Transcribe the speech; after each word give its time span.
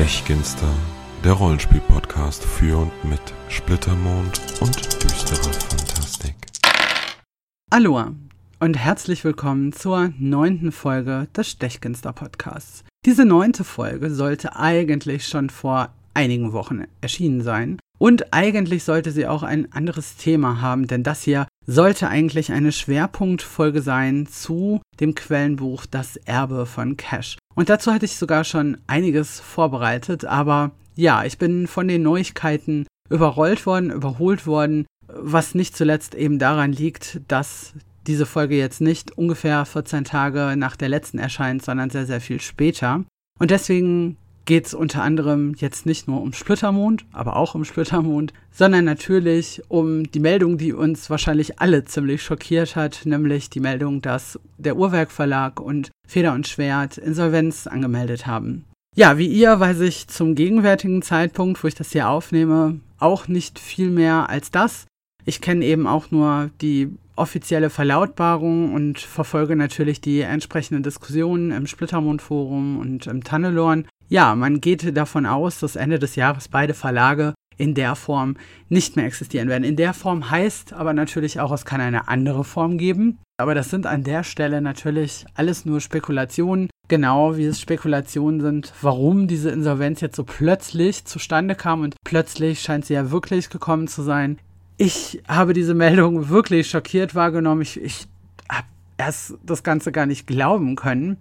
Stechginster, 0.00 0.72
der 1.22 1.32
Rollenspiel-Podcast 1.32 2.42
für 2.42 2.78
und 2.78 3.04
mit 3.04 3.20
Splittermond 3.50 4.40
und 4.60 5.04
düsterer 5.04 5.52
Fantastik. 5.52 6.34
Aloha 7.70 8.14
und 8.60 8.78
herzlich 8.78 9.24
willkommen 9.24 9.74
zur 9.74 10.14
neunten 10.18 10.72
Folge 10.72 11.28
des 11.36 11.50
Stechginster 11.50 12.14
Podcasts. 12.14 12.82
Diese 13.04 13.26
neunte 13.26 13.62
Folge 13.62 14.10
sollte 14.10 14.56
eigentlich 14.56 15.26
schon 15.26 15.50
vor 15.50 15.90
einigen 16.14 16.54
Wochen 16.54 16.84
erschienen 17.02 17.42
sein. 17.42 17.78
Und 17.98 18.32
eigentlich 18.32 18.84
sollte 18.84 19.10
sie 19.10 19.26
auch 19.26 19.42
ein 19.42 19.70
anderes 19.72 20.16
Thema 20.16 20.62
haben, 20.62 20.86
denn 20.86 21.02
das 21.02 21.22
hier 21.22 21.46
sollte 21.66 22.08
eigentlich 22.08 22.52
eine 22.52 22.72
Schwerpunktfolge 22.72 23.82
sein 23.82 24.26
zu 24.26 24.80
dem 24.98 25.14
Quellenbuch 25.14 25.84
Das 25.84 26.16
Erbe 26.16 26.64
von 26.64 26.96
Cash. 26.96 27.36
Und 27.60 27.68
dazu 27.68 27.92
hatte 27.92 28.06
ich 28.06 28.16
sogar 28.16 28.44
schon 28.44 28.78
einiges 28.86 29.38
vorbereitet, 29.38 30.24
aber 30.24 30.70
ja, 30.94 31.24
ich 31.24 31.36
bin 31.36 31.66
von 31.66 31.88
den 31.88 32.02
Neuigkeiten 32.02 32.86
überrollt 33.10 33.66
worden, 33.66 33.90
überholt 33.90 34.46
worden, 34.46 34.86
was 35.08 35.54
nicht 35.54 35.76
zuletzt 35.76 36.14
eben 36.14 36.38
daran 36.38 36.72
liegt, 36.72 37.20
dass 37.28 37.74
diese 38.06 38.24
Folge 38.24 38.56
jetzt 38.56 38.80
nicht 38.80 39.12
ungefähr 39.12 39.66
14 39.66 40.04
Tage 40.04 40.54
nach 40.56 40.74
der 40.74 40.88
letzten 40.88 41.18
erscheint, 41.18 41.62
sondern 41.62 41.90
sehr, 41.90 42.06
sehr 42.06 42.22
viel 42.22 42.40
später. 42.40 43.04
Und 43.38 43.50
deswegen 43.50 44.16
geht 44.44 44.66
es 44.66 44.74
unter 44.74 45.02
anderem 45.02 45.54
jetzt 45.56 45.86
nicht 45.86 46.08
nur 46.08 46.20
um 46.20 46.32
Splittermond, 46.32 47.04
aber 47.12 47.36
auch 47.36 47.54
um 47.54 47.64
Splittermond, 47.64 48.32
sondern 48.50 48.84
natürlich 48.84 49.62
um 49.68 50.10
die 50.10 50.20
Meldung, 50.20 50.58
die 50.58 50.72
uns 50.72 51.10
wahrscheinlich 51.10 51.60
alle 51.60 51.84
ziemlich 51.84 52.22
schockiert 52.22 52.76
hat, 52.76 53.02
nämlich 53.04 53.50
die 53.50 53.60
Meldung, 53.60 54.02
dass 54.02 54.38
der 54.58 54.76
Uhrwerk 54.76 55.10
Verlag 55.10 55.60
und 55.60 55.90
Feder 56.06 56.32
und 56.32 56.48
Schwert 56.48 56.98
Insolvenz 56.98 57.66
angemeldet 57.66 58.26
haben. 58.26 58.64
Ja, 58.96 59.18
wie 59.18 59.28
ihr 59.28 59.60
weiß 59.60 59.80
ich 59.80 60.08
zum 60.08 60.34
gegenwärtigen 60.34 61.02
Zeitpunkt, 61.02 61.62
wo 61.62 61.68
ich 61.68 61.76
das 61.76 61.92
hier 61.92 62.08
aufnehme, 62.08 62.80
auch 62.98 63.28
nicht 63.28 63.58
viel 63.58 63.88
mehr 63.90 64.28
als 64.28 64.50
das. 64.50 64.86
Ich 65.24 65.40
kenne 65.40 65.64
eben 65.64 65.86
auch 65.86 66.10
nur 66.10 66.50
die 66.60 66.90
offizielle 67.14 67.70
Verlautbarung 67.70 68.74
und 68.74 68.98
verfolge 68.98 69.54
natürlich 69.54 70.00
die 70.00 70.20
entsprechenden 70.20 70.82
Diskussionen 70.82 71.52
im 71.52 71.66
Splittermond-Forum 71.66 72.78
und 72.78 73.06
im 73.06 73.22
Tannelorn 73.22 73.86
ja, 74.10 74.34
man 74.34 74.60
geht 74.60 74.96
davon 74.96 75.24
aus, 75.24 75.60
dass 75.60 75.76
Ende 75.76 75.98
des 75.98 76.16
Jahres 76.16 76.48
beide 76.48 76.74
Verlage 76.74 77.32
in 77.56 77.74
der 77.74 77.94
Form 77.94 78.36
nicht 78.68 78.96
mehr 78.96 79.06
existieren 79.06 79.48
werden. 79.48 79.64
In 79.64 79.76
der 79.76 79.94
Form 79.94 80.30
heißt 80.30 80.72
aber 80.72 80.92
natürlich 80.94 81.40
auch, 81.40 81.52
es 81.52 81.64
kann 81.64 81.80
eine 81.80 82.08
andere 82.08 82.42
Form 82.42 82.76
geben. 82.76 83.18
Aber 83.38 83.54
das 83.54 83.70
sind 83.70 83.86
an 83.86 84.02
der 84.02 84.24
Stelle 84.24 84.60
natürlich 84.60 85.24
alles 85.34 85.64
nur 85.64 85.80
Spekulationen, 85.80 86.68
genau 86.88 87.36
wie 87.36 87.44
es 87.44 87.60
Spekulationen 87.60 88.40
sind, 88.40 88.72
warum 88.82 89.28
diese 89.28 89.50
Insolvenz 89.50 90.00
jetzt 90.00 90.16
so 90.16 90.24
plötzlich 90.24 91.04
zustande 91.04 91.54
kam 91.54 91.82
und 91.82 91.94
plötzlich 92.04 92.60
scheint 92.60 92.86
sie 92.86 92.94
ja 92.94 93.10
wirklich 93.10 93.48
gekommen 93.48 93.88
zu 93.88 94.02
sein. 94.02 94.38
Ich 94.76 95.22
habe 95.28 95.52
diese 95.52 95.74
Meldung 95.74 96.30
wirklich 96.30 96.68
schockiert 96.68 97.14
wahrgenommen. 97.14 97.62
Ich, 97.62 97.80
ich 97.80 98.06
habe 98.50 98.66
erst 98.96 99.34
das 99.44 99.62
Ganze 99.62 99.92
gar 99.92 100.06
nicht 100.06 100.26
glauben 100.26 100.76
können. 100.76 101.18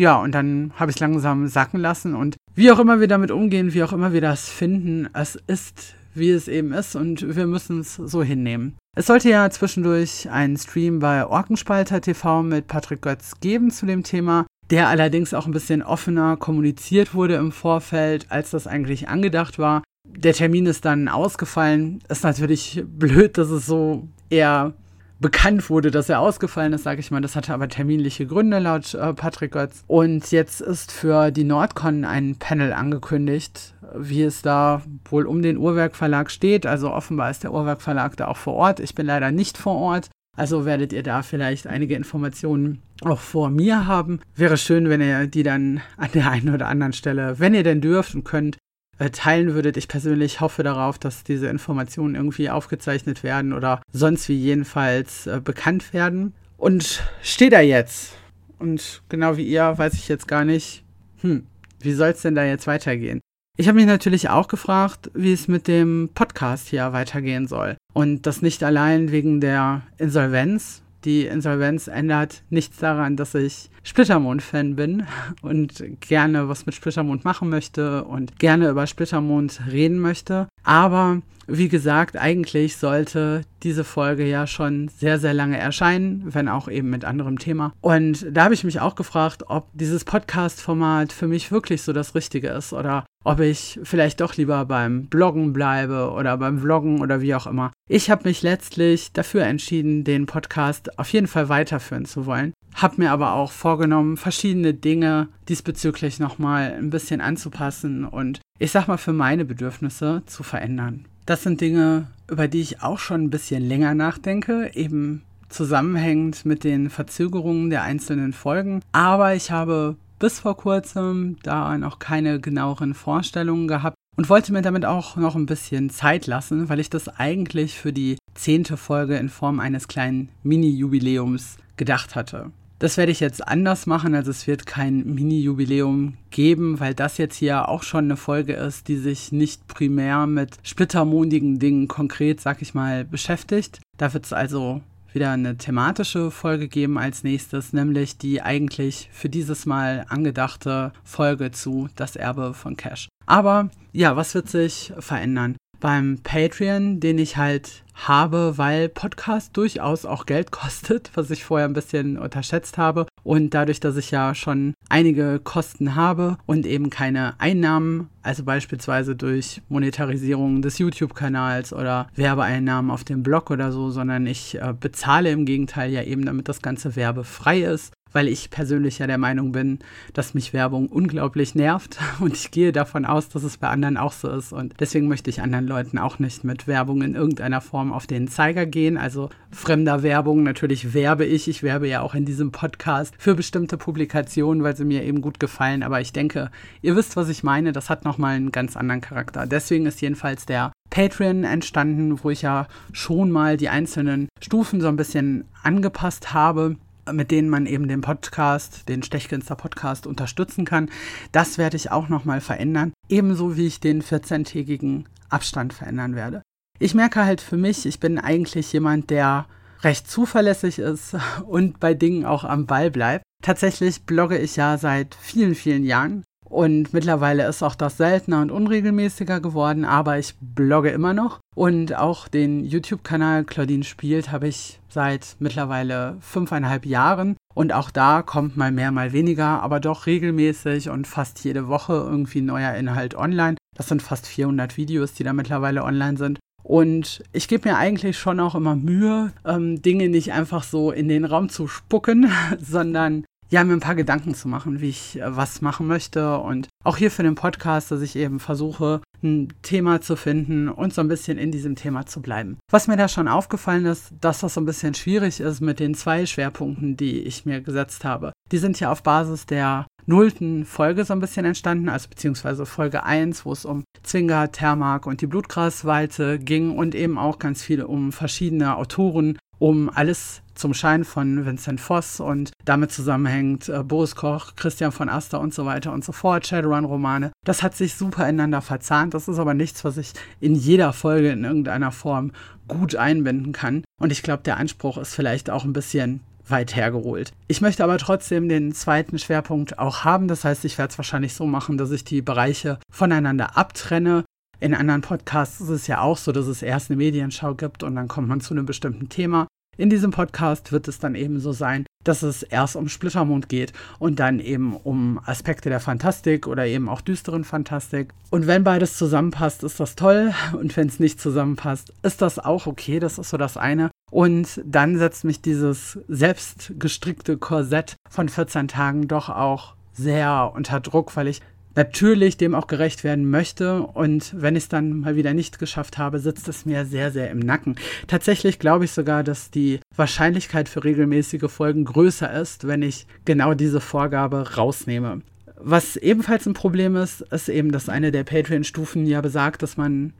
Ja, 0.00 0.16
und 0.16 0.34
dann 0.34 0.72
habe 0.76 0.90
ich 0.90 0.96
es 0.96 1.00
langsam 1.00 1.46
sacken 1.46 1.78
lassen 1.78 2.14
und 2.14 2.36
wie 2.54 2.70
auch 2.70 2.78
immer 2.78 3.00
wir 3.00 3.06
damit 3.06 3.30
umgehen, 3.30 3.74
wie 3.74 3.82
auch 3.82 3.92
immer 3.92 4.14
wir 4.14 4.22
das 4.22 4.48
finden, 4.48 5.10
es 5.12 5.36
ist, 5.46 5.94
wie 6.14 6.30
es 6.30 6.48
eben 6.48 6.72
ist 6.72 6.96
und 6.96 7.36
wir 7.36 7.46
müssen 7.46 7.80
es 7.80 7.96
so 7.96 8.22
hinnehmen. 8.22 8.78
Es 8.96 9.08
sollte 9.08 9.28
ja 9.28 9.50
zwischendurch 9.50 10.30
einen 10.30 10.56
Stream 10.56 11.00
bei 11.00 11.26
Orkenspalter 11.26 12.00
TV 12.00 12.42
mit 12.42 12.66
Patrick 12.66 13.02
Götz 13.02 13.40
geben 13.40 13.70
zu 13.70 13.84
dem 13.84 14.02
Thema, 14.02 14.46
der 14.70 14.88
allerdings 14.88 15.34
auch 15.34 15.44
ein 15.44 15.52
bisschen 15.52 15.82
offener 15.82 16.38
kommuniziert 16.38 17.12
wurde 17.12 17.34
im 17.34 17.52
Vorfeld, 17.52 18.24
als 18.30 18.52
das 18.52 18.66
eigentlich 18.66 19.10
angedacht 19.10 19.58
war. 19.58 19.82
Der 20.08 20.32
Termin 20.32 20.64
ist 20.64 20.86
dann 20.86 21.08
ausgefallen. 21.08 21.98
Ist 22.08 22.24
natürlich 22.24 22.82
blöd, 22.86 23.36
dass 23.36 23.50
es 23.50 23.66
so 23.66 24.08
eher 24.30 24.72
bekannt 25.20 25.70
wurde, 25.70 25.90
dass 25.90 26.08
er 26.08 26.20
ausgefallen 26.20 26.72
ist, 26.72 26.84
sage 26.84 27.00
ich 27.00 27.10
mal. 27.10 27.20
Das 27.20 27.36
hatte 27.36 27.54
aber 27.54 27.68
terminliche 27.68 28.26
Gründe 28.26 28.58
laut 28.58 28.94
äh, 28.94 29.12
Patrick 29.14 29.52
Götz. 29.52 29.84
Und 29.86 30.30
jetzt 30.32 30.60
ist 30.60 30.90
für 30.90 31.30
die 31.30 31.44
Nordcon 31.44 32.04
ein 32.04 32.36
Panel 32.36 32.72
angekündigt, 32.72 33.74
wie 33.94 34.22
es 34.22 34.42
da 34.42 34.82
wohl 35.04 35.26
um 35.26 35.42
den 35.42 35.58
Uhrwerk 35.58 35.94
Verlag 35.94 36.30
steht. 36.30 36.66
Also 36.66 36.90
offenbar 36.90 37.30
ist 37.30 37.44
der 37.44 37.52
Uhrwerk 37.52 37.82
Verlag 37.82 38.16
da 38.16 38.28
auch 38.28 38.36
vor 38.38 38.54
Ort. 38.54 38.80
Ich 38.80 38.94
bin 38.94 39.06
leider 39.06 39.30
nicht 39.30 39.58
vor 39.58 39.76
Ort. 39.76 40.08
Also 40.36 40.64
werdet 40.64 40.92
ihr 40.92 41.02
da 41.02 41.22
vielleicht 41.22 41.66
einige 41.66 41.94
Informationen 41.96 42.82
auch 43.02 43.18
vor 43.18 43.50
mir 43.50 43.86
haben. 43.86 44.20
Wäre 44.34 44.56
schön, 44.56 44.88
wenn 44.88 45.00
ihr 45.00 45.26
die 45.26 45.42
dann 45.42 45.80
an 45.96 46.10
der 46.14 46.30
einen 46.30 46.54
oder 46.54 46.68
anderen 46.68 46.92
Stelle, 46.92 47.38
wenn 47.38 47.52
ihr 47.52 47.64
denn 47.64 47.80
dürft 47.80 48.14
und 48.14 48.24
könnt, 48.24 48.56
äh, 49.00 49.10
teilen 49.10 49.54
würdet. 49.54 49.78
Ich 49.78 49.88
persönlich 49.88 50.40
hoffe 50.40 50.62
darauf, 50.62 50.98
dass 50.98 51.24
diese 51.24 51.48
Informationen 51.48 52.14
irgendwie 52.14 52.50
aufgezeichnet 52.50 53.22
werden 53.22 53.54
oder 53.54 53.80
sonst 53.92 54.28
wie 54.28 54.36
jedenfalls 54.36 55.26
äh, 55.26 55.40
bekannt 55.42 55.94
werden. 55.94 56.34
Und 56.58 57.02
steht 57.22 57.54
da 57.54 57.60
jetzt. 57.60 58.12
Und 58.58 59.02
genau 59.08 59.38
wie 59.38 59.46
ihr 59.46 59.78
weiß 59.78 59.94
ich 59.94 60.06
jetzt 60.08 60.28
gar 60.28 60.44
nicht, 60.44 60.84
hm, 61.22 61.46
wie 61.80 61.94
soll 61.94 62.10
es 62.10 62.20
denn 62.20 62.34
da 62.34 62.44
jetzt 62.44 62.66
weitergehen? 62.66 63.20
Ich 63.56 63.68
habe 63.68 63.76
mich 63.76 63.86
natürlich 63.86 64.28
auch 64.28 64.48
gefragt, 64.48 65.10
wie 65.14 65.32
es 65.32 65.48
mit 65.48 65.66
dem 65.66 66.10
Podcast 66.14 66.68
hier 66.68 66.92
weitergehen 66.92 67.46
soll. 67.46 67.78
Und 67.94 68.26
das 68.26 68.42
nicht 68.42 68.62
allein 68.62 69.10
wegen 69.12 69.40
der 69.40 69.82
Insolvenz, 69.96 70.82
die 71.04 71.24
Insolvenz 71.24 71.88
ändert 71.88 72.42
nichts 72.50 72.76
daran, 72.76 73.16
dass 73.16 73.34
ich 73.34 73.70
Splittermond-Fan 73.82 74.76
bin 74.76 75.06
und 75.42 75.82
gerne 76.00 76.48
was 76.48 76.66
mit 76.66 76.74
Splittermond 76.74 77.24
machen 77.24 77.48
möchte 77.48 78.04
und 78.04 78.38
gerne 78.38 78.68
über 78.68 78.86
Splittermond 78.86 79.60
reden 79.70 79.98
möchte. 79.98 80.48
Aber 80.62 81.22
wie 81.46 81.68
gesagt, 81.68 82.16
eigentlich 82.16 82.76
sollte 82.76 83.42
diese 83.62 83.82
Folge 83.82 84.24
ja 84.26 84.46
schon 84.46 84.88
sehr, 84.88 85.18
sehr 85.18 85.34
lange 85.34 85.58
erscheinen, 85.58 86.22
wenn 86.26 86.48
auch 86.48 86.68
eben 86.68 86.90
mit 86.90 87.04
anderem 87.04 87.38
Thema. 87.38 87.72
Und 87.80 88.24
da 88.30 88.44
habe 88.44 88.54
ich 88.54 88.64
mich 88.64 88.80
auch 88.80 88.94
gefragt, 88.94 89.44
ob 89.48 89.68
dieses 89.72 90.04
Podcast-Format 90.04 91.12
für 91.12 91.26
mich 91.26 91.50
wirklich 91.50 91.82
so 91.82 91.92
das 91.92 92.14
Richtige 92.14 92.48
ist 92.48 92.72
oder 92.72 93.04
ob 93.24 93.40
ich 93.40 93.80
vielleicht 93.82 94.20
doch 94.20 94.36
lieber 94.36 94.64
beim 94.64 95.06
Bloggen 95.06 95.52
bleibe 95.52 96.12
oder 96.12 96.36
beim 96.38 96.60
Vloggen 96.60 97.00
oder 97.00 97.20
wie 97.20 97.34
auch 97.34 97.46
immer. 97.46 97.72
Ich 97.88 98.10
habe 98.10 98.28
mich 98.28 98.42
letztlich 98.42 99.12
dafür 99.12 99.42
entschieden, 99.44 100.04
den 100.04 100.26
Podcast 100.26 100.98
auf 100.98 101.08
jeden 101.12 101.26
Fall 101.26 101.48
weiterführen 101.48 102.04
zu 102.04 102.26
wollen. 102.26 102.52
Habe 102.74 102.94
mir 102.98 103.10
aber 103.10 103.34
auch 103.34 103.52
vorgenommen, 103.52 104.16
verschiedene 104.16 104.74
Dinge 104.74 105.28
diesbezüglich 105.48 106.18
nochmal 106.18 106.74
ein 106.78 106.90
bisschen 106.90 107.20
anzupassen 107.20 108.04
und 108.04 108.40
ich 108.58 108.70
sag 108.70 108.88
mal 108.88 108.96
für 108.96 109.12
meine 109.12 109.44
Bedürfnisse 109.44 110.22
zu 110.26 110.42
verändern. 110.42 111.06
Das 111.26 111.42
sind 111.42 111.60
Dinge, 111.60 112.06
über 112.28 112.48
die 112.48 112.60
ich 112.60 112.82
auch 112.82 112.98
schon 112.98 113.24
ein 113.24 113.30
bisschen 113.30 113.62
länger 113.62 113.94
nachdenke, 113.94 114.70
eben 114.74 115.22
zusammenhängend 115.48 116.46
mit 116.46 116.64
den 116.64 116.90
Verzögerungen 116.90 117.70
der 117.70 117.82
einzelnen 117.82 118.32
Folgen. 118.32 118.80
Aber 118.92 119.34
ich 119.34 119.50
habe 119.50 119.96
bis 120.18 120.40
vor 120.40 120.56
kurzem 120.56 121.36
da 121.42 121.76
noch 121.76 121.98
keine 121.98 122.40
genaueren 122.40 122.94
Vorstellungen 122.94 123.68
gehabt 123.68 123.96
und 124.16 124.28
wollte 124.28 124.52
mir 124.52 124.62
damit 124.62 124.84
auch 124.84 125.16
noch 125.16 125.34
ein 125.34 125.46
bisschen 125.46 125.90
Zeit 125.90 126.26
lassen, 126.26 126.68
weil 126.68 126.80
ich 126.80 126.90
das 126.90 127.08
eigentlich 127.08 127.78
für 127.78 127.92
die 127.92 128.18
zehnte 128.34 128.76
Folge 128.76 129.16
in 129.16 129.28
Form 129.28 129.60
eines 129.60 129.88
kleinen 129.88 130.28
Mini-Jubiläums 130.42 131.56
gedacht 131.76 132.14
hatte. 132.14 132.50
Das 132.80 132.96
werde 132.96 133.12
ich 133.12 133.20
jetzt 133.20 133.46
anders 133.46 133.86
machen, 133.86 134.14
also 134.14 134.30
es 134.30 134.46
wird 134.46 134.64
kein 134.64 135.04
Mini-Jubiläum 135.04 136.14
geben, 136.30 136.80
weil 136.80 136.94
das 136.94 137.18
jetzt 137.18 137.36
hier 137.36 137.68
auch 137.68 137.82
schon 137.82 138.04
eine 138.06 138.16
Folge 138.16 138.54
ist, 138.54 138.88
die 138.88 138.96
sich 138.96 139.32
nicht 139.32 139.68
primär 139.68 140.26
mit 140.26 140.56
splittermondigen 140.62 141.58
Dingen 141.58 141.88
konkret, 141.88 142.40
sag 142.40 142.62
ich 142.62 142.72
mal, 142.72 143.04
beschäftigt. 143.04 143.80
Da 143.98 144.14
wird 144.14 144.24
es 144.24 144.32
also 144.32 144.80
wieder 145.12 145.30
eine 145.30 145.58
thematische 145.58 146.30
Folge 146.30 146.68
geben 146.68 146.96
als 146.96 147.22
nächstes, 147.22 147.74
nämlich 147.74 148.16
die 148.16 148.40
eigentlich 148.40 149.10
für 149.12 149.28
dieses 149.28 149.66
Mal 149.66 150.06
angedachte 150.08 150.94
Folge 151.04 151.50
zu 151.50 151.90
Das 151.96 152.16
Erbe 152.16 152.54
von 152.54 152.78
Cash. 152.78 153.10
Aber 153.26 153.68
ja, 153.92 154.16
was 154.16 154.34
wird 154.34 154.48
sich 154.48 154.94
verändern? 154.98 155.56
Beim 155.80 156.18
Patreon, 156.22 157.00
den 157.00 157.18
ich 157.18 157.36
halt 157.36 157.82
habe, 157.94 158.54
weil 158.56 158.88
Podcast 158.88 159.56
durchaus 159.56 160.04
auch 160.04 160.26
Geld 160.26 160.50
kostet, 160.50 161.10
was 161.14 161.30
ich 161.30 161.44
vorher 161.44 161.66
ein 161.66 161.74
bisschen 161.74 162.18
unterschätzt 162.18 162.78
habe. 162.78 163.06
Und 163.22 163.54
dadurch, 163.54 163.80
dass 163.80 163.96
ich 163.96 164.10
ja 164.10 164.34
schon 164.34 164.74
einige 164.88 165.40
Kosten 165.42 165.94
habe 165.94 166.38
und 166.46 166.66
eben 166.66 166.90
keine 166.90 167.38
Einnahmen, 167.38 168.08
also 168.22 168.44
beispielsweise 168.44 169.16
durch 169.16 169.62
Monetarisierung 169.68 170.62
des 170.62 170.78
YouTube-Kanals 170.78 171.72
oder 171.72 172.08
Werbeeinnahmen 172.14 172.90
auf 172.90 173.04
dem 173.04 173.22
Blog 173.22 173.50
oder 173.50 173.72
so, 173.72 173.90
sondern 173.90 174.26
ich 174.26 174.60
äh, 174.60 174.74
bezahle 174.78 175.30
im 175.30 175.44
Gegenteil 175.44 175.90
ja 175.90 176.02
eben, 176.02 176.24
damit 176.24 176.48
das 176.48 176.62
Ganze 176.62 176.96
werbefrei 176.96 177.60
ist 177.62 177.92
weil 178.12 178.28
ich 178.28 178.50
persönlich 178.50 178.98
ja 178.98 179.06
der 179.06 179.18
Meinung 179.18 179.52
bin, 179.52 179.78
dass 180.12 180.34
mich 180.34 180.52
Werbung 180.52 180.88
unglaublich 180.88 181.54
nervt. 181.54 181.98
Und 182.20 182.34
ich 182.34 182.50
gehe 182.50 182.72
davon 182.72 183.04
aus, 183.04 183.28
dass 183.28 183.42
es 183.42 183.56
bei 183.56 183.68
anderen 183.68 183.96
auch 183.96 184.12
so 184.12 184.28
ist. 184.30 184.52
Und 184.52 184.74
deswegen 184.80 185.08
möchte 185.08 185.30
ich 185.30 185.42
anderen 185.42 185.66
Leuten 185.66 185.98
auch 185.98 186.18
nicht 186.18 186.44
mit 186.44 186.66
Werbung 186.66 187.02
in 187.02 187.14
irgendeiner 187.14 187.60
Form 187.60 187.92
auf 187.92 188.06
den 188.06 188.28
Zeiger 188.28 188.66
gehen, 188.66 188.96
also 188.96 189.30
fremder 189.50 190.02
Werbung. 190.02 190.42
Natürlich 190.42 190.94
werbe 190.94 191.24
ich, 191.24 191.48
ich 191.48 191.62
werbe 191.62 191.88
ja 191.88 192.00
auch 192.00 192.14
in 192.14 192.24
diesem 192.24 192.52
Podcast 192.52 193.14
für 193.18 193.34
bestimmte 193.34 193.76
Publikationen, 193.76 194.62
weil 194.62 194.76
sie 194.76 194.84
mir 194.84 195.04
eben 195.04 195.20
gut 195.20 195.40
gefallen, 195.40 195.82
aber 195.82 196.00
ich 196.00 196.12
denke, 196.12 196.50
ihr 196.82 196.96
wisst, 196.96 197.16
was 197.16 197.28
ich 197.28 197.42
meine, 197.42 197.72
das 197.72 197.90
hat 197.90 198.04
nochmal 198.04 198.36
einen 198.36 198.52
ganz 198.52 198.76
anderen 198.76 199.00
Charakter. 199.00 199.46
Deswegen 199.46 199.86
ist 199.86 200.00
jedenfalls 200.00 200.46
der 200.46 200.72
Patreon 200.90 201.44
entstanden, 201.44 202.22
wo 202.22 202.30
ich 202.30 202.42
ja 202.42 202.66
schon 202.92 203.30
mal 203.30 203.56
die 203.56 203.68
einzelnen 203.68 204.28
Stufen 204.40 204.80
so 204.80 204.88
ein 204.88 204.96
bisschen 204.96 205.44
angepasst 205.62 206.34
habe 206.34 206.76
mit 207.12 207.30
denen 207.30 207.48
man 207.48 207.66
eben 207.66 207.88
den 207.88 208.00
Podcast, 208.00 208.88
den 208.88 209.02
Stechginster 209.02 209.56
Podcast 209.56 210.06
unterstützen 210.06 210.64
kann. 210.64 210.90
Das 211.32 211.58
werde 211.58 211.76
ich 211.76 211.90
auch 211.90 212.08
nochmal 212.08 212.40
verändern, 212.40 212.92
ebenso 213.08 213.56
wie 213.56 213.66
ich 213.66 213.80
den 213.80 214.02
14-tägigen 214.02 215.04
Abstand 215.28 215.72
verändern 215.72 216.14
werde. 216.14 216.42
Ich 216.78 216.94
merke 216.94 217.24
halt 217.24 217.40
für 217.40 217.56
mich, 217.56 217.86
ich 217.86 218.00
bin 218.00 218.18
eigentlich 218.18 218.72
jemand, 218.72 219.10
der 219.10 219.46
recht 219.82 220.10
zuverlässig 220.10 220.78
ist 220.78 221.16
und 221.46 221.80
bei 221.80 221.94
Dingen 221.94 222.24
auch 222.24 222.44
am 222.44 222.66
Ball 222.66 222.90
bleibt. 222.90 223.24
Tatsächlich 223.42 224.04
blogge 224.04 224.38
ich 224.38 224.56
ja 224.56 224.76
seit 224.78 225.14
vielen, 225.14 225.54
vielen 225.54 225.84
Jahren 225.84 226.24
und 226.50 226.92
mittlerweile 226.92 227.46
ist 227.46 227.62
auch 227.62 227.76
das 227.76 227.96
seltener 227.96 228.42
und 228.42 228.50
unregelmäßiger 228.50 229.40
geworden, 229.40 229.84
aber 229.84 230.18
ich 230.18 230.34
blogge 230.40 230.90
immer 230.90 231.14
noch. 231.14 231.38
Und 231.54 231.96
auch 231.96 232.26
den 232.26 232.64
YouTube-Kanal 232.64 233.44
Claudine 233.44 233.84
spielt 233.84 234.32
habe 234.32 234.48
ich 234.48 234.80
seit 234.88 235.36
mittlerweile 235.38 236.16
fünfeinhalb 236.18 236.86
Jahren. 236.86 237.36
Und 237.54 237.72
auch 237.72 237.92
da 237.92 238.22
kommt 238.22 238.56
mal 238.56 238.72
mehr, 238.72 238.90
mal 238.90 239.12
weniger, 239.12 239.62
aber 239.62 239.78
doch 239.78 240.06
regelmäßig 240.06 240.90
und 240.90 241.06
fast 241.06 241.44
jede 241.44 241.68
Woche 241.68 241.92
irgendwie 241.92 242.40
neuer 242.40 242.74
Inhalt 242.74 243.14
online. 243.14 243.56
Das 243.76 243.86
sind 243.86 244.02
fast 244.02 244.26
400 244.26 244.76
Videos, 244.76 245.14
die 245.14 245.22
da 245.22 245.32
mittlerweile 245.32 245.84
online 245.84 246.16
sind. 246.16 246.40
Und 246.64 247.22
ich 247.32 247.46
gebe 247.46 247.68
mir 247.68 247.76
eigentlich 247.76 248.18
schon 248.18 248.40
auch 248.40 248.56
immer 248.56 248.74
Mühe, 248.74 249.32
ähm, 249.44 249.82
Dinge 249.82 250.08
nicht 250.08 250.32
einfach 250.32 250.64
so 250.64 250.90
in 250.90 251.08
den 251.08 251.24
Raum 251.24 251.48
zu 251.48 251.68
spucken, 251.68 252.30
sondern 252.60 253.24
ja, 253.50 253.64
mir 253.64 253.72
ein 253.72 253.80
paar 253.80 253.96
Gedanken 253.96 254.34
zu 254.34 254.48
machen, 254.48 254.80
wie 254.80 254.88
ich 254.88 255.20
äh, 255.20 255.36
was 255.36 255.60
machen 255.60 255.86
möchte. 255.86 256.38
Und 256.38 256.68
auch 256.84 256.96
hier 256.96 257.10
für 257.10 257.24
den 257.24 257.34
Podcast, 257.34 257.90
dass 257.90 258.00
ich 258.00 258.16
eben 258.16 258.38
versuche, 258.38 259.00
ein 259.22 259.52
Thema 259.62 260.00
zu 260.00 260.16
finden 260.16 260.68
und 260.68 260.94
so 260.94 261.00
ein 261.00 261.08
bisschen 261.08 261.36
in 261.36 261.50
diesem 261.50 261.74
Thema 261.74 262.06
zu 262.06 262.22
bleiben. 262.22 262.58
Was 262.70 262.86
mir 262.86 262.96
da 262.96 263.08
schon 263.08 263.28
aufgefallen 263.28 263.84
ist, 263.86 264.12
dass 264.20 264.40
das 264.40 264.54
so 264.54 264.60
ein 264.60 264.66
bisschen 264.66 264.94
schwierig 264.94 265.40
ist 265.40 265.60
mit 265.60 265.80
den 265.80 265.94
zwei 265.94 266.24
Schwerpunkten, 266.24 266.96
die 266.96 267.20
ich 267.20 267.44
mir 267.44 267.60
gesetzt 267.60 268.04
habe. 268.04 268.32
Die 268.52 268.58
sind 268.58 268.80
ja 268.80 268.90
auf 268.90 269.02
Basis 269.02 269.46
der 269.46 269.86
nullten 270.06 270.64
Folge 270.64 271.04
so 271.04 271.12
ein 271.12 271.20
bisschen 271.20 271.44
entstanden, 271.44 271.88
also 271.88 272.08
beziehungsweise 272.08 272.66
Folge 272.66 273.04
1, 273.04 273.44
wo 273.44 273.52
es 273.52 273.64
um 273.64 273.84
Zwinger, 274.02 274.50
Thermark 274.50 275.06
und 275.06 275.20
die 275.20 275.26
Blutgrasweite 275.26 276.38
ging 276.38 276.76
und 276.76 276.94
eben 276.94 277.18
auch 277.18 277.38
ganz 277.38 277.62
viel 277.62 277.82
um 277.82 278.12
verschiedene 278.12 278.76
Autoren, 278.76 279.38
um 279.60 279.90
alles 279.94 280.42
zum 280.54 280.74
Schein 280.74 281.04
von 281.04 281.46
Vincent 281.46 281.80
Voss 281.80 282.18
und 282.18 282.50
damit 282.64 282.90
zusammenhängt 282.92 283.68
äh, 283.68 283.82
Boris 283.82 284.16
Koch, 284.16 284.56
Christian 284.56 284.90
von 284.90 285.08
Aster 285.08 285.40
und 285.40 285.54
so 285.54 285.64
weiter 285.64 285.92
und 285.92 286.04
so 286.04 286.12
fort, 286.12 286.46
Shadowrun-Romane. 286.46 287.30
Das 287.46 287.62
hat 287.62 287.76
sich 287.76 287.94
super 287.94 288.24
ineinander 288.24 288.60
verzahnt. 288.60 289.14
Das 289.14 289.28
ist 289.28 289.38
aber 289.38 289.54
nichts, 289.54 289.84
was 289.84 289.96
ich 289.96 290.12
in 290.40 290.54
jeder 290.54 290.92
Folge 290.92 291.30
in 291.30 291.44
irgendeiner 291.44 291.92
Form 291.92 292.32
gut 292.68 292.96
einbinden 292.96 293.52
kann. 293.52 293.84
Und 294.00 294.12
ich 294.12 294.22
glaube, 294.22 294.42
der 294.42 294.56
Anspruch 294.56 294.98
ist 294.98 295.14
vielleicht 295.14 295.50
auch 295.50 295.64
ein 295.64 295.72
bisschen 295.72 296.20
weit 296.50 296.74
hergeholt. 296.74 297.32
Ich 297.48 297.60
möchte 297.60 297.84
aber 297.84 297.98
trotzdem 297.98 298.48
den 298.48 298.72
zweiten 298.72 299.18
Schwerpunkt 299.18 299.78
auch 299.78 300.04
haben. 300.04 300.28
Das 300.28 300.44
heißt, 300.44 300.64
ich 300.64 300.78
werde 300.78 300.92
es 300.92 300.98
wahrscheinlich 300.98 301.34
so 301.34 301.46
machen, 301.46 301.78
dass 301.78 301.90
ich 301.90 302.04
die 302.04 302.22
Bereiche 302.22 302.78
voneinander 302.92 303.56
abtrenne. 303.56 304.24
In 304.62 304.74
anderen 304.74 305.00
Podcasts 305.00 305.58
ist 305.62 305.70
es 305.70 305.86
ja 305.86 306.02
auch 306.02 306.18
so, 306.18 306.32
dass 306.32 306.46
es 306.46 306.60
erst 306.60 306.90
eine 306.90 306.98
Medienschau 306.98 307.54
gibt 307.54 307.82
und 307.82 307.96
dann 307.96 308.08
kommt 308.08 308.28
man 308.28 308.42
zu 308.42 308.52
einem 308.52 308.66
bestimmten 308.66 309.08
Thema. 309.08 309.46
In 309.78 309.88
diesem 309.88 310.10
Podcast 310.10 310.70
wird 310.70 310.86
es 310.86 310.98
dann 310.98 311.14
eben 311.14 311.40
so 311.40 311.52
sein, 311.52 311.86
dass 312.04 312.22
es 312.22 312.42
erst 312.42 312.76
um 312.76 312.90
Splittermond 312.90 313.48
geht 313.48 313.72
und 313.98 314.20
dann 314.20 314.38
eben 314.38 314.76
um 314.76 315.18
Aspekte 315.24 315.70
der 315.70 315.80
Fantastik 315.80 316.46
oder 316.46 316.66
eben 316.66 316.90
auch 316.90 317.00
düsteren 317.00 317.44
Fantastik. 317.44 318.12
Und 318.28 318.46
wenn 318.46 318.62
beides 318.62 318.98
zusammenpasst, 318.98 319.64
ist 319.64 319.80
das 319.80 319.96
toll. 319.96 320.34
Und 320.52 320.76
wenn 320.76 320.88
es 320.88 321.00
nicht 321.00 321.18
zusammenpasst, 321.18 321.94
ist 322.02 322.20
das 322.20 322.38
auch 322.38 322.66
okay. 322.66 323.00
Das 323.00 323.18
ist 323.18 323.30
so 323.30 323.38
das 323.38 323.56
eine. 323.56 323.90
Und 324.10 324.60
dann 324.66 324.98
setzt 324.98 325.24
mich 325.24 325.40
dieses 325.40 325.98
selbstgestrickte 326.08 327.38
Korsett 327.38 327.96
von 328.10 328.28
14 328.28 328.68
Tagen 328.68 329.08
doch 329.08 329.30
auch 329.30 329.74
sehr 329.94 330.52
unter 330.54 330.80
Druck, 330.80 331.16
weil 331.16 331.28
ich 331.28 331.40
natürlich 331.74 332.36
dem 332.36 332.54
auch 332.54 332.66
gerecht 332.66 333.04
werden 333.04 333.28
möchte. 333.30 333.82
Und 333.82 334.34
wenn 334.36 334.56
ich 334.56 334.64
es 334.64 334.68
dann 334.68 335.00
mal 335.00 335.16
wieder 335.16 335.34
nicht 335.34 335.58
geschafft 335.58 335.98
habe, 335.98 336.18
sitzt 336.18 336.48
es 336.48 336.66
mir 336.66 336.84
sehr, 336.84 337.10
sehr 337.10 337.30
im 337.30 337.38
Nacken. 337.38 337.76
Tatsächlich 338.06 338.58
glaube 338.58 338.84
ich 338.84 338.92
sogar, 338.92 339.22
dass 339.22 339.50
die 339.50 339.80
Wahrscheinlichkeit 339.96 340.68
für 340.68 340.84
regelmäßige 340.84 341.50
Folgen 341.50 341.84
größer 341.84 342.32
ist, 342.40 342.66
wenn 342.66 342.82
ich 342.82 343.06
genau 343.24 343.54
diese 343.54 343.80
Vorgabe 343.80 344.56
rausnehme. 344.56 345.22
Was 345.62 345.96
ebenfalls 345.96 346.46
ein 346.46 346.54
Problem 346.54 346.96
ist, 346.96 347.20
ist 347.20 347.48
eben, 347.48 347.70
dass 347.70 347.90
eine 347.90 348.12
der 348.12 348.24
Patreon-Stufen 348.24 349.04
ja 349.06 349.20
besagt, 349.20 349.62
dass 349.62 349.76
man 349.76 350.14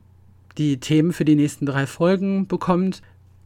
die 0.57 0.79
Themen 0.79 1.13
für 1.13 1.25
die 1.25 1.35
nächsten 1.35 1.65
drei 1.65 1.87
Folgen 1.87 2.47
bekommt 2.47 3.01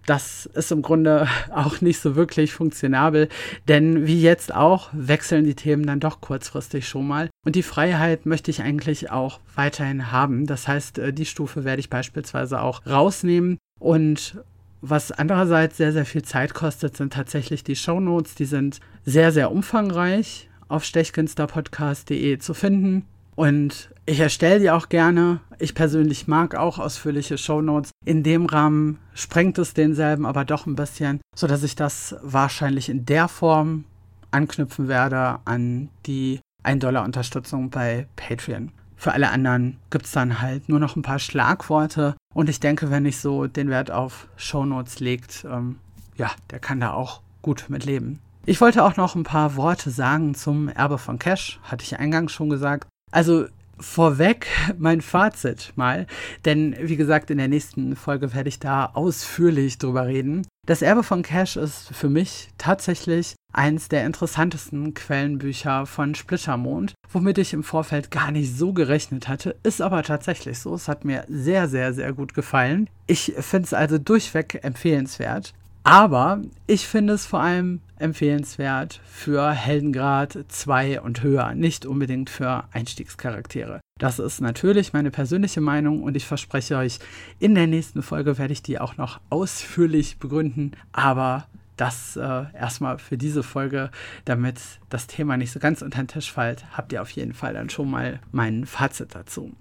das 0.06 0.46
ist 0.48 0.72
im 0.72 0.81
Grunde 0.81 1.28
auch 1.52 1.81
nicht 1.81 2.00
so 2.00 2.16
wirklich 2.16 2.54
funktionabel, 2.54 3.30
denn 3.68 4.06
wie 4.07 4.22
jetzt 4.22 4.54
auch 4.54 4.90
wechseln 4.94 5.46
die 5.46 5.56
Themen 5.56 5.86
dann 5.86 6.00
doch 6.00 6.22
kurzfristig 6.22 6.88
schon 6.88 7.07
mal. 7.07 7.30
Und 7.46 7.56
die 7.56 7.63
Freiheit 7.63 8.25
möchte 8.25 8.52
ich 8.52 8.62
eigentlich 8.62 9.12
auch 9.12 9.40
weiterhin 9.56 10.12
haben. 10.12 10.46
Das 10.46 10.68
heißt, 10.68 11.00
äh, 11.00 11.13
die 11.13 11.25
Stufe 11.25 11.63
werde 11.63 11.80
ich 11.80 11.90
beispielsweise 11.90 12.62
auch 12.62 12.86
rausnehmen 12.86 13.57
und 13.80 14.38
was 14.81 15.12
andererseits 15.12 15.78
sehr, 15.78 15.92
sehr 15.94 16.06
viel 16.06 16.22
Zeit 16.22 16.54
kostet, 16.54 16.96
sind 16.96 17.13
tatsächlich 17.13 17.63
die 17.63 17.75
Shownotes. 17.75 18.36
Die 18.36 18.46
sind 18.46 18.80
sehr, 19.04 19.31
sehr 19.31 19.52
umfangreich 19.52 20.48
auf 20.68 20.84
stechkinsterpodcast.de 20.84 22.38
zu 22.38 22.54
finden. 22.54 23.06
Und 23.35 23.89
ich 24.05 24.19
erstelle 24.19 24.59
die 24.59 24.71
auch 24.71 24.89
gerne. 24.89 25.39
Ich 25.59 25.75
persönlich 25.75 26.27
mag 26.27 26.55
auch 26.55 26.79
ausführliche 26.79 27.37
Shownotes. 27.37 27.91
In 28.05 28.23
dem 28.23 28.45
Rahmen 28.45 28.99
sprengt 29.13 29.57
es 29.57 29.73
denselben 29.73 30.25
aber 30.25 30.45
doch 30.45 30.65
ein 30.65 30.75
bisschen, 30.75 31.19
sodass 31.35 31.63
ich 31.63 31.75
das 31.75 32.15
wahrscheinlich 32.21 32.89
in 32.89 33.05
der 33.05 33.27
Form 33.27 33.85
anknüpfen 34.31 34.87
werde 34.87 35.39
an 35.45 35.89
die 36.05 36.39
1-Dollar-Unterstützung 36.63 37.69
bei 37.69 38.07
Patreon. 38.15 38.71
Für 38.95 39.13
alle 39.13 39.29
anderen 39.29 39.77
gibt 39.89 40.05
es 40.05 40.11
dann 40.11 40.41
halt 40.41 40.69
nur 40.69 40.79
noch 40.79 40.95
ein 40.95 41.01
paar 41.01 41.19
Schlagworte. 41.19 42.15
Und 42.33 42.49
ich 42.49 42.59
denke, 42.59 42.91
wenn 42.91 43.05
ich 43.05 43.19
so 43.19 43.47
den 43.47 43.69
Wert 43.69 43.91
auf 43.91 44.27
Shownotes 44.35 44.99
legt, 44.99 45.45
ähm, 45.49 45.77
ja, 46.15 46.31
der 46.51 46.59
kann 46.59 46.79
da 46.79 46.93
auch 46.93 47.21
gut 47.42 47.65
mit 47.68 47.85
leben. 47.85 48.19
Ich 48.45 48.61
wollte 48.61 48.83
auch 48.83 48.95
noch 48.95 49.15
ein 49.15 49.23
paar 49.23 49.56
Worte 49.56 49.89
sagen 49.89 50.35
zum 50.35 50.69
Erbe 50.69 50.97
von 50.97 51.19
Cash, 51.19 51.59
hatte 51.63 51.83
ich 51.83 51.99
eingangs 51.99 52.31
schon 52.31 52.49
gesagt. 52.49 52.87
Also 53.12 53.47
vorweg 53.80 54.47
mein 54.78 55.02
Fazit 55.02 55.74
mal, 55.76 56.07
denn 56.45 56.76
wie 56.80 56.95
gesagt, 56.95 57.30
in 57.30 57.38
der 57.38 57.47
nächsten 57.47 57.95
Folge 57.95 58.33
werde 58.33 58.50
ich 58.50 58.59
da 58.59 58.85
ausführlich 58.94 59.78
drüber 59.78 60.07
reden. 60.07 60.47
Das 60.66 60.81
Erbe 60.81 61.04
von 61.04 61.21
Cash 61.21 61.57
ist 61.57 61.90
für 61.94 62.09
mich 62.09 62.50
tatsächlich 62.57 63.35
eins 63.54 63.88
der 63.88 64.06
interessantesten 64.06 64.94
Quellenbücher 64.94 65.85
von 65.85 66.16
Splittermond, 66.16 66.94
womit 67.12 67.38
ich 67.38 67.54
im 67.54 67.64
Vorfeld 67.64 68.12
gar 68.12 68.31
nicht 68.31 68.57
so 68.57 68.74
gerechnet 68.74 69.28
hatte, 69.28 69.56
ist 69.64 69.81
aber 69.81 70.04
tatsächlich 70.04 70.59
so. 70.59 70.74
Es 70.74 70.88
hat 70.88 71.06
mir 71.06 71.26
sehr, 71.28 71.68
sehr, 71.68 71.94
sehr 71.94 72.14
gut 72.14 72.33
gefallen. 72.33 72.90
Ich 73.07 73.33
finde 73.40 73.66
es 73.66 73.74
also 73.74 73.97
durchweg 73.97 74.59
empfehlenswert. 74.64 75.54
Aber 75.83 76.42
ich 76.66 76.88
finde 76.88 77.14
es 77.14 77.28
vor 77.28 77.42
allem 77.42 77.80
empfehlenswert 77.97 78.99
für 79.06 79.52
Heldengrad 79.52 80.37
2 80.47 81.02
und 81.02 81.23
höher, 81.23 81.54
nicht 81.54 81.85
unbedingt 81.85 82.30
für 82.30 82.66
Einstiegscharaktere. 82.71 83.80
Das 83.99 84.19
ist 84.19 84.42
natürlich 84.42 84.94
meine 84.94 85.11
persönliche 85.11 85.61
Meinung 85.61 86.04
und 86.04 86.18
ich 86.18 86.25
verspreche 86.25 86.78
euch, 86.78 86.99
in 87.40 87.56
der 87.56 87.68
nächsten 87.68 88.02
Folge 88.02 88.37
werde 88.37 88.54
ich 88.54 88.61
die 88.61 88.80
auch 88.80 88.97
noch 88.97 89.19
ausführlich 89.30 90.18
begründen, 90.18 90.71
aber 90.92 91.47
das 91.78 92.16
äh, 92.16 92.44
erstmal 92.54 92.99
für 92.99 93.18
diese 93.18 93.44
Folge, 93.44 93.90
damit 94.25 94.59
das 94.90 95.07
Thema 95.07 95.37
nicht 95.37 95.52
so 95.52 95.59
ganz 95.59 95.81
unter 95.81 96.02
den 96.02 96.07
Tisch 96.07 96.31
fällt, 96.31 96.66
habt 96.75 96.94
ihr 96.94 97.02
auf 97.02 97.09
jeden 97.11 97.33
Fall 97.33 97.54
dann 97.54 97.69
schon 97.69 97.90
mal 97.90 98.19
mein 98.31 98.66
Fazit 98.66 99.14
dazu. 99.14 99.54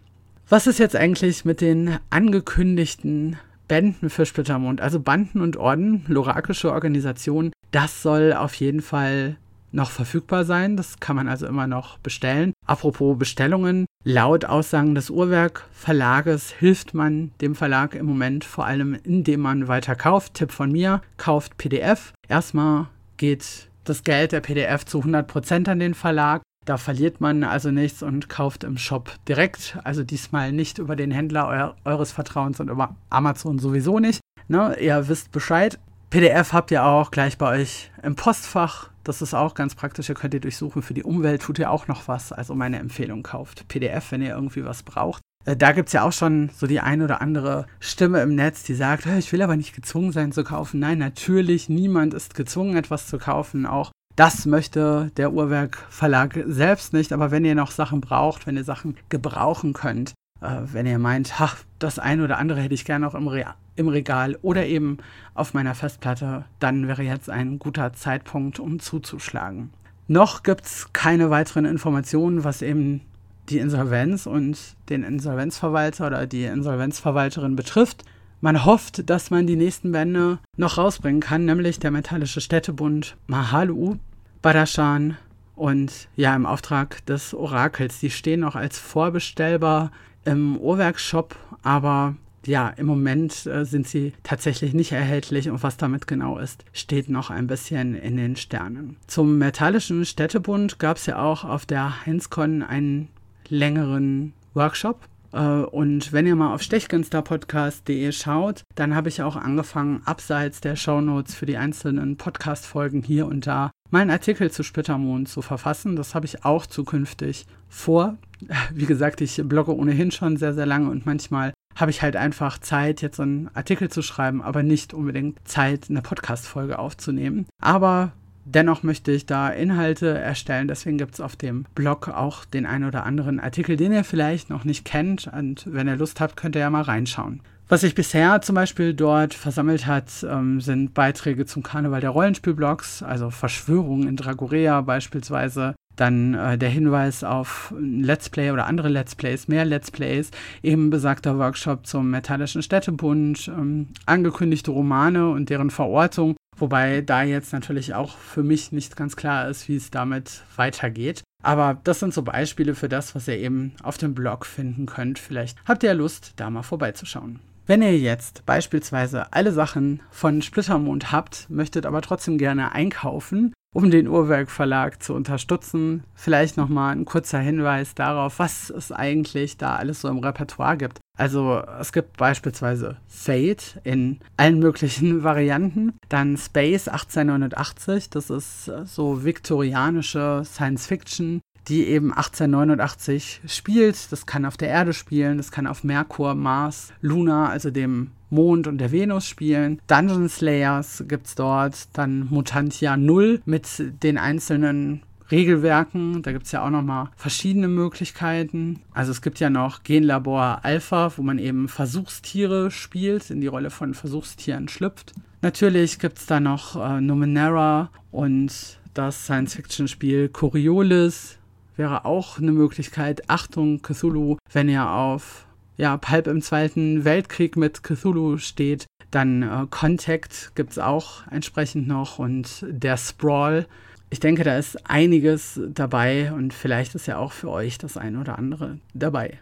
Was 0.49 0.67
ist 0.67 0.79
jetzt 0.79 0.97
eigentlich 0.97 1.45
mit 1.45 1.61
den 1.61 1.99
angekündigten 2.11 3.39
Bänden 3.69 4.11
für 4.11 4.27
Splittermond, 4.27 4.81
also 4.81 5.01
Banden 5.01 5.41
und 5.41 5.57
Orden, 5.57 6.05
lorakische 6.09 6.73
Organisationen, 6.73 7.53
das 7.71 8.03
soll 8.03 8.33
auf 8.33 8.55
jeden 8.55 8.83
Fall 8.83 9.37
noch 9.75 9.91
verfügbar 9.91 10.45
sein. 10.45 10.77
Das 10.77 11.01
kann 11.01 11.17
man 11.17 11.29
also 11.29 11.47
immer 11.47 11.67
noch 11.67 11.99
bestellen. 11.99 12.53
Apropos 12.65 13.19
Bestellungen, 13.19 13.87
laut 14.05 14.45
Aussagen 14.45 14.95
des 14.95 15.11
Uhrwerk 15.11 15.67
Verlages 15.73 16.53
hilft 16.53 16.95
man 16.95 17.33
dem 17.41 17.55
Verlag 17.55 17.95
im 17.95 18.07
Moment 18.07 18.45
vor 18.45 18.65
allem, 18.65 18.97
indem 19.03 19.41
man 19.41 19.69
weiter 19.69 19.97
kauft. 19.97 20.35
Tipp 20.35 20.53
von 20.53 20.71
mir, 20.71 21.03
kauft 21.17 21.59
PDF. 21.59 22.13
Erstmal 22.29 22.87
geht 23.17 23.69
das 23.85 24.03
Geld 24.03 24.33
der 24.33 24.41
PDF 24.41 24.87
zu 24.87 25.01
100% 25.01 25.69
an 25.69 25.79
den 25.79 25.95
Verlag. 25.95 26.43
Da 26.65 26.79
verliert 26.79 27.21
man 27.21 27.45
also 27.45 27.71
nichts 27.71 28.03
und 28.03 28.29
kauft 28.29 28.65
im 28.65 28.79
Shop 28.79 29.13
direkt. 29.29 29.79
Also 29.85 30.03
diesmal 30.03 30.53
nicht 30.53 30.79
über 30.79 30.97
den 30.97 31.11
Händler 31.11 31.75
eu 31.85 31.91
eures 31.91 32.13
Vertrauens 32.13 32.59
und 32.61 32.71
über 32.71 32.97
Amazon 33.11 33.59
sowieso 33.59 33.99
nicht. 33.99 34.21
Ne? 34.49 34.77
Ihr 34.81 35.09
wisst 35.09 35.31
Bescheid. 35.31 35.79
PDF 36.11 36.53
habt 36.53 36.71
ihr 36.71 36.85
auch 36.85 37.11
gleich 37.11 37.37
bei 37.39 37.61
euch 37.61 37.91
im 38.03 38.17
Postfach. 38.17 38.91
Das 39.03 39.21
ist 39.21 39.35
auch 39.35 39.55
ganz 39.55 39.75
praktisch. 39.75 40.09
Ihr 40.09 40.15
könnt 40.15 40.33
ihr 40.33 40.41
durchsuchen. 40.41 40.81
Für 40.81 40.95
die 40.95 41.03
Umwelt 41.03 41.43
tut 41.43 41.59
ihr 41.59 41.71
auch 41.71 41.89
noch 41.89 42.09
was. 42.09 42.33
Also 42.33 42.55
meine 42.55 42.79
Empfehlung 42.79 43.23
kauft 43.23 43.69
PDF, 43.69 44.13
wenn 44.13 44.23
ihr 44.23 44.31
irgendwie 44.31 44.65
was 44.65 44.83
braucht. 44.83 45.21
Äh, 45.45 45.57
da 45.57 45.73
gibt 45.73 45.89
es 45.89 45.93
ja 45.93 46.03
auch 46.03 46.13
schon 46.13 46.51
so 46.55 46.67
die 46.67 46.81
ein 46.81 47.03
oder 47.03 47.21
andere 47.21 47.67
Stimme 47.81 48.23
im 48.23 48.35
Netz, 48.35 48.63
die 48.63 48.75
sagt, 48.75 49.07
ich 49.07 49.33
will 49.33 49.43
aber 49.43 49.57
nicht 49.57 49.75
gezwungen 49.75 50.13
sein 50.13 50.33
zu 50.33 50.45
kaufen. 50.45 50.81
Nein, 50.81 50.99
natürlich, 50.99 51.69
niemand 51.69 52.15
ist 52.15 52.35
gezwungen, 52.35 52.77
etwas 52.77 53.07
zu 53.07 53.19
kaufen. 53.19 53.67
Auch 53.67 53.91
das 54.17 54.47
möchte 54.47 55.11
der 55.17 55.33
Uhrwerk 55.33 55.85
Verlag 55.91 56.39
selbst 56.47 56.93
nicht. 56.93 57.13
Aber 57.13 57.31
wenn 57.31 57.45
ihr 57.45 57.55
noch 57.55 57.71
Sachen 57.71 58.01
braucht, 58.01 58.47
wenn 58.47 58.57
ihr 58.57 58.65
Sachen 58.65 58.97
gebrauchen 59.09 59.73
könnt, 59.73 60.13
äh, 60.41 60.61
wenn 60.73 60.87
ihr 60.87 60.99
meint, 60.99 61.35
ach, 61.39 61.59
das 61.79 61.99
eine 61.99 62.25
oder 62.25 62.39
andere 62.39 62.61
hätte 62.61 62.75
ich 62.75 62.85
gerne 62.85 63.07
auch 63.07 63.15
im, 63.15 63.29
Re 63.29 63.45
im 63.77 63.89
Regal 63.89 64.39
oder 64.43 64.67
eben 64.67 64.99
auf 65.35 65.55
meiner 65.55 65.75
Festplatte, 65.75 66.45
dann 66.61 66.87
wäre 66.87 67.03
jetzt 67.03 67.29
ein 67.29 67.59
guter 67.59 67.93
Zeitpunkt, 67.93 68.61
um 68.61 68.79
zuzuschlagen. 68.79 69.71
Noch 70.07 70.43
gibt 70.43 70.67
es 70.67 70.93
keine 70.93 71.31
weiteren 71.31 71.65
Informationen, 71.65 72.45
was 72.45 72.63
eben 72.63 73.01
die 73.49 73.59
Insolvenz 73.59 74.27
und 74.27 74.59
den 74.89 75.03
Insolvenzverwalter 75.03 76.07
oder 76.07 76.27
die 76.27 76.45
Insolvenzverwalterin 76.45 77.57
betrifft. 77.57 78.05
Man 78.45 78.67
hofft, 78.67 79.09
dass 79.09 79.31
man 79.31 79.47
die 79.47 79.57
nächsten 79.57 79.93
Bände 79.93 80.39
noch 80.59 80.77
rausbringen 80.77 81.23
kann, 81.23 81.47
nämlich 81.47 81.79
der 81.79 81.91
Metallische 81.91 82.43
Städtebund 82.43 83.17
Mahalu, 83.27 83.97
Badashan 84.43 85.17
und 85.57 86.09
ja, 86.15 86.37
im 86.37 86.45
Auftrag 86.45 87.07
des 87.07 87.33
Orakels. 87.33 88.01
Die 88.01 88.11
stehen 88.11 88.41
noch 88.41 88.55
als 88.55 88.79
vorbestellbar 88.79 89.93
im 90.27 90.59
Uhrwerkshop, 90.59 91.37
aber 91.63 92.17
ja, 92.45 92.69
im 92.69 92.85
Moment 92.85 93.47
äh, 93.47 93.65
sind 93.65 93.89
sie 93.89 94.13
tatsächlich 94.25 94.75
nicht 94.75 94.93
erhältlich 94.93 95.49
und 95.49 95.63
was 95.63 95.79
damit 95.79 96.07
genau 96.07 96.37
ist, 96.37 96.67
steht 96.75 97.09
noch 97.09 97.31
ein 97.31 97.47
bisschen 97.47 97.95
in 97.95 98.19
den 98.19 98.37
Sternen. 98.37 98.99
Zum 99.07 99.39
Metallischen 99.39 100.05
Städtebund 100.05 100.79
gab 100.79 100.99
es 100.99 101.07
ja 101.07 101.19
auch 101.19 101.45
auf 101.45 101.65
der 101.65 102.05
Heinzcon 102.05 102.63
einen 102.63 103.09
längeren 103.49 104.35
Workshop. 104.53 105.01
Äh, 105.35 105.39
und 105.39 106.13
wenn 106.13 106.27
ihr 106.27 106.37
mal 106.37 106.55
auf 106.55 106.63
stechkünstlerpodcast.de 106.63 108.13
schaut, 108.13 108.63
dann 108.75 108.95
habe 108.95 109.09
ich 109.09 109.23
auch 109.23 109.37
angefangen, 109.37 110.03
abseits 110.05 110.61
der 110.61 110.77
Shownotes 110.77 111.35
für 111.35 111.47
die 111.47 111.57
einzelnen 111.57 112.17
Podcast-Folgen 112.17 113.03
hier 113.03 113.27
und 113.27 113.47
da 113.47 113.71
meinen 113.91 114.11
Artikel 114.11 114.51
zu 114.51 114.63
Splittermond 114.63 115.29
zu 115.29 115.43
verfassen. 115.43 115.97
Das 115.97 116.15
habe 116.15 116.27
ich 116.27 116.45
auch 116.45 116.67
zukünftig 116.67 117.47
vor. 117.69 118.17
Wie 118.73 118.87
gesagt, 118.87 119.21
ich 119.21 119.43
blogge 119.45 119.77
ohnehin 119.77 120.11
schon 120.11 120.37
sehr, 120.37 120.55
sehr 120.55 120.67
lange 120.67 120.91
und 120.91 121.05
manchmal 121.07 121.53
habe 121.77 121.91
ich 121.91 122.03
halt 122.03 122.15
einfach 122.15 122.59
Zeit, 122.59 123.03
jetzt 123.03 123.19
einen 123.19 123.51
Artikel 123.55 123.91
zu 123.91 124.01
schreiben, 124.01 124.43
aber 124.43 124.63
nicht 124.63 124.95
unbedingt 124.95 125.47
Zeit, 125.47 125.87
eine 125.91 126.03
Podcast-Folge 126.03 126.79
aufzunehmen. 126.79 127.47
Aber 127.61 128.13
Dennoch 128.45 128.83
möchte 128.83 129.11
ich 129.11 129.27
da 129.27 129.49
Inhalte 129.49 130.19
erstellen, 130.19 130.69
deswegen 130.69 130.99
gibt 130.99 131.15
es 131.15 131.21
auf 131.21 131.35
dem 131.35 131.65
Blog 131.75 132.09
auch 132.09 132.45
den 132.45 132.67
ein 132.67 132.85
oder 132.85 133.05
anderen 133.05 133.41
Artikel, 133.41 133.77
den 133.77 133.93
ihr 133.93 134.05
vielleicht 134.05 134.51
noch 134.51 134.65
nicht 134.65 134.85
kennt. 134.85 135.31
Und 135.35 135.65
wenn 135.67 135.89
ihr 135.89 135.97
Lust 135.97 136.21
habt, 136.21 136.37
könnt 136.37 136.55
ihr 136.55 136.61
ja 136.61 136.71
mal 136.71 136.83
reinschauen. 136.83 137.41
Was 137.69 137.81
sich 137.81 137.95
bisher 137.95 138.43
zum 138.43 138.57
Beispiel 138.57 138.93
dort 138.93 139.33
versammelt 139.33 139.87
hat, 139.87 140.25
ähm, 140.29 140.61
sind 140.61 140.93
Beiträge 140.93 141.47
zum 141.47 141.63
Karneval 141.63 142.03
der 142.03 142.11
Rollenspielblogs, 142.11 143.03
also 143.03 143.31
Verschwörungen 143.31 144.07
in 144.07 144.17
Dragorea 144.17 144.83
beispielsweise. 144.83 145.75
Dann 145.97 146.35
äh, 146.35 146.59
der 146.59 146.69
Hinweis 146.69 147.25
auf 147.25 147.73
Let's 147.79 148.29
Play 148.29 148.51
oder 148.51 148.67
andere 148.67 148.89
Let's 148.89 149.15
Plays, 149.15 149.49
mehr 149.49 149.65
Let's 149.65 149.91
Plays, 149.91 150.31
eben 150.63 150.91
besagter 150.91 151.39
Workshop 151.39 151.87
zum 151.87 152.11
Metallischen 152.11 152.63
Städtebund, 152.63 153.49
ähm, 153.49 153.89
angekündigte 154.07 154.71
Romane 154.71 155.31
und 155.31 155.51
deren 155.51 155.71
Verortung, 155.71 156.37
wobei 156.57 157.01
da 157.01 157.23
jetzt 157.23 157.53
natürlich 157.53 157.95
auch 157.95 158.17
für 158.17 158.43
mich 158.43 158.73
nicht 158.73 158.97
ganz 158.97 159.17
klar 159.17 159.49
ist, 159.49 159.69
wie 159.69 159.77
es 159.77 159.91
damit 159.91 160.43
weitergeht. 160.57 161.23
Aber 161.43 161.79
das 161.85 162.01
sind 162.01 162.15
so 162.15 162.23
Beispiele 162.23 162.75
für 162.75 162.89
das, 162.89 163.15
was 163.15 163.29
ihr 163.29 163.39
eben 163.39 163.75
auf 163.83 163.99
dem 163.99 164.15
Blog 164.15 164.47
finden 164.47 164.87
könnt. 164.87 165.19
Vielleicht 165.19 165.59
habt 165.67 165.83
ihr 165.83 165.93
Lust, 165.95 166.33
da 166.37 166.49
mal 166.49 166.63
vorbeizuschauen. 166.63 167.39
Wenn 167.67 167.81
ihr 167.81 167.99
jetzt 167.99 168.45
beispielsweise 168.45 169.33
alle 169.33 169.51
Sachen 169.51 170.01
von 170.11 170.43
Splittermond 170.43 171.13
habt, 171.13 171.49
möchtet 171.49 171.87
aber 171.87 172.03
trotzdem 172.03 172.37
gerne 172.37 172.73
einkaufen, 172.73 173.54
um 173.75 173.91
den 173.91 174.09
Uhrwerk 174.09 174.51
Verlag 174.51 175.03
zu 175.03 175.15
unterstützen, 175.15 176.05
vielleicht 176.15 176.57
nochmal 176.57 176.95
ein 176.95 177.05
kurzer 177.05 177.41
Hinweis 177.41 177.95
darauf, 177.95 178.39
was 178.39 178.71
es 178.71 178.93
eigentlich 178.93 179.59
da 179.59 179.75
alles 179.75 180.01
so 180.01 180.09
im 180.09 180.21
Repertoire 180.21 180.79
gibt. 180.79 181.01
Also 181.19 181.63
es 181.81 181.93
gibt 181.93 182.17
beispielsweise 182.17 182.97
Fate 183.09 183.81
in 183.83 184.21
allen 184.37 184.61
möglichen 184.61 185.23
Varianten, 185.25 185.93
dann 186.09 186.37
Space 186.37 186.89
1889, 186.89 188.11
das 188.11 188.31
ist 188.31 188.71
so 188.85 189.25
viktorianische 189.25 190.43
Science 190.45 190.87
Fiction, 190.87 191.41
die 191.69 191.87
eben 191.87 192.13
1889 192.13 193.43
spielt. 193.47 194.13
Das 194.13 194.27
kann 194.27 194.45
auf 194.45 194.57
der 194.57 194.69
Erde 194.69 194.93
spielen, 194.93 195.37
das 195.37 195.51
kann 195.51 195.67
auf 195.67 195.85
Merkur, 195.85 196.35
Mars, 196.35 196.93
Luna, 197.01 197.49
also 197.49 197.71
dem 197.71 198.11
Mond 198.31 198.67
und 198.67 198.79
der 198.79 198.93
Venus 198.93 199.27
spielen. 199.27 199.81
Dungeon 199.87 200.29
Slayers 200.29 201.05
gibt 201.09 201.27
es 201.27 201.35
dort, 201.35 201.89
dann 201.93 202.27
Mutantia 202.31 202.97
0 202.97 203.41
mit 203.45 203.69
den 204.03 204.19
einzelnen 204.19 205.03
Regelwerken. 205.31 206.23
Da 206.23 206.33
gibt 206.33 206.47
es 206.47 206.53
ja 206.53 206.65
auch 206.65 206.71
nochmal 206.71 207.09
verschiedene 207.17 207.69
Möglichkeiten. 207.69 208.81
Also 208.93 209.11
es 209.13 209.23
gibt 209.23 209.41
ja 209.41 209.51
noch 209.51 209.83
Genlabor 209.83 210.61
Alpha, 210.63 211.13
wo 211.17 211.23
man 211.23 211.39
eben 211.39 211.69
Versuchstiere 211.69 212.71
spielt, 212.71 213.31
in 213.31 213.41
die 213.41 213.47
Rolle 213.47 213.71
von 213.71 213.95
Versuchstieren 213.95 214.69
schlüpft. 214.69 215.13
Natürlich 215.43 215.99
gibt 215.99 216.19
es 216.19 216.27
da 216.27 216.41
noch 216.41 216.77
äh, 216.77 217.01
Numenera 217.01 217.91
und 218.11 218.79
das 218.95 219.25
Science-Fiction-Spiel 219.25 220.29
Coriolis, 220.29 221.39
wäre 221.77 222.05
auch 222.05 222.39
eine 222.39 222.53
Möglichkeit. 222.53 223.29
Achtung, 223.29 223.83
Cthulhu, 223.83 224.37
wenn 224.53 224.69
ihr 224.69 224.89
auf 224.89 225.47
ja, 225.77 225.97
Pulp 225.97 226.27
im 226.27 226.43
Zweiten 226.43 227.05
Weltkrieg 227.05 227.57
mit 227.57 227.83
Cthulhu 227.83 228.39
steht, 228.39 228.87
dann 229.11 229.43
äh, 229.43 229.67
Contact 229.71 230.53
gibt 230.55 230.73
es 230.73 230.79
auch 230.79 231.27
entsprechend 231.31 231.89
noch 231.89 232.19
und 232.19 232.65
der 232.69 232.97
Sprawl. 232.97 233.67
Ich 234.11 234.21
denke, 234.21 234.45
da 234.45 234.57
ist 234.59 234.89
einiges 234.89 235.61
dabei 235.69 236.33
und 236.33 236.55
vielleicht 236.55 236.95
ist 236.95 237.07
ja 237.07 237.19
auch 237.19 237.33
für 237.33 237.51
euch 237.51 237.79
das 237.79 237.97
eine 237.97 238.21
oder 238.21 238.39
andere 238.39 238.79
dabei. 238.93 239.41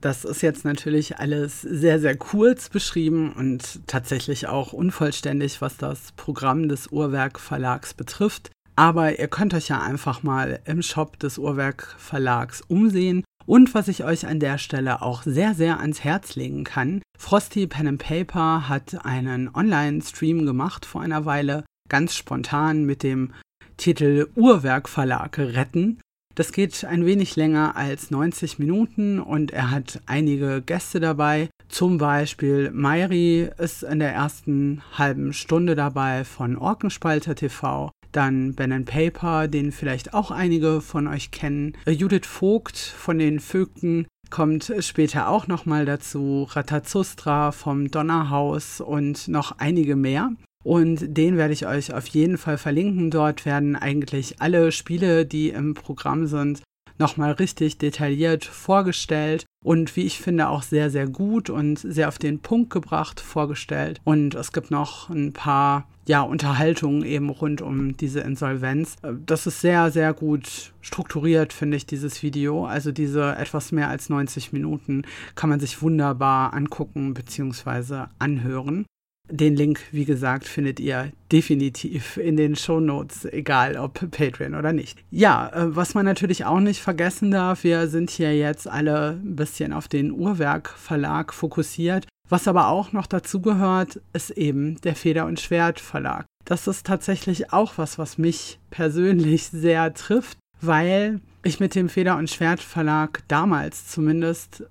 Das 0.00 0.24
ist 0.24 0.42
jetzt 0.42 0.64
natürlich 0.64 1.18
alles 1.18 1.62
sehr, 1.62 1.98
sehr 1.98 2.16
kurz 2.16 2.68
beschrieben 2.68 3.32
und 3.32 3.80
tatsächlich 3.88 4.46
auch 4.46 4.72
unvollständig, 4.72 5.60
was 5.60 5.76
das 5.76 6.12
Programm 6.12 6.68
des 6.68 6.92
Uhrwerk 6.92 7.40
Verlags 7.40 7.94
betrifft. 7.94 8.50
Aber 8.78 9.18
ihr 9.18 9.26
könnt 9.26 9.54
euch 9.54 9.70
ja 9.70 9.82
einfach 9.82 10.22
mal 10.22 10.60
im 10.64 10.82
Shop 10.82 11.18
des 11.18 11.36
Uhrwerk 11.36 11.96
Verlags 11.98 12.60
umsehen. 12.60 13.24
Und 13.44 13.74
was 13.74 13.88
ich 13.88 14.04
euch 14.04 14.24
an 14.24 14.38
der 14.38 14.56
Stelle 14.56 15.02
auch 15.02 15.24
sehr, 15.24 15.54
sehr 15.54 15.80
ans 15.80 16.04
Herz 16.04 16.36
legen 16.36 16.62
kann, 16.62 17.02
Frosty 17.18 17.66
Pen 17.66 17.88
and 17.88 18.00
Paper 18.00 18.68
hat 18.68 19.04
einen 19.04 19.52
Online-Stream 19.52 20.46
gemacht 20.46 20.86
vor 20.86 21.00
einer 21.00 21.24
Weile, 21.24 21.64
ganz 21.88 22.14
spontan 22.14 22.84
mit 22.84 23.02
dem 23.02 23.32
Titel 23.78 24.28
Uhrwerk 24.36 24.88
Verlag 24.88 25.36
retten. 25.38 25.98
Das 26.36 26.52
geht 26.52 26.84
ein 26.84 27.04
wenig 27.04 27.34
länger 27.34 27.74
als 27.74 28.12
90 28.12 28.60
Minuten 28.60 29.18
und 29.18 29.50
er 29.50 29.72
hat 29.72 30.00
einige 30.06 30.62
Gäste 30.62 31.00
dabei. 31.00 31.48
Zum 31.68 31.98
Beispiel 31.98 32.70
Mairi 32.70 33.50
ist 33.58 33.82
in 33.82 33.98
der 33.98 34.12
ersten 34.12 34.82
halben 34.96 35.32
Stunde 35.32 35.74
dabei 35.74 36.22
von 36.22 36.56
Orkenspalter 36.56 37.34
TV. 37.34 37.90
Dann 38.12 38.54
Ben 38.54 38.84
Paper, 38.84 39.48
den 39.48 39.72
vielleicht 39.72 40.14
auch 40.14 40.30
einige 40.30 40.80
von 40.80 41.06
euch 41.06 41.30
kennen. 41.30 41.74
Äh, 41.84 41.92
Judith 41.92 42.26
Vogt 42.26 42.78
von 42.78 43.18
den 43.18 43.40
Vögten 43.40 44.06
kommt 44.30 44.72
später 44.80 45.28
auch 45.28 45.46
nochmal 45.46 45.84
dazu. 45.84 46.46
Ratazustra 46.50 47.52
vom 47.52 47.90
Donnerhaus 47.90 48.80
und 48.80 49.28
noch 49.28 49.58
einige 49.58 49.96
mehr. 49.96 50.32
Und 50.64 51.16
den 51.16 51.36
werde 51.36 51.52
ich 51.52 51.66
euch 51.66 51.94
auf 51.94 52.06
jeden 52.08 52.36
Fall 52.36 52.58
verlinken. 52.58 53.10
Dort 53.10 53.46
werden 53.46 53.76
eigentlich 53.76 54.40
alle 54.40 54.72
Spiele, 54.72 55.24
die 55.24 55.50
im 55.50 55.74
Programm 55.74 56.26
sind, 56.26 56.62
nochmal 56.98 57.32
richtig 57.32 57.78
detailliert 57.78 58.44
vorgestellt 58.44 59.46
und 59.64 59.94
wie 59.96 60.02
ich 60.02 60.20
finde 60.20 60.48
auch 60.48 60.62
sehr, 60.62 60.90
sehr 60.90 61.06
gut 61.06 61.48
und 61.48 61.78
sehr 61.78 62.08
auf 62.08 62.18
den 62.18 62.40
Punkt 62.40 62.70
gebracht 62.70 63.20
vorgestellt. 63.20 64.00
Und 64.04 64.34
es 64.34 64.52
gibt 64.52 64.70
noch 64.70 65.08
ein 65.08 65.32
paar 65.32 65.88
ja, 66.08 66.22
Unterhaltungen 66.22 67.04
eben 67.04 67.28
rund 67.28 67.60
um 67.60 67.96
diese 67.96 68.20
Insolvenz. 68.20 68.96
Das 69.26 69.46
ist 69.46 69.60
sehr, 69.60 69.90
sehr 69.90 70.14
gut 70.14 70.72
strukturiert, 70.80 71.52
finde 71.52 71.76
ich, 71.76 71.84
dieses 71.84 72.22
Video. 72.22 72.64
Also 72.64 72.92
diese 72.92 73.36
etwas 73.36 73.72
mehr 73.72 73.88
als 73.88 74.08
90 74.08 74.52
Minuten 74.52 75.02
kann 75.34 75.50
man 75.50 75.60
sich 75.60 75.82
wunderbar 75.82 76.54
angucken 76.54 77.12
bzw. 77.12 78.06
anhören. 78.18 78.86
Den 79.30 79.54
Link, 79.54 79.80
wie 79.92 80.06
gesagt, 80.06 80.46
findet 80.48 80.80
ihr 80.80 81.12
definitiv 81.30 82.16
in 82.16 82.38
den 82.38 82.56
Show 82.56 82.80
Notes, 82.80 83.26
egal 83.26 83.76
ob 83.76 84.10
Patreon 84.10 84.54
oder 84.54 84.72
nicht. 84.72 84.98
Ja, 85.10 85.50
äh, 85.50 85.76
was 85.76 85.92
man 85.92 86.06
natürlich 86.06 86.46
auch 86.46 86.60
nicht 86.60 86.80
vergessen 86.80 87.30
darf, 87.30 87.62
wir 87.62 87.88
sind 87.88 88.08
hier 88.08 88.34
jetzt 88.34 88.66
alle 88.66 89.20
ein 89.22 89.36
bisschen 89.36 89.74
auf 89.74 89.86
den 89.86 90.12
Uhrwerk 90.12 90.70
Verlag 90.70 91.34
fokussiert. 91.34 92.06
Was 92.28 92.46
aber 92.46 92.68
auch 92.68 92.92
noch 92.92 93.06
dazu 93.06 93.40
gehört, 93.40 94.00
ist 94.12 94.30
eben 94.30 94.80
der 94.82 94.94
Feder- 94.94 95.26
und 95.26 95.40
Schwert 95.40 95.80
Verlag. 95.80 96.26
Das 96.44 96.66
ist 96.66 96.86
tatsächlich 96.86 97.52
auch 97.52 97.74
was, 97.76 97.98
was 97.98 98.18
mich 98.18 98.58
persönlich 98.70 99.46
sehr 99.52 99.94
trifft, 99.94 100.38
weil 100.60 101.20
ich 101.42 101.60
mit 101.60 101.74
dem 101.74 101.88
Feder- 101.88 102.16
und 102.16 102.30
Schwert 102.30 102.60
Verlag 102.60 103.22
damals 103.28 103.86
zumindest 103.88 104.64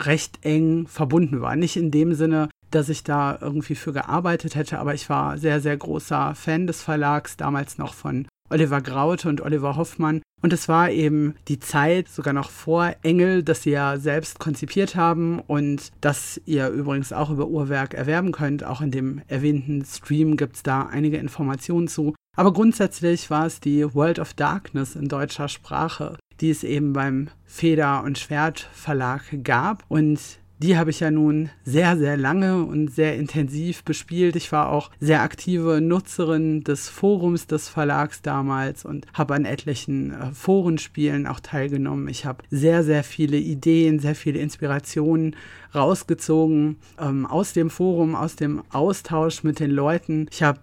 recht 0.00 0.38
eng 0.42 0.86
verbunden 0.86 1.40
war. 1.40 1.56
Nicht 1.56 1.76
in 1.76 1.90
dem 1.90 2.14
Sinne, 2.14 2.48
dass 2.70 2.88
ich 2.88 3.04
da 3.04 3.38
irgendwie 3.40 3.74
für 3.74 3.92
gearbeitet 3.92 4.54
hätte, 4.54 4.78
aber 4.78 4.94
ich 4.94 5.08
war 5.08 5.38
sehr, 5.38 5.60
sehr 5.60 5.76
großer 5.76 6.34
Fan 6.34 6.66
des 6.66 6.82
Verlags, 6.82 7.36
damals 7.36 7.78
noch 7.78 7.94
von 7.94 8.26
Oliver 8.50 8.80
Graute 8.80 9.28
und 9.28 9.40
Oliver 9.40 9.76
Hoffmann. 9.76 10.22
Und 10.42 10.52
es 10.52 10.68
war 10.68 10.90
eben 10.90 11.36
die 11.48 11.58
Zeit, 11.58 12.08
sogar 12.08 12.34
noch 12.34 12.50
vor 12.50 12.94
Engel, 13.02 13.42
das 13.42 13.62
sie 13.62 13.70
ja 13.70 13.96
selbst 13.98 14.38
konzipiert 14.38 14.94
haben 14.94 15.40
und 15.40 15.90
das 16.02 16.38
ihr 16.44 16.68
übrigens 16.68 17.14
auch 17.14 17.30
über 17.30 17.46
Uhrwerk 17.46 17.94
erwerben 17.94 18.30
könnt. 18.30 18.62
Auch 18.62 18.82
in 18.82 18.90
dem 18.90 19.22
erwähnten 19.26 19.84
Stream 19.86 20.36
gibt 20.36 20.56
es 20.56 20.62
da 20.62 20.82
einige 20.82 21.16
Informationen 21.16 21.88
zu. 21.88 22.14
Aber 22.36 22.52
grundsätzlich 22.52 23.30
war 23.30 23.46
es 23.46 23.60
die 23.60 23.94
World 23.94 24.18
of 24.18 24.34
Darkness 24.34 24.96
in 24.96 25.08
deutscher 25.08 25.48
Sprache, 25.48 26.18
die 26.40 26.50
es 26.50 26.62
eben 26.62 26.92
beim 26.92 27.28
Feder- 27.44 28.02
und 28.02 28.18
Schwert 28.18 28.68
Verlag 28.72 29.22
gab. 29.44 29.84
Und 29.88 30.20
die 30.58 30.76
habe 30.76 30.90
ich 30.90 31.00
ja 31.00 31.10
nun 31.10 31.50
sehr, 31.64 31.96
sehr 31.96 32.16
lange 32.16 32.64
und 32.64 32.88
sehr 32.94 33.16
intensiv 33.16 33.82
bespielt. 33.82 34.36
Ich 34.36 34.52
war 34.52 34.70
auch 34.70 34.90
sehr 35.00 35.22
aktive 35.22 35.80
Nutzerin 35.80 36.62
des 36.62 36.88
Forums 36.88 37.46
des 37.46 37.68
Verlags 37.68 38.22
damals 38.22 38.84
und 38.84 39.06
habe 39.14 39.34
an 39.34 39.44
etlichen 39.44 40.12
äh, 40.12 40.32
Forenspielen 40.32 41.26
auch 41.26 41.40
teilgenommen. 41.40 42.08
Ich 42.08 42.24
habe 42.24 42.44
sehr, 42.50 42.84
sehr 42.84 43.02
viele 43.02 43.36
Ideen, 43.36 43.98
sehr 43.98 44.14
viele 44.14 44.38
Inspirationen 44.38 45.34
rausgezogen 45.74 46.76
ähm, 47.00 47.26
aus 47.26 47.52
dem 47.52 47.68
Forum, 47.68 48.14
aus 48.14 48.36
dem 48.36 48.62
Austausch 48.70 49.42
mit 49.42 49.58
den 49.58 49.70
Leuten. 49.70 50.28
Ich 50.30 50.42
habe 50.42 50.60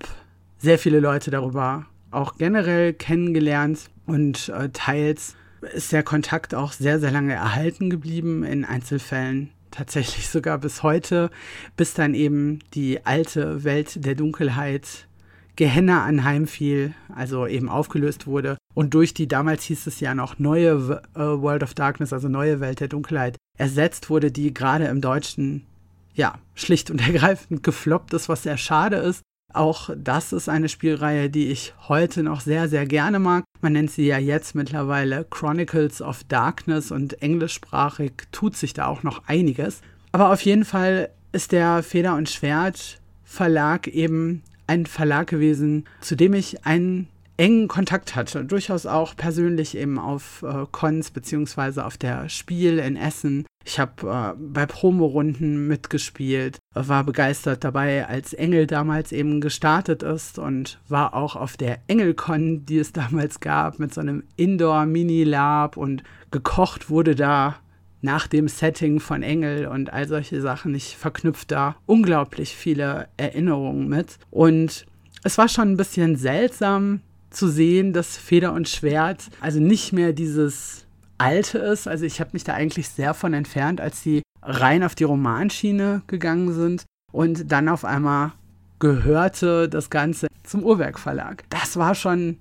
sehr 0.58 0.80
viele 0.80 1.00
Leute 1.00 1.32
darüber 1.32 1.86
auch 2.12 2.38
generell 2.38 2.94
kennengelernt 2.94 3.90
und 4.06 4.50
äh, 4.50 4.70
teils 4.70 5.36
ist 5.74 5.92
der 5.92 6.04
Kontakt 6.04 6.56
auch 6.56 6.72
sehr, 6.72 7.00
sehr 7.00 7.12
lange 7.12 7.34
erhalten 7.34 7.90
geblieben. 7.90 8.44
In 8.44 8.66
Einzelfällen 8.66 9.52
tatsächlich 9.72 10.30
sogar 10.30 10.58
bis 10.58 10.84
heute, 10.84 11.30
bis 11.78 11.94
dann 11.94 12.13
eben 12.13 12.60
die 12.74 13.06
alte 13.06 13.63
Welt 13.63 14.06
der 14.06 14.16
Dunkelheit 14.16 15.08
Gehenna 15.56 16.06
anheimfiel, 16.06 16.94
also 17.13 17.46
eben 17.46 17.70
aufgelöst 17.70 18.25
wurde 18.25 18.58
und 18.74 18.94
durch 18.94 19.13
die 19.13 19.28
damals 19.28 19.63
hieß 19.63 19.88
es 19.88 20.00
ja 20.00 20.16
noch 20.16 20.40
neue 20.40 21.01
äh, 21.13 21.20
World 21.20 21.63
of 21.63 21.74
Darkness, 21.74 22.13
also 22.13 22.28
neue 22.30 22.60
Welt 22.60 22.80
der 22.80 22.88
Dunkelheit, 22.88 23.38
ersetzt 23.58 24.10
wurde, 24.10 24.32
die 24.32 24.54
gerade 24.54 24.86
im 24.86 25.01
Deutschen 25.01 25.66
ja 26.13 26.40
schlicht 26.56 26.90
und 26.92 27.01
ergreifend 27.08 27.63
gefloppt 27.63 28.13
ist, 28.13 28.30
was 28.30 28.44
sehr 28.44 28.58
schade 28.58 28.98
ist. 28.98 29.22
Auch 29.53 29.89
das 29.96 30.34
ist 30.34 30.50
eine 30.50 30.70
Spielreihe, 30.70 31.29
die 31.29 31.48
ich 31.48 31.74
heute 31.88 32.24
noch 32.24 32.41
sehr, 32.41 32.70
sehr 32.70 32.86
gerne 32.86 33.20
mag. 33.20 33.43
Man 33.62 33.74
nennt 33.74 33.91
sie 33.91 34.05
ja 34.05 34.17
jetzt 34.17 34.55
mittlerweile 34.55 35.25
Chronicles 35.29 36.01
of 36.01 36.24
Darkness 36.25 36.91
und 36.91 37.22
englischsprachig 37.22 38.13
tut 38.31 38.55
sich 38.55 38.74
da 38.74 38.88
auch 38.88 39.03
noch 39.03 39.27
einiges. 39.27 39.81
Aber 40.12 40.31
auf 40.31 40.41
jeden 40.41 40.65
Fall 40.65 41.10
ist 41.31 41.51
der 41.51 41.84
Feder 41.84 42.15
und 42.15 42.29
Schwert 42.29 43.00
Verlag 43.24 43.88
eben 43.88 44.43
ein 44.67 44.86
Verlag 44.86 45.27
gewesen, 45.27 45.86
zu 46.01 46.15
dem 46.15 46.34
ich 46.34 46.65
einen 46.65 47.08
engen 47.42 47.68
Kontakt 47.68 48.16
hatte, 48.16 48.46
durchaus 48.46 48.86
auch 48.86 49.16
persönlich 49.16 49.76
eben 49.76 49.98
auf 49.98 50.44
äh, 50.44 50.68
Cons 50.72 51.10
beziehungsweise 51.10 51.84
auf 51.84 51.98
der 51.98 52.30
Spiel 52.30 52.78
in 52.78 52.96
Essen. 52.96 53.48
Ich 53.66 53.80
habe 53.80 54.36
äh, 54.38 54.40
bei 54.40 54.68
Promorunden 54.68 55.68
mitgespielt, 55.68 56.60
war 56.76 57.04
begeistert 57.04 57.64
dabei, 57.64 58.08
als 58.08 58.34
Engel 58.34 58.68
damals 58.68 59.12
eben 59.12 59.42
gestartet 59.42 60.04
ist 60.04 60.38
und 60.38 60.80
war 60.88 61.16
auch 61.16 61.36
auf 61.36 61.58
der 61.58 61.80
Engelcon, 61.88 62.68
die 62.68 62.78
es 62.78 62.94
damals 62.94 63.40
gab, 63.40 63.80
mit 63.80 63.92
so 63.92 64.01
einem 64.01 64.22
Indoor-Mini-Lab 64.36 65.77
und 65.77 66.04
gekocht 66.30 66.92
wurde 66.92 67.16
da 67.16 67.56
nach 68.01 68.27
dem 68.27 68.50
Setting 68.50 69.00
von 69.00 69.24
Engel 69.24 69.66
und 69.66 69.92
all 69.92 70.08
solche 70.08 70.42
Sachen. 70.42 70.75
Ich 70.75 70.96
verknüpfe 70.96 71.46
da 71.48 71.75
unglaublich 71.88 72.56
viele 72.56 73.08
Erinnerungen 73.18 73.88
mit. 73.88 74.20
Und 74.30 74.86
es 75.24 75.40
war 75.40 75.48
schon 75.48 75.72
ein 75.72 75.77
bisschen 75.77 76.18
seltsam, 76.18 77.01
zu 77.31 77.48
sehen, 77.48 77.94
dass 77.94 78.17
Feder 78.17 78.53
und 78.53 78.70
Schwert 78.70 79.29
also 79.39 79.59
nicht 79.59 79.94
mehr 79.94 80.13
dieses 80.13 80.85
alte 81.17 81.57
ist. 81.57 81.87
Also 81.87 82.05
ich 82.05 82.20
habe 82.20 82.31
mich 82.33 82.44
da 82.44 82.53
eigentlich 82.53 82.89
sehr 82.89 83.13
von 83.13 83.33
entfernt, 83.33 83.81
als 83.81 84.01
sie 84.01 84.22
rein 84.41 84.83
auf 84.83 84.96
die 84.96 85.03
Romanschiene 85.03 86.03
gegangen 86.07 86.53
sind 86.53 86.83
und 87.11 87.51
dann 87.51 87.70
auf 87.70 87.85
einmal 87.85 88.33
gehörte 88.79 89.70
das 89.70 89.89
Ganze 89.89 90.27
zum 90.44 90.63
Uhrwerk 90.63 91.00
Verlag. 91.00 91.44
Das 91.50 91.77
war 91.77 91.96
schon 91.96 92.37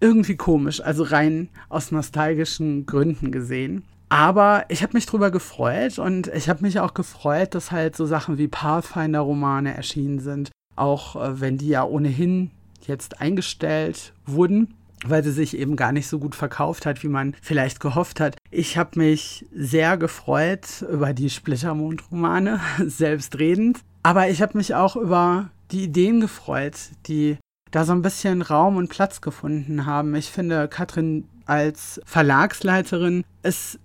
irgendwie 0.00 0.36
komisch, 0.36 0.80
also 0.80 1.02
rein 1.02 1.48
aus 1.68 1.90
nostalgischen 1.90 2.86
Gründen 2.86 3.30
gesehen. 3.30 3.84
Aber 4.08 4.64
ich 4.68 4.82
habe 4.82 4.94
mich 4.94 5.06
drüber 5.06 5.30
gefreut 5.30 5.98
und 5.98 6.28
ich 6.28 6.48
habe 6.48 6.62
mich 6.62 6.80
auch 6.80 6.94
gefreut, 6.94 7.54
dass 7.54 7.72
halt 7.72 7.96
so 7.96 8.06
Sachen 8.06 8.38
wie 8.38 8.48
Pathfinder-Romane 8.48 9.74
erschienen 9.74 10.20
sind, 10.20 10.50
auch 10.76 11.16
äh, 11.16 11.40
wenn 11.40 11.58
die 11.58 11.68
ja 11.68 11.84
ohnehin 11.84 12.50
jetzt 12.86 13.20
eingestellt 13.20 14.12
wurden 14.26 14.74
weil 15.06 15.22
sie 15.22 15.32
sich 15.32 15.56
eben 15.56 15.76
gar 15.76 15.92
nicht 15.92 16.06
so 16.06 16.18
gut 16.18 16.34
verkauft 16.34 16.86
hat, 16.86 17.02
wie 17.02 17.08
man 17.08 17.36
vielleicht 17.42 17.80
gehofft 17.80 18.20
hat. 18.20 18.36
Ich 18.50 18.76
habe 18.76 18.98
mich 18.98 19.46
sehr 19.54 19.96
gefreut 19.96 20.84
über 20.90 21.12
die 21.12 21.30
Splittermond-Romane, 21.30 22.60
selbstredend. 22.86 23.80
Aber 24.02 24.28
ich 24.28 24.42
habe 24.42 24.56
mich 24.56 24.74
auch 24.74 24.96
über 24.96 25.50
die 25.70 25.84
Ideen 25.84 26.20
gefreut, 26.20 26.76
die 27.06 27.38
da 27.70 27.84
so 27.84 27.92
ein 27.92 28.02
bisschen 28.02 28.42
Raum 28.42 28.76
und 28.76 28.88
Platz 28.88 29.20
gefunden 29.20 29.86
haben. 29.86 30.14
Ich 30.14 30.30
finde, 30.30 30.68
Katrin 30.68 31.26
als 31.46 32.00
Verlagsleiterin 32.04 33.24
ist, 33.42 33.78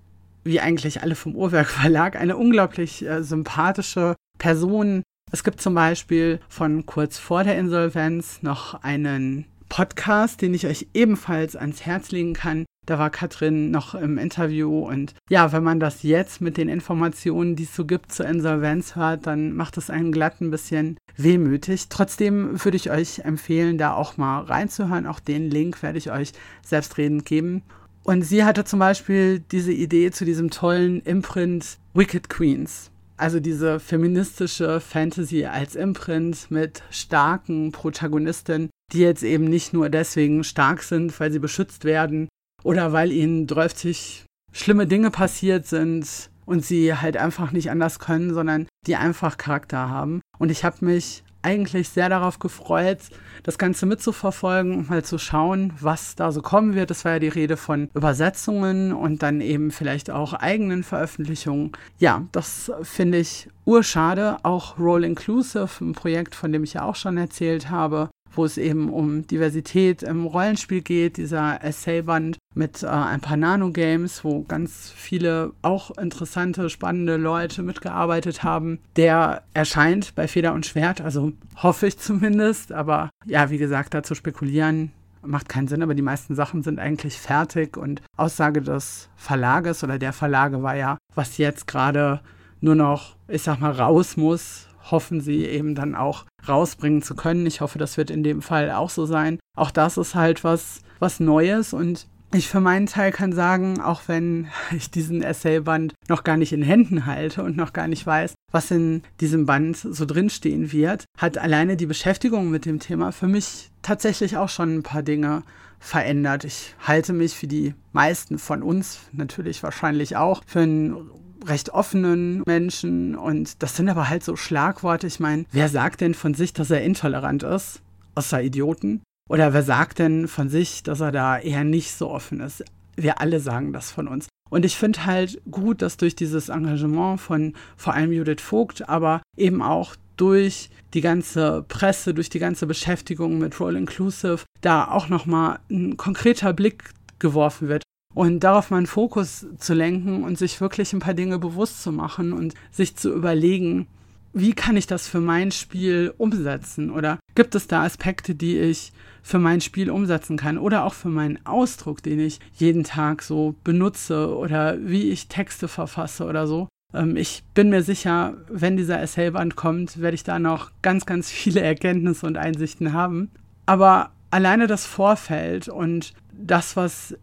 wie 0.44 0.60
eigentlich 0.60 1.02
alle 1.02 1.16
vom 1.16 1.36
Uhrwerk 1.36 1.68
Verlag, 1.70 2.16
eine 2.16 2.38
unglaublich 2.38 3.06
äh, 3.06 3.24
sympathische 3.24 4.16
Person, 4.38 5.04
es 5.32 5.44
gibt 5.44 5.62
zum 5.62 5.76
Beispiel 5.76 6.40
von 6.50 6.86
kurz 6.86 7.18
vor 7.18 7.44
der 7.44 7.58
Insolvenz 7.58 8.42
noch 8.42 8.84
einen 8.84 9.46
Podcast, 9.70 10.42
den 10.42 10.54
ich 10.56 10.66
euch 10.66 10.88
ebenfalls 10.94 11.56
ans 11.56 11.86
Herz 11.86 12.12
legen 12.12 12.34
kann. 12.34 12.66
Da 12.88 12.98
war 12.98 13.12
Katrin 13.12 13.70
noch 13.70 13.94
im 13.94 14.18
Interview 14.18 14.80
und 14.80 15.14
ja, 15.30 15.52
wenn 15.52 15.64
man 15.64 15.80
das 15.80 16.02
jetzt 16.02 16.42
mit 16.42 16.58
den 16.58 16.68
Informationen, 16.68 17.56
die 17.56 17.64
es 17.64 17.76
so 17.76 17.86
gibt 17.86 18.12
zur 18.12 18.26
Insolvenz 18.26 18.96
hört, 18.96 19.28
dann 19.28 19.54
macht 19.54 19.78
es 19.78 19.92
einen 19.92 20.12
glatt 20.12 20.42
ein 20.42 20.50
bisschen 20.50 20.98
wehmütig. 21.16 21.90
Trotzdem 21.90 22.64
würde 22.64 22.78
ich 22.78 22.90
euch 22.90 23.20
empfehlen, 23.20 23.78
da 23.78 23.94
auch 23.94 24.18
mal 24.18 24.42
reinzuhören. 24.42 25.06
Auch 25.06 25.20
den 25.20 25.52
Link 25.52 25.84
werde 25.84 26.00
ich 26.00 26.10
euch 26.12 26.32
selbstredend 26.66 27.26
geben. 27.26 27.62
Und 28.04 28.24
sie 28.24 28.44
hatte 28.44 28.66
zum 28.66 28.80
Beispiel 28.80 29.38
diese 29.38 29.72
Idee 29.72 30.10
zu 30.10 30.26
diesem 30.26 30.50
tollen 30.50 31.02
Imprint 31.02 31.78
Wicked 31.94 32.28
Queens. 32.28 32.90
Also 33.20 33.42
diese 33.42 33.82
feministische 33.82 34.80
Fantasy 34.80 35.44
als 35.44 35.76
Imprint 35.76 36.50
mit 36.50 36.84
starken 36.90 37.74
Protagonisten, 37.74 38.70
die 38.94 39.00
jetzt 39.00 39.24
eben 39.24 39.44
nicht 39.44 39.74
nur 39.74 39.90
deswegen 39.90 40.46
stark 40.46 40.84
sind, 40.84 41.20
weil 41.20 41.30
sie 41.30 41.40
beschützt 41.40 41.84
werden 41.84 42.30
oder 42.64 42.94
weil 42.94 43.12
ihnen 43.12 43.46
30 43.46 44.24
schlimme 44.54 44.88
Dinge 44.88 45.12
passiert 45.12 45.68
sind 45.68 46.30
und 46.46 46.66
sie 46.66 46.96
halt 46.96 47.18
einfach 47.18 47.52
nicht 47.52 47.70
anders 47.70 48.00
können, 48.00 48.34
sondern 48.34 48.68
die 48.88 48.96
einfach 48.96 49.38
Charakter 49.38 49.90
haben. 49.90 50.22
Und 50.38 50.50
ich 50.50 50.64
habe 50.64 50.86
mich 50.86 51.26
eigentlich 51.42 51.90
sehr 51.90 52.10
darauf 52.10 52.40
gefreut, 52.40 53.00
das 53.44 53.58
Ganze 53.58 53.86
mitzuverfolgen 53.86 54.76
und 54.76 54.90
mal 54.90 55.04
zu 55.04 55.18
schauen, 55.18 55.74
was 55.80 56.16
da 56.16 56.32
so 56.32 56.42
kommen 56.42 56.76
wird. 56.76 56.92
Es 56.92 57.06
war 57.06 57.14
ja 57.14 57.20
die 57.20 57.30
Rede 57.30 57.58
von 57.58 57.90
Übersetzungen 57.94 58.94
und 58.94 59.24
dann 59.24 59.42
eben 59.42 59.72
vielleicht 59.72 60.12
auch 60.12 60.34
eigenen 60.34 60.84
Veröffentlichungen. 60.84 61.72
Ja, 61.98 62.26
das 62.32 62.72
finde 62.84 63.20
ich 63.20 63.50
urschade. 63.66 64.38
Auch 64.44 64.78
Roll 64.78 65.04
Inclusive, 65.04 65.70
ein 65.82 65.94
Projekt, 65.94 66.36
von 66.36 66.52
dem 66.52 66.64
ich 66.64 66.74
ja 66.74 66.84
auch 66.84 66.96
schon 66.96 67.18
erzählt 67.18 67.70
habe, 67.70 68.10
wo 68.32 68.46
es 68.46 68.58
eben 68.58 68.90
um 68.90 69.26
Diversität 69.28 70.04
im 70.04 70.26
Rollenspiel 70.26 70.82
geht, 70.82 71.18
dieser 71.18 71.64
Essayband 71.64 72.38
mit 72.56 72.84
äh, 72.84 72.88
ein 72.88 73.22
paar 73.22 73.38
Nano-Games, 73.38 74.24
wo 74.24 74.44
ganz 74.44 74.92
viele 74.96 75.52
auch 75.62 75.92
interessante, 75.98 76.70
spannende 76.70 77.18
Leute 77.18 77.64
mitgearbeitet 77.64 78.44
haben. 78.44 78.80
Der 78.96 79.44
erscheint 79.54 80.16
bei 80.16 80.28
Feder 80.28 80.54
und 80.54 80.66
Schwert, 80.66 81.02
also 81.02 81.34
hoffe 81.56 81.88
ich 81.88 81.98
zumindest, 81.98 82.72
aber 82.72 83.10
ja, 83.26 83.50
wie 83.50 83.58
gesagt, 83.58 83.94
dazu 83.94 84.16
spekulieren 84.16 84.92
macht 85.22 85.50
keinen 85.50 85.68
Sinn, 85.68 85.84
aber 85.84 85.96
die 85.96 86.02
meisten 86.02 86.36
Sachen 86.36 86.64
sind 86.64 86.80
eigentlich 86.80 87.18
fertig. 87.18 87.78
Und 87.78 88.02
Aussage 88.18 88.62
des 88.62 89.10
Verlages 89.16 89.84
oder 89.84 90.00
der 90.00 90.14
Verlage 90.14 90.64
war 90.64 90.76
ja, 90.76 90.98
was 91.14 91.38
jetzt 91.38 91.68
gerade 91.68 92.22
nur 92.62 92.76
noch, 92.76 93.16
ich 93.28 93.42
sag 93.42 93.60
mal, 93.60 93.72
raus 93.72 94.18
muss, 94.18 94.68
hoffen 94.92 95.22
sie 95.22 95.46
eben 95.46 95.76
dann 95.76 95.96
auch 95.96 96.26
rausbringen 96.48 97.02
zu 97.02 97.16
können. 97.16 97.46
Ich 97.46 97.62
hoffe, 97.62 97.80
das 97.80 97.98
wird 97.98 98.10
in 98.10 98.24
dem 98.24 98.42
Fall 98.42 98.72
auch 98.72 98.90
so 98.90 99.06
sein. 99.06 99.40
Auch 99.58 99.72
das 99.72 99.98
ist 99.98 100.16
halt 100.16 100.44
was, 100.44 100.82
was 101.00 101.20
Neues 101.20 101.74
und 101.74 102.08
ich 102.32 102.48
für 102.48 102.60
meinen 102.60 102.86
Teil 102.86 103.12
kann 103.12 103.34
sagen, 103.34 103.82
auch 103.82 104.04
wenn 104.08 104.48
ich 104.76 104.92
diesen 104.92 105.24
Essayband 105.24 105.94
noch 106.08 106.24
gar 106.24 106.38
nicht 106.38 106.54
in 106.54 106.62
Händen 106.62 107.06
halte 107.06 107.44
und 107.44 107.58
noch 107.58 107.74
gar 107.74 107.88
nicht 107.88 108.06
weiß, 108.06 108.36
was 108.52 108.72
in 108.72 109.04
diesem 109.20 109.46
Band 109.46 109.78
so 109.78 110.06
drinstehen 110.06 110.72
wird, 110.72 111.06
hat 111.18 111.38
alleine 111.38 111.76
die 111.76 111.88
Beschäftigung 111.88 112.50
mit 112.50 112.66
dem 112.66 112.80
Thema 112.80 113.12
für 113.12 113.28
mich 113.28 113.72
tatsächlich 113.82 114.38
auch 114.38 114.50
schon 114.50 114.78
ein 114.78 114.84
paar 114.84 115.04
Dinge 115.04 115.44
verändert. 115.80 116.44
Ich 116.44 116.76
halte 116.86 117.14
mich 117.14 117.34
für 117.34 117.48
die 117.48 117.74
meisten 117.94 118.38
von 118.38 118.62
uns 118.62 119.00
natürlich 119.12 119.64
wahrscheinlich 119.64 120.18
auch 120.18 120.44
für 120.46 120.60
einen 120.60 121.10
recht 121.46 121.70
offenen 121.70 122.44
Menschen 122.46 123.16
und 123.16 123.62
das 123.62 123.76
sind 123.76 123.90
aber 123.90 124.10
halt 124.10 124.24
so 124.24 124.36
Schlagworte. 124.36 125.08
Ich 125.08 125.20
meine, 125.20 125.46
wer 125.52 125.70
sagt 125.70 126.02
denn 126.02 126.14
von 126.14 126.34
sich, 126.34 126.54
dass 126.54 126.72
er 126.72 126.84
intolerant 126.84 127.44
ist? 127.44 127.82
Außer 128.16 128.42
Idioten. 128.42 129.02
Oder 129.30 129.54
wer 129.54 129.64
sagt 129.64 130.00
denn 130.00 130.28
von 130.28 130.50
sich, 130.50 130.84
dass 130.84 131.00
er 131.00 131.12
da 131.12 131.38
eher 131.38 131.64
nicht 131.64 131.94
so 131.94 132.10
offen 132.10 132.40
ist? 132.40 132.64
Wir 132.96 133.22
alle 133.22 133.40
sagen 133.40 133.72
das 133.74 133.92
von 133.92 134.08
uns. 134.08 134.28
Und 134.50 134.66
ich 134.66 134.76
finde 134.76 135.06
halt 135.06 135.40
gut, 135.50 135.82
dass 135.82 135.98
durch 135.98 136.16
dieses 136.16 136.50
Engagement 136.50 137.22
von 137.22 137.54
vor 137.78 137.94
allem 137.94 138.12
Judith 138.12 138.42
Vogt, 138.42 138.90
aber 138.90 139.22
eben 139.38 139.62
auch 139.62 139.96
durch 140.18 140.70
die 140.94 141.02
ganze 141.02 141.64
Presse, 141.68 142.14
durch 142.14 142.30
die 142.30 142.40
ganze 142.40 142.66
Beschäftigung 142.66 143.38
mit 143.38 143.60
Roll 143.60 143.76
Inclusive, 143.76 144.40
da 144.62 144.88
auch 144.90 145.08
nochmal 145.08 145.60
ein 145.70 145.96
konkreter 145.96 146.52
Blick 146.52 146.90
geworfen 147.20 147.70
wird 147.70 147.84
und 148.14 148.42
darauf 148.42 148.72
mal 148.72 148.78
einen 148.78 148.88
Fokus 148.88 149.46
zu 149.58 149.74
lenken 149.74 150.24
und 150.24 150.38
sich 150.38 150.60
wirklich 150.62 150.94
ein 150.94 151.00
paar 151.00 151.14
Dinge 151.14 151.40
bewusst 151.40 151.84
zu 151.84 151.92
machen 151.92 152.34
und 152.34 152.54
sich 152.72 152.96
zu 152.96 153.14
überlegen, 153.14 153.88
wie 154.34 154.54
kann 154.54 154.78
ich 154.78 154.88
das 154.88 155.08
für 155.08 155.22
mein 155.22 155.52
Spiel 155.52 156.14
umsetzen? 156.18 156.92
Oder 156.92 157.20
gibt 157.36 157.56
es 157.56 157.68
da 157.68 157.84
Aspekte, 157.84 158.36
die 158.36 158.60
ich 158.60 158.92
für 159.24 159.40
mein 159.40 159.62
Spiel 159.62 159.90
umsetzen 159.90 160.38
kann? 160.38 160.58
Oder 160.58 160.86
auch 160.86 160.94
für 160.94 161.10
meinen 161.10 161.44
Ausdruck, 161.46 162.04
den 162.04 162.20
ich 162.20 162.40
jeden 162.54 162.84
Tag 162.84 163.24
so 163.24 163.56
benutze 163.64 164.36
oder 164.36 164.78
wie 164.80 165.10
ich 165.10 165.28
Texte 165.28 165.68
verfasse 165.68 166.26
oder 166.26 166.46
so? 166.46 166.68
Ähm, 166.94 167.16
ich 167.16 167.44
bin 167.54 167.70
mir 167.70 167.84
sicher, 167.84 168.36
wenn 168.50 168.78
dieser 168.78 169.02
Essayband 169.02 169.56
kommt, 169.56 170.00
werde 170.00 170.16
ich 170.16 170.24
da 170.24 170.40
noch 170.40 170.72
ganz, 170.82 171.06
ganz 171.06 171.30
viele 171.32 171.62
Erkenntnisse 171.62 172.26
und 172.26 172.38
Einsichten 172.38 172.94
haben. 172.94 173.32
Aber 173.66 174.12
alleine 174.32 174.68
das 174.68 174.86
Vorfeld 174.86 175.70
und 175.70 176.14
das, 176.34 176.76
was 176.76 177.16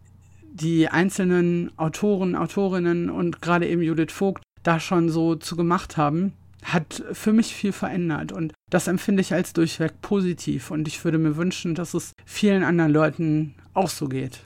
die 0.59 0.89
einzelnen 0.89 1.71
Autoren, 1.77 2.35
Autorinnen 2.35 3.09
und 3.09 3.41
gerade 3.41 3.67
eben 3.67 3.81
Judith 3.81 4.11
Vogt 4.11 4.43
da 4.63 4.79
schon 4.79 5.09
so 5.09 5.35
zu 5.35 5.55
gemacht 5.55 5.97
haben, 5.97 6.33
hat 6.63 7.03
für 7.13 7.31
mich 7.31 7.53
viel 7.53 7.71
verändert 7.71 8.31
und 8.31 8.53
das 8.69 8.87
empfinde 8.87 9.21
ich 9.21 9.33
als 9.33 9.53
durchweg 9.53 10.01
positiv 10.01 10.71
und 10.71 10.87
ich 10.87 11.03
würde 11.03 11.17
mir 11.17 11.37
wünschen, 11.37 11.75
dass 11.75 11.93
es 11.93 12.11
vielen 12.25 12.63
anderen 12.63 12.91
Leuten 12.91 13.55
auch 13.73 13.89
so 13.89 14.09
geht 14.09 14.41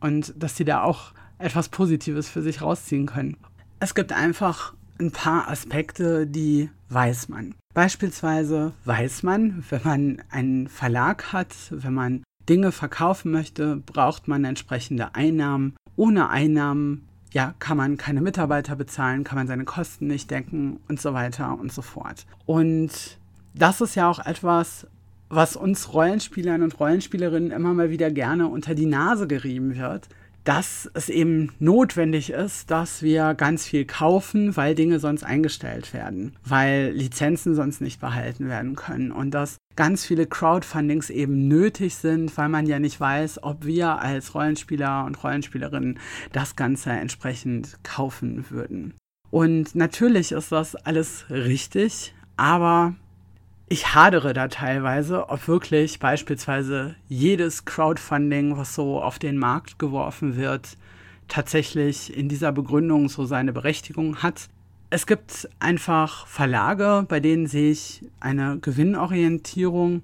und 0.00 0.34
dass 0.36 0.56
sie 0.56 0.64
da 0.64 0.82
auch 0.82 1.12
etwas 1.38 1.68
Positives 1.68 2.28
für 2.28 2.42
sich 2.42 2.62
rausziehen 2.62 3.06
können. 3.06 3.36
Es 3.78 3.94
gibt 3.94 4.12
einfach 4.12 4.74
ein 4.98 5.12
paar 5.12 5.48
Aspekte, 5.48 6.26
die 6.26 6.70
weiß 6.88 7.28
man. 7.28 7.54
Beispielsweise 7.74 8.72
weiß 8.86 9.22
man, 9.22 9.62
wenn 9.70 9.80
man 9.84 10.22
einen 10.30 10.68
Verlag 10.68 11.32
hat, 11.32 11.54
wenn 11.70 11.94
man 11.94 12.24
Dinge 12.48 12.72
verkaufen 12.72 13.30
möchte, 13.30 13.76
braucht 13.76 14.28
man 14.28 14.44
entsprechende 14.44 15.14
Einnahmen. 15.14 15.74
Ohne 15.96 16.28
Einnahmen 16.30 17.08
ja, 17.32 17.54
kann 17.58 17.76
man 17.76 17.96
keine 17.96 18.20
Mitarbeiter 18.20 18.76
bezahlen, 18.76 19.24
kann 19.24 19.36
man 19.36 19.46
seine 19.46 19.64
Kosten 19.64 20.06
nicht 20.06 20.30
decken 20.30 20.80
und 20.88 21.00
so 21.00 21.12
weiter 21.12 21.58
und 21.58 21.72
so 21.72 21.82
fort. 21.82 22.26
Und 22.46 23.18
das 23.54 23.80
ist 23.80 23.94
ja 23.94 24.08
auch 24.08 24.24
etwas, 24.24 24.86
was 25.28 25.56
uns 25.56 25.92
Rollenspielern 25.92 26.62
und 26.62 26.80
Rollenspielerinnen 26.80 27.50
immer 27.50 27.74
mal 27.74 27.90
wieder 27.90 28.10
gerne 28.10 28.48
unter 28.48 28.74
die 28.74 28.86
Nase 28.86 29.26
gerieben 29.26 29.76
wird, 29.76 30.08
dass 30.48 30.90
es 30.94 31.10
eben 31.10 31.52
notwendig 31.58 32.30
ist, 32.30 32.70
dass 32.70 33.02
wir 33.02 33.34
ganz 33.34 33.66
viel 33.66 33.84
kaufen, 33.84 34.56
weil 34.56 34.74
Dinge 34.74 34.98
sonst 34.98 35.22
eingestellt 35.22 35.92
werden, 35.92 36.36
weil 36.42 36.90
Lizenzen 36.92 37.54
sonst 37.54 37.82
nicht 37.82 38.00
behalten 38.00 38.48
werden 38.48 38.74
können 38.74 39.12
und 39.12 39.32
dass 39.32 39.58
ganz 39.76 40.06
viele 40.06 40.26
Crowdfundings 40.26 41.10
eben 41.10 41.48
nötig 41.48 41.96
sind, 41.96 42.34
weil 42.38 42.48
man 42.48 42.64
ja 42.64 42.78
nicht 42.78 42.98
weiß, 42.98 43.42
ob 43.42 43.66
wir 43.66 43.98
als 43.98 44.34
Rollenspieler 44.34 45.04
und 45.04 45.22
Rollenspielerinnen 45.22 45.98
das 46.32 46.56
Ganze 46.56 46.92
entsprechend 46.92 47.76
kaufen 47.82 48.46
würden. 48.48 48.94
Und 49.30 49.74
natürlich 49.74 50.32
ist 50.32 50.50
das 50.50 50.76
alles 50.76 51.26
richtig, 51.28 52.14
aber 52.38 52.94
ich 53.68 53.94
hadere 53.94 54.32
da 54.32 54.48
teilweise, 54.48 55.28
ob 55.28 55.46
wirklich 55.46 55.98
beispielsweise 55.98 56.94
jedes 57.08 57.64
Crowdfunding, 57.64 58.56
was 58.56 58.74
so 58.74 59.02
auf 59.02 59.18
den 59.18 59.36
Markt 59.36 59.78
geworfen 59.78 60.36
wird, 60.36 60.76
tatsächlich 61.28 62.16
in 62.16 62.28
dieser 62.28 62.52
Begründung 62.52 63.08
so 63.08 63.26
seine 63.26 63.52
Berechtigung 63.52 64.22
hat. 64.22 64.48
Es 64.90 65.06
gibt 65.06 65.48
einfach 65.60 66.26
Verlage, 66.26 67.04
bei 67.06 67.20
denen 67.20 67.46
sehe 67.46 67.72
ich 67.72 68.04
eine 68.20 68.58
Gewinnorientierung 68.58 70.02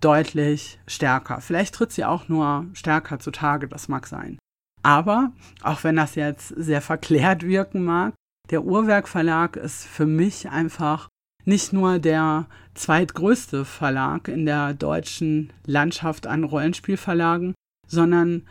deutlich 0.00 0.78
stärker. 0.86 1.42
Vielleicht 1.42 1.74
tritt 1.74 1.92
sie 1.92 2.06
auch 2.06 2.28
nur 2.28 2.66
stärker 2.72 3.18
zutage, 3.18 3.68
das 3.68 3.88
mag 3.88 4.06
sein. 4.06 4.38
Aber, 4.82 5.32
auch 5.62 5.84
wenn 5.84 5.96
das 5.96 6.14
jetzt 6.14 6.48
sehr 6.48 6.80
verklärt 6.80 7.42
wirken 7.42 7.84
mag, 7.84 8.14
der 8.50 8.64
Uhrwerk 8.64 9.06
Verlag 9.06 9.56
ist 9.56 9.86
für 9.86 10.06
mich 10.06 10.48
einfach 10.48 11.08
nicht 11.44 11.72
nur 11.72 11.98
der 11.98 12.46
zweitgrößte 12.74 13.64
Verlag 13.64 14.28
in 14.28 14.46
der 14.46 14.74
deutschen 14.74 15.52
Landschaft 15.66 16.26
an 16.26 16.44
Rollenspielverlagen, 16.44 17.54
sondern 17.86 18.42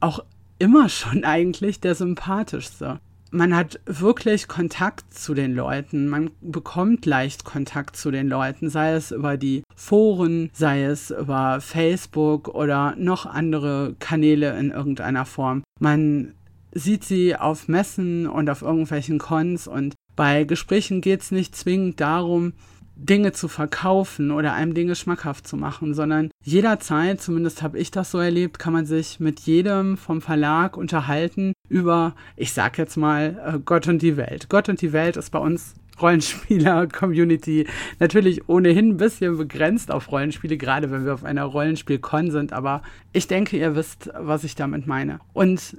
auch 0.00 0.20
immer 0.58 0.88
schon 0.88 1.24
eigentlich 1.24 1.80
der 1.80 1.94
sympathischste. 1.94 3.00
Man 3.30 3.54
hat 3.54 3.78
wirklich 3.84 4.48
Kontakt 4.48 5.12
zu 5.12 5.34
den 5.34 5.54
Leuten, 5.54 6.08
man 6.08 6.30
bekommt 6.40 7.04
leicht 7.04 7.44
Kontakt 7.44 7.94
zu 7.94 8.10
den 8.10 8.26
Leuten, 8.26 8.70
sei 8.70 8.92
es 8.92 9.10
über 9.10 9.36
die 9.36 9.64
Foren, 9.76 10.48
sei 10.54 10.84
es 10.84 11.10
über 11.10 11.60
Facebook 11.60 12.48
oder 12.48 12.94
noch 12.96 13.26
andere 13.26 13.94
Kanäle 13.98 14.58
in 14.58 14.70
irgendeiner 14.70 15.26
Form. 15.26 15.62
Man 15.78 16.32
sieht 16.72 17.04
sie 17.04 17.36
auf 17.36 17.68
Messen 17.68 18.26
und 18.26 18.48
auf 18.48 18.62
irgendwelchen 18.62 19.18
Cons 19.18 19.68
und 19.68 19.94
bei 20.18 20.42
Gesprächen 20.42 21.00
geht 21.00 21.20
es 21.20 21.30
nicht 21.30 21.54
zwingend 21.54 22.00
darum, 22.00 22.52
Dinge 22.96 23.30
zu 23.30 23.46
verkaufen 23.46 24.32
oder 24.32 24.52
einem 24.52 24.74
Dinge 24.74 24.96
schmackhaft 24.96 25.46
zu 25.46 25.56
machen, 25.56 25.94
sondern 25.94 26.32
jederzeit, 26.42 27.20
zumindest 27.20 27.62
habe 27.62 27.78
ich 27.78 27.92
das 27.92 28.10
so 28.10 28.18
erlebt, 28.18 28.58
kann 28.58 28.72
man 28.72 28.84
sich 28.84 29.20
mit 29.20 29.38
jedem 29.38 29.96
vom 29.96 30.20
Verlag 30.20 30.76
unterhalten 30.76 31.52
über, 31.68 32.16
ich 32.34 32.52
sag 32.52 32.78
jetzt 32.78 32.96
mal, 32.96 33.40
äh, 33.46 33.58
Gott 33.64 33.86
und 33.86 34.02
die 34.02 34.16
Welt. 34.16 34.48
Gott 34.48 34.68
und 34.68 34.82
die 34.82 34.92
Welt 34.92 35.16
ist 35.16 35.30
bei 35.30 35.38
uns 35.38 35.74
Rollenspieler-Community 36.02 37.68
natürlich 38.00 38.48
ohnehin 38.48 38.88
ein 38.88 38.96
bisschen 38.96 39.38
begrenzt 39.38 39.92
auf 39.92 40.10
Rollenspiele, 40.10 40.56
gerade 40.56 40.90
wenn 40.90 41.04
wir 41.04 41.14
auf 41.14 41.22
einer 41.22 41.44
Rollenspiel-Con 41.44 42.32
sind, 42.32 42.52
aber 42.52 42.82
ich 43.12 43.28
denke, 43.28 43.56
ihr 43.56 43.76
wisst, 43.76 44.10
was 44.18 44.42
ich 44.42 44.56
damit 44.56 44.88
meine. 44.88 45.20
Und 45.32 45.76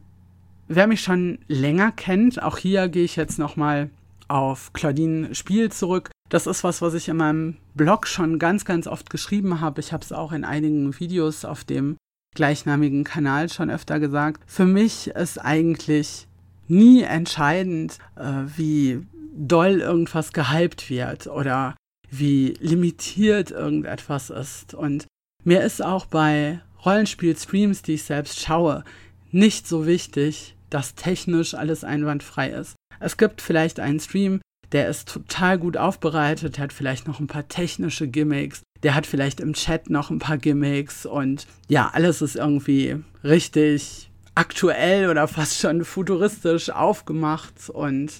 wer 0.69 0.87
mich 0.87 1.01
schon 1.01 1.39
länger 1.49 1.91
kennt, 1.91 2.41
auch 2.41 2.57
hier 2.57 2.87
gehe 2.87 3.03
ich 3.03 3.17
jetzt 3.17 3.37
nochmal 3.37 3.89
auf 4.29 4.71
Claudine 4.73 5.35
Spiel 5.35 5.71
zurück. 5.71 6.09
Das 6.29 6.47
ist 6.47 6.63
was, 6.63 6.81
was 6.81 6.93
ich 6.93 7.09
in 7.09 7.17
meinem 7.17 7.57
Blog 7.73 8.07
schon 8.07 8.39
ganz, 8.39 8.63
ganz 8.63 8.87
oft 8.87 9.09
geschrieben 9.09 9.59
habe. 9.59 9.81
Ich 9.81 9.91
habe 9.91 10.03
es 10.03 10.13
auch 10.13 10.31
in 10.31 10.45
einigen 10.45 10.97
Videos 10.99 11.43
auf 11.43 11.63
dem 11.63 11.97
gleichnamigen 12.35 13.03
Kanal 13.03 13.49
schon 13.49 13.69
öfter 13.69 13.99
gesagt. 13.99 14.43
Für 14.45 14.65
mich 14.65 15.07
ist 15.07 15.39
eigentlich 15.39 16.27
nie 16.67 17.01
entscheidend, 17.01 17.97
äh, 18.15 18.43
wie 18.55 19.05
doll 19.35 19.81
irgendwas 19.81 20.31
gehypt 20.33 20.89
wird 20.89 21.27
oder 21.27 21.75
wie 22.11 22.53
limitiert 22.59 23.51
irgendetwas 23.51 24.29
ist. 24.29 24.73
Und 24.73 25.07
mir 25.43 25.61
ist 25.61 25.83
auch 25.83 26.05
bei 26.05 26.61
Rollenspiel-Streams, 26.85 27.81
die 27.81 27.93
ich 27.93 28.03
selbst 28.03 28.39
schaue, 28.39 28.83
nicht 29.31 29.67
so 29.67 29.85
wichtig, 29.85 30.55
dass 30.69 30.95
technisch 30.95 31.53
alles 31.53 31.83
einwandfrei 31.83 32.49
ist. 32.49 32.75
Es 32.99 33.17
gibt 33.17 33.41
vielleicht 33.41 33.79
einen 33.79 33.99
Stream, 33.99 34.41
der 34.71 34.87
ist 34.89 35.07
total 35.09 35.57
gut 35.57 35.77
aufbereitet, 35.77 36.57
der 36.57 36.65
hat 36.65 36.73
vielleicht 36.73 37.07
noch 37.07 37.19
ein 37.19 37.27
paar 37.27 37.47
technische 37.47 38.07
Gimmicks, 38.07 38.61
der 38.83 38.95
hat 38.95 39.05
vielleicht 39.05 39.39
im 39.39 39.53
Chat 39.53 39.89
noch 39.89 40.09
ein 40.09 40.19
paar 40.19 40.37
Gimmicks 40.37 41.05
und 41.05 41.47
ja, 41.67 41.89
alles 41.93 42.21
ist 42.21 42.35
irgendwie 42.35 42.97
richtig 43.23 44.09
aktuell 44.35 45.09
oder 45.09 45.27
fast 45.27 45.59
schon 45.59 45.83
futuristisch 45.83 46.69
aufgemacht 46.69 47.69
und 47.69 48.11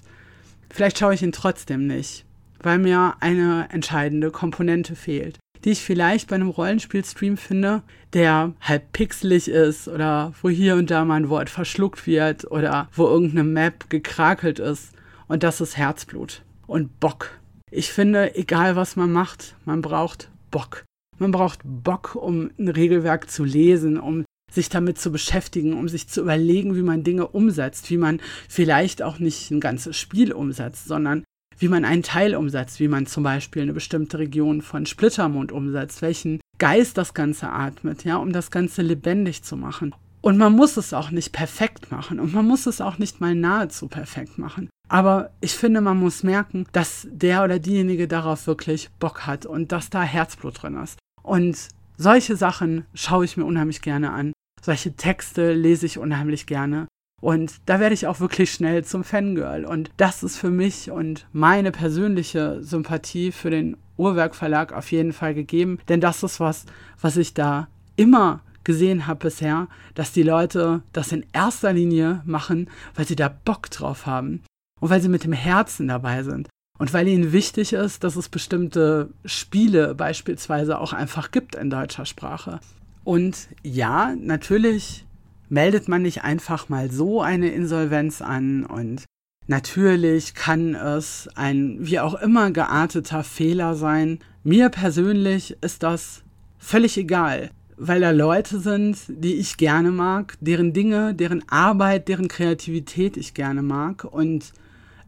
vielleicht 0.70 0.98
schaue 0.98 1.14
ich 1.14 1.22
ihn 1.22 1.32
trotzdem 1.32 1.88
nicht, 1.88 2.26
weil 2.62 2.80
mir 2.80 3.16
eine 3.20 3.68
entscheidende 3.72 4.32
Komponente 4.32 4.96
fehlt 4.96 5.38
die 5.64 5.72
ich 5.72 5.84
vielleicht 5.84 6.30
bei 6.30 6.36
einem 6.36 6.50
Rollenspiel-Stream 6.50 7.38
finde, 7.38 7.84
der 8.14 8.54
halb 8.62 8.92
pixelig 8.94 9.48
ist 9.48 9.88
oder 9.88 10.34
wo 10.42 10.50
hier 10.50 10.76
und 10.76 10.90
da 10.90 11.06
mal 11.06 11.16
ein 11.16 11.30
Wort 11.30 11.50
verschluckt 11.50 12.08
wird 12.08 12.50
oder 12.50 12.90
wo 12.94 13.08
irgendeine 13.08 13.44
Map 13.44 13.90
gekrakelt 13.90 14.60
ist. 14.60 14.94
Und 15.28 15.44
das 15.44 15.62
ist 15.62 15.78
Herzblut 15.78 16.44
und 16.66 17.00
Bock. 17.00 17.40
Ich 17.72 17.92
finde, 17.92 18.36
egal 18.36 18.76
was 18.76 18.96
man 18.96 19.12
macht, 19.12 19.56
man 19.66 19.82
braucht 19.82 20.30
Bock. 20.50 20.86
Man 21.20 21.32
braucht 21.32 21.60
Bock, 21.64 22.16
um 22.16 22.50
ein 22.58 22.70
Regelwerk 22.70 23.30
zu 23.30 23.44
lesen, 23.44 24.00
um 24.00 24.24
sich 24.52 24.70
damit 24.70 24.98
zu 24.98 25.12
beschäftigen, 25.12 25.74
um 25.74 25.88
sich 25.88 26.08
zu 26.08 26.22
überlegen, 26.22 26.76
wie 26.76 26.82
man 26.82 27.04
Dinge 27.04 27.28
umsetzt, 27.28 27.90
wie 27.90 27.98
man 27.98 28.20
vielleicht 28.48 29.04
auch 29.04 29.20
nicht 29.20 29.52
ein 29.52 29.60
ganzes 29.60 29.98
Spiel 29.98 30.32
umsetzt, 30.32 30.88
sondern 30.88 31.24
wie 31.60 31.68
man 31.68 31.86
einen 31.86 32.04
Teil 32.04 32.36
umsetzt, 32.36 32.80
wie 32.80 32.88
man 32.88 33.06
zum 33.06 33.24
Beispiel 33.24 33.62
eine 33.62 33.74
bestimmte 33.74 34.18
Region 34.18 34.62
von 34.62 34.86
Splittermond 34.86 35.52
umsetzt, 35.52 36.02
welchen 36.02 36.40
Geist 36.58 36.98
das 36.98 37.14
Ganze 37.14 37.50
atmet, 37.50 38.04
ja, 38.04 38.18
um 38.18 38.34
das 38.34 38.50
Ganze 38.50 38.82
lebendig 38.82 39.44
zu 39.44 39.56
machen. 39.56 39.94
Und 40.22 40.38
man 40.38 40.54
muss 40.54 40.76
es 40.78 40.94
auch 40.94 41.12
nicht 41.12 41.32
perfekt 41.32 41.92
machen 41.92 42.20
und 42.20 42.34
man 42.34 42.46
muss 42.46 42.66
es 42.66 42.82
auch 42.82 42.98
nicht 42.98 43.22
mal 43.22 43.36
nahezu 43.36 43.88
perfekt 43.88 44.38
machen. 44.38 44.70
Aber 44.90 45.30
ich 45.40 45.54
finde, 45.54 45.82
man 45.82 45.98
muss 45.98 46.24
merken, 46.24 46.66
dass 46.72 47.08
der 47.12 47.44
oder 47.44 47.60
diejenige 47.60 48.08
darauf 48.08 48.48
wirklich 48.48 48.90
Bock 49.00 49.28
hat 49.28 49.46
und 49.46 49.72
dass 49.72 49.90
da 49.90 50.02
Herzblut 50.02 50.62
drin 50.62 50.76
ist. 50.82 50.98
Und 51.22 51.70
solche 51.98 52.36
Sachen 52.36 52.86
schaue 52.94 53.26
ich 53.26 53.38
mir 53.38 53.46
unheimlich 53.46 53.82
gerne 53.82 54.12
an. 54.12 54.34
Solche 54.62 54.96
Texte 54.96 55.54
lese 55.54 55.86
ich 55.86 56.00
unheimlich 56.00 56.48
gerne. 56.48 56.88
Und 57.22 57.54
da 57.66 57.80
werde 57.80 57.94
ich 57.94 58.08
auch 58.08 58.20
wirklich 58.20 58.52
schnell 58.52 58.84
zum 58.84 59.04
Fangirl. 59.04 59.66
Und 59.66 59.92
das 59.98 60.24
ist 60.24 60.38
für 60.38 60.50
mich 60.50 60.92
und 60.92 61.28
meine 61.32 61.72
persönliche 61.72 62.64
Sympathie 62.64 63.32
für 63.32 63.50
den 63.50 63.78
Uhrwerk 63.98 64.36
Verlag 64.36 64.74
auf 64.74 64.92
jeden 64.92 65.14
Fall 65.14 65.34
gegeben. 65.34 65.80
Denn 65.90 66.02
das 66.02 66.24
ist 66.24 66.40
was, 66.40 66.66
was 67.02 67.18
ich 67.18 67.34
da 67.34 67.68
immer 67.96 68.42
gesehen 68.64 69.08
habe 69.08 69.26
bisher, 69.26 69.68
dass 69.96 70.12
die 70.12 70.24
Leute 70.24 70.82
das 70.94 71.12
in 71.12 71.26
erster 71.34 71.74
Linie 71.74 72.22
machen, 72.26 72.70
weil 72.96 73.08
sie 73.08 73.16
da 73.16 73.28
Bock 73.28 73.70
drauf 73.72 74.06
haben 74.06 74.44
und 74.80 74.90
weil 74.90 75.02
sie 75.02 75.10
mit 75.10 75.24
dem 75.24 75.34
Herzen 75.34 75.88
dabei 75.88 76.24
sind 76.24 76.50
und 76.78 76.94
weil 76.94 77.08
ihnen 77.08 77.34
wichtig 77.34 77.74
ist, 77.74 78.04
dass 78.04 78.16
es 78.16 78.30
bestimmte 78.30 79.10
Spiele 79.26 79.96
beispielsweise 79.96 80.80
auch 80.80 80.94
einfach 80.94 81.32
gibt 81.32 81.56
in 81.56 81.70
deutscher 81.70 82.06
Sprache. 82.06 82.60
Und 83.04 83.50
ja, 83.64 84.16
natürlich 84.16 85.06
meldet 85.50 85.88
man 85.88 86.04
nicht 86.04 86.24
einfach 86.24 86.70
mal 86.70 86.92
so 86.92 87.22
eine 87.22 87.50
Insolvenz 87.50 88.22
an 88.22 88.66
und 88.66 89.06
natürlich 89.48 90.36
kann 90.36 90.76
es 90.76 91.28
ein 91.36 91.78
wie 91.80 92.00
auch 92.00 92.16
immer 92.16 92.52
gearteter 92.52 93.24
Fehler 93.24 93.76
sein. 93.76 94.20
Mir 94.44 94.70
persönlich 94.70 95.58
ist 95.62 95.84
das 95.84 96.24
völlig 96.60 96.98
egal, 96.98 97.50
weil 97.78 98.02
da 98.02 98.12
Leute 98.12 98.60
sind, 98.60 98.98
die 99.08 99.36
ich 99.36 99.58
gerne 99.58 99.92
mag, 99.92 100.38
deren 100.40 100.74
Dinge, 100.74 101.16
deren 101.16 101.48
Arbeit, 101.50 102.08
deren 102.08 102.28
Kreativität 102.28 103.18
ich 103.18 103.34
gerne 103.34 103.64
mag 103.64 104.04
und 104.04 104.54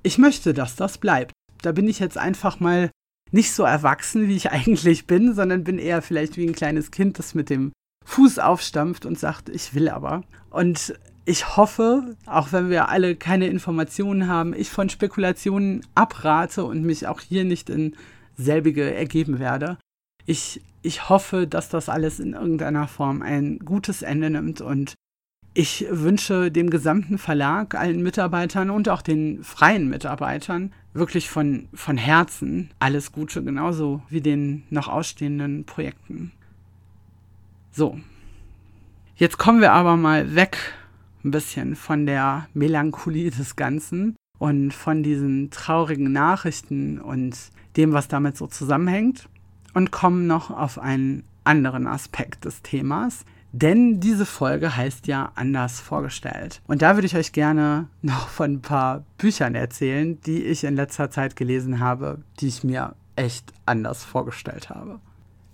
ich 0.04 0.17
möchte, 0.17 0.54
dass 0.54 0.75
das 0.75 0.97
bleibt. 0.97 1.34
Da 1.62 1.71
bin 1.71 1.88
ich 1.88 1.99
jetzt 1.99 2.17
einfach 2.17 2.60
mal 2.60 2.89
nicht 3.32 3.51
so 3.51 3.63
erwachsen, 3.63 4.27
wie 4.27 4.36
ich 4.36 4.51
eigentlich 4.51 5.06
bin, 5.06 5.36
sondern 5.36 5.63
bin 5.63 5.77
eher 5.77 6.01
vielleicht 6.01 6.38
wie 6.38 6.47
ein 6.47 6.56
kleines 6.56 6.89
Kind, 6.91 7.19
das 7.19 7.36
mit 7.36 7.49
dem 7.49 7.71
Fuß 8.06 8.40
aufstampft 8.40 9.06
und 9.06 9.20
sagt, 9.20 9.50
ich 9.50 9.74
will 9.74 9.90
aber. 9.90 10.24
Und 10.50 10.94
ich 11.26 11.56
hoffe, 11.56 12.16
auch 12.26 12.52
wenn 12.52 12.70
wir 12.70 12.90
alle 12.90 13.16
keine 13.16 13.48
Informationen 13.48 14.28
haben, 14.28 14.54
ich 14.54 14.70
von 14.70 14.90
Spekulationen 14.90 15.86
abrate 15.94 16.64
und 16.64 16.84
mich 16.84 17.08
auch 17.08 17.22
hier 17.22 17.46
nicht 17.46 17.70
in 17.70 17.96
selbige 18.38 18.94
ergeben 18.94 19.40
werde. 19.40 19.78
Ich, 20.26 20.62
ich 20.82 21.10
hoffe, 21.10 21.48
dass 21.48 21.70
das 21.70 21.90
alles 21.90 22.20
in 22.20 22.34
irgendeiner 22.34 22.88
Form 22.88 23.22
ein 23.22 23.60
gutes 23.60 24.02
Ende 24.02 24.30
nimmt 24.30 24.62
und 24.62 24.96
ich 25.54 25.86
wünsche 25.90 26.50
dem 26.50 26.70
gesamten 26.70 27.18
Verlag, 27.18 27.76
allen 27.76 28.02
Mitarbeitern 28.02 28.70
und 28.70 28.88
auch 28.88 29.02
den 29.02 29.44
freien 29.44 29.90
Mitarbeitern 29.90 30.72
wirklich 30.94 31.30
von, 31.30 31.68
von 31.74 31.98
Herzen 31.98 32.72
alles 32.80 33.12
Gute, 33.12 33.44
genauso 33.44 34.02
wie 34.10 34.22
den 34.22 34.64
noch 34.70 34.88
ausstehenden 34.88 35.66
Projekten. 35.66 36.32
So, 37.74 37.98
jetzt 39.16 39.38
kommen 39.38 39.62
wir 39.62 39.72
aber 39.72 39.96
mal 39.96 40.36
weg 40.36 40.58
ein 41.24 41.32
bisschen 41.32 41.78
von 41.78 42.06
der 42.06 42.48
Melancholie 42.54 43.32
des 43.32 43.56
Ganzen 43.56 44.18
und 44.38 44.74
von 44.74 45.04
diesen 45.04 45.52
traurigen 45.52 46.12
Nachrichten 46.12 47.00
und 47.00 47.38
dem, 47.78 47.94
was 47.94 48.10
damit 48.10 48.36
so 48.36 48.48
zusammenhängt 48.48 49.30
und 49.74 49.90
kommen 49.90 50.28
noch 50.28 50.52
auf 50.52 50.80
einen 50.80 51.24
anderen 51.46 51.88
Aspekt 51.88 52.44
des 52.44 52.62
Themas. 52.62 53.24
Denn 53.54 54.02
diese 54.02 54.26
Folge 54.26 54.76
heißt 54.76 55.08
ja 55.08 55.32
anders 55.36 55.80
vorgestellt. 55.80 56.62
Und 56.68 56.82
da 56.82 56.96
würde 56.96 57.06
ich 57.06 57.16
euch 57.16 57.32
gerne 57.32 57.88
noch 58.02 58.28
von 58.28 58.56
ein 58.56 58.62
paar 58.62 59.06
Büchern 59.18 59.56
erzählen, 59.56 60.20
die 60.22 60.44
ich 60.44 60.66
in 60.66 60.76
letzter 60.76 61.10
Zeit 61.10 61.38
gelesen 61.38 61.80
habe, 61.80 62.20
die 62.42 62.48
ich 62.48 62.66
mir 62.66 62.96
echt 63.16 63.54
anders 63.66 64.04
vorgestellt 64.04 64.70
habe. 64.70 65.00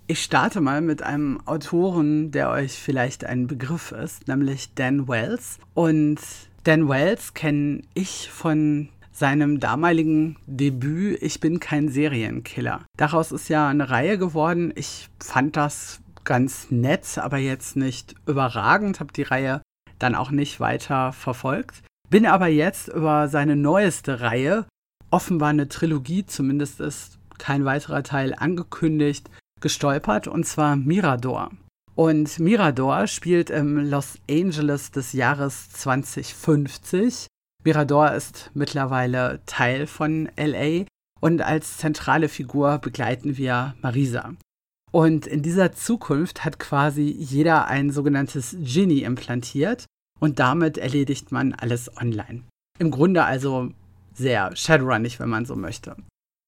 Ich 0.09 0.23
starte 0.23 0.61
mal 0.61 0.79
mit 0.79 1.03
einem 1.03 1.45
Autoren, 1.45 2.31
der 2.31 2.49
euch 2.49 2.71
vielleicht 2.79 3.25
ein 3.25 3.45
Begriff 3.45 3.91
ist, 3.91 4.29
nämlich 4.29 4.73
Dan 4.73 5.09
Wells. 5.09 5.59
Und 5.73 6.21
Dan 6.63 6.87
Wells 6.87 7.33
kenne 7.33 7.81
ich 7.93 8.29
von 8.31 8.87
seinem 9.11 9.59
damaligen 9.59 10.37
Debüt 10.45 11.21
Ich 11.21 11.41
bin 11.41 11.59
kein 11.59 11.89
Serienkiller. 11.89 12.85
Daraus 12.95 13.33
ist 13.33 13.49
ja 13.49 13.67
eine 13.67 13.89
Reihe 13.89 14.17
geworden. 14.17 14.71
Ich 14.75 15.09
fand 15.21 15.57
das 15.57 15.99
ganz 16.23 16.71
nett, 16.71 17.17
aber 17.17 17.37
jetzt 17.37 17.75
nicht 17.75 18.15
überragend, 18.25 19.01
habe 19.01 19.11
die 19.11 19.23
Reihe 19.23 19.61
dann 19.99 20.15
auch 20.15 20.31
nicht 20.31 20.61
weiter 20.61 21.11
verfolgt. 21.11 21.83
Bin 22.09 22.25
aber 22.25 22.47
jetzt 22.47 22.87
über 22.87 23.27
seine 23.27 23.57
neueste 23.57 24.21
Reihe, 24.21 24.67
offenbar 25.11 25.49
eine 25.49 25.67
Trilogie, 25.67 26.25
zumindest 26.25 26.79
ist 26.79 27.19
kein 27.37 27.65
weiterer 27.65 28.03
Teil 28.03 28.33
angekündigt, 28.33 29.29
gestolpert, 29.61 30.27
und 30.27 30.45
zwar 30.45 30.75
Mirador. 30.75 31.51
Und 31.95 32.39
Mirador 32.39 33.07
spielt 33.07 33.49
im 33.49 33.89
Los 33.89 34.19
Angeles 34.29 34.91
des 34.91 35.13
Jahres 35.13 35.69
2050. 35.71 37.27
Mirador 37.63 38.11
ist 38.11 38.51
mittlerweile 38.53 39.41
Teil 39.47 39.87
von 39.87 40.29
LA 40.37 40.85
und 41.19 41.41
als 41.41 41.77
zentrale 41.77 42.29
Figur 42.29 42.77
begleiten 42.77 43.37
wir 43.37 43.75
Marisa. 43.81 44.35
Und 44.91 45.27
in 45.27 45.41
dieser 45.41 45.73
Zukunft 45.73 46.45
hat 46.45 46.59
quasi 46.59 47.03
jeder 47.03 47.67
ein 47.67 47.89
sogenanntes 47.91 48.55
Genie 48.59 49.03
implantiert 49.03 49.85
und 50.19 50.39
damit 50.39 50.77
erledigt 50.77 51.31
man 51.31 51.53
alles 51.53 51.95
online. 51.97 52.43
Im 52.79 52.91
Grunde 52.91 53.23
also 53.23 53.71
sehr 54.13 54.55
Shadowrunnig, 54.55 55.19
wenn 55.19 55.29
man 55.29 55.45
so 55.45 55.55
möchte. 55.55 55.95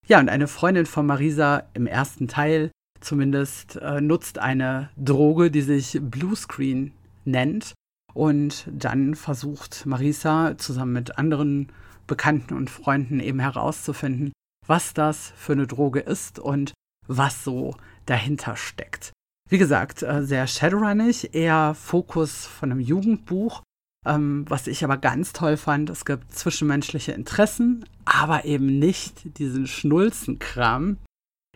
Ja, 0.08 0.20
und 0.20 0.30
eine 0.30 0.48
Freundin 0.48 0.86
von 0.86 1.06
Marisa 1.06 1.64
im 1.74 1.86
ersten 1.86 2.28
Teil 2.28 2.72
zumindest 3.02 3.78
äh, 3.78 4.02
nutzt 4.02 4.40
eine 4.40 4.90
Droge, 4.98 5.52
die 5.52 5.62
sich 5.62 6.00
Bluescreen 6.02 6.94
nennt. 7.26 7.74
Und 8.14 8.68
dann 8.72 9.16
versucht 9.16 9.86
Marisa 9.86 10.58
zusammen 10.58 10.94
mit 10.94 11.18
anderen 11.18 11.72
Bekannten 12.08 12.56
und 12.56 12.70
Freunden 12.70 13.20
eben 13.20 13.40
herauszufinden, 13.40 14.34
was 14.66 14.94
das 14.94 15.32
für 15.36 15.54
eine 15.54 15.68
Droge 15.68 16.00
ist 16.00 16.40
und 16.40 16.74
was 17.08 17.44
so 17.44 17.76
dahinter 18.06 18.56
steckt. 18.56 19.12
Wie 19.50 19.58
gesagt, 19.58 20.04
äh, 20.04 20.24
sehr 20.24 20.48
Shadowrunnig, 20.48 21.34
eher 21.34 21.74
Fokus 21.76 22.46
von 22.46 22.72
einem 22.72 22.82
Jugendbuch. 22.82 23.64
Ähm, 24.06 24.46
was 24.48 24.68
ich 24.68 24.84
aber 24.84 24.98
ganz 24.98 25.34
toll 25.34 25.58
fand, 25.58 25.90
es 25.90 26.06
gibt 26.06 26.34
zwischenmenschliche 26.34 27.12
Interessen, 27.12 27.86
aber 28.06 28.46
eben 28.46 28.80
nicht 28.80 29.38
diesen 29.38 29.68
Schnulzenkram. 29.68 30.98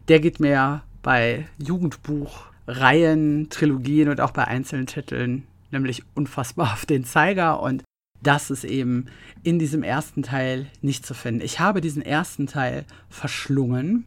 Der 0.08 0.20
geht 0.20 0.40
mir 0.40 0.84
bei 1.04 1.48
Jugendbuchreihen, 1.60 3.50
Trilogien 3.50 4.10
und 4.10 4.20
auch 4.20 4.32
bei 4.32 4.46
einzelnen 4.46 4.88
Titeln 4.88 5.46
nämlich 5.74 6.04
unfassbar 6.16 6.72
auf 6.74 6.86
den 6.86 7.04
Zeiger 7.04 7.62
und 7.62 7.84
das 8.22 8.50
ist 8.50 8.64
eben 8.64 9.08
in 9.44 9.60
diesem 9.60 9.84
ersten 9.84 10.24
Teil 10.24 10.68
nicht 10.82 11.06
zu 11.06 11.14
finden. 11.14 11.42
Ich 11.42 11.60
habe 11.60 11.82
diesen 11.82 12.02
ersten 12.02 12.48
Teil 12.48 12.86
verschlungen 13.10 14.06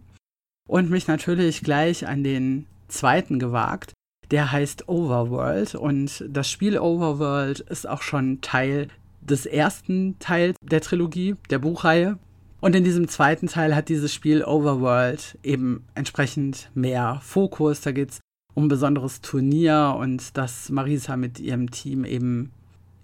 und 0.66 0.88
mich 0.88 1.06
natürlich 1.06 1.62
gleich 1.62 2.06
an 2.06 2.24
den 2.24 2.66
zweiten 2.88 3.38
gewagt. 3.38 3.92
Der 4.30 4.50
heißt 4.50 4.88
Overworld 4.88 5.74
und 5.74 6.24
das 6.28 6.50
Spiel 6.50 6.78
Overworld 6.78 7.60
ist 7.60 7.86
auch 7.86 8.00
schon 8.00 8.40
Teil 8.40 8.88
des 9.20 9.44
ersten 9.44 10.18
Teils 10.18 10.56
der 10.62 10.80
Trilogie, 10.80 11.36
der 11.50 11.58
Buchreihe. 11.58 12.18
Und 12.66 12.74
in 12.74 12.82
diesem 12.82 13.06
zweiten 13.06 13.46
Teil 13.46 13.76
hat 13.76 13.88
dieses 13.88 14.12
Spiel 14.12 14.42
Overworld 14.42 15.38
eben 15.44 15.84
entsprechend 15.94 16.68
mehr 16.74 17.20
Fokus. 17.22 17.80
Da 17.80 17.92
geht 17.92 18.10
es 18.10 18.20
um 18.54 18.64
ein 18.64 18.68
besonderes 18.68 19.20
Turnier 19.20 19.94
und 19.96 20.36
das 20.36 20.68
Marisa 20.70 21.16
mit 21.16 21.38
ihrem 21.38 21.70
Team 21.70 22.04
eben 22.04 22.50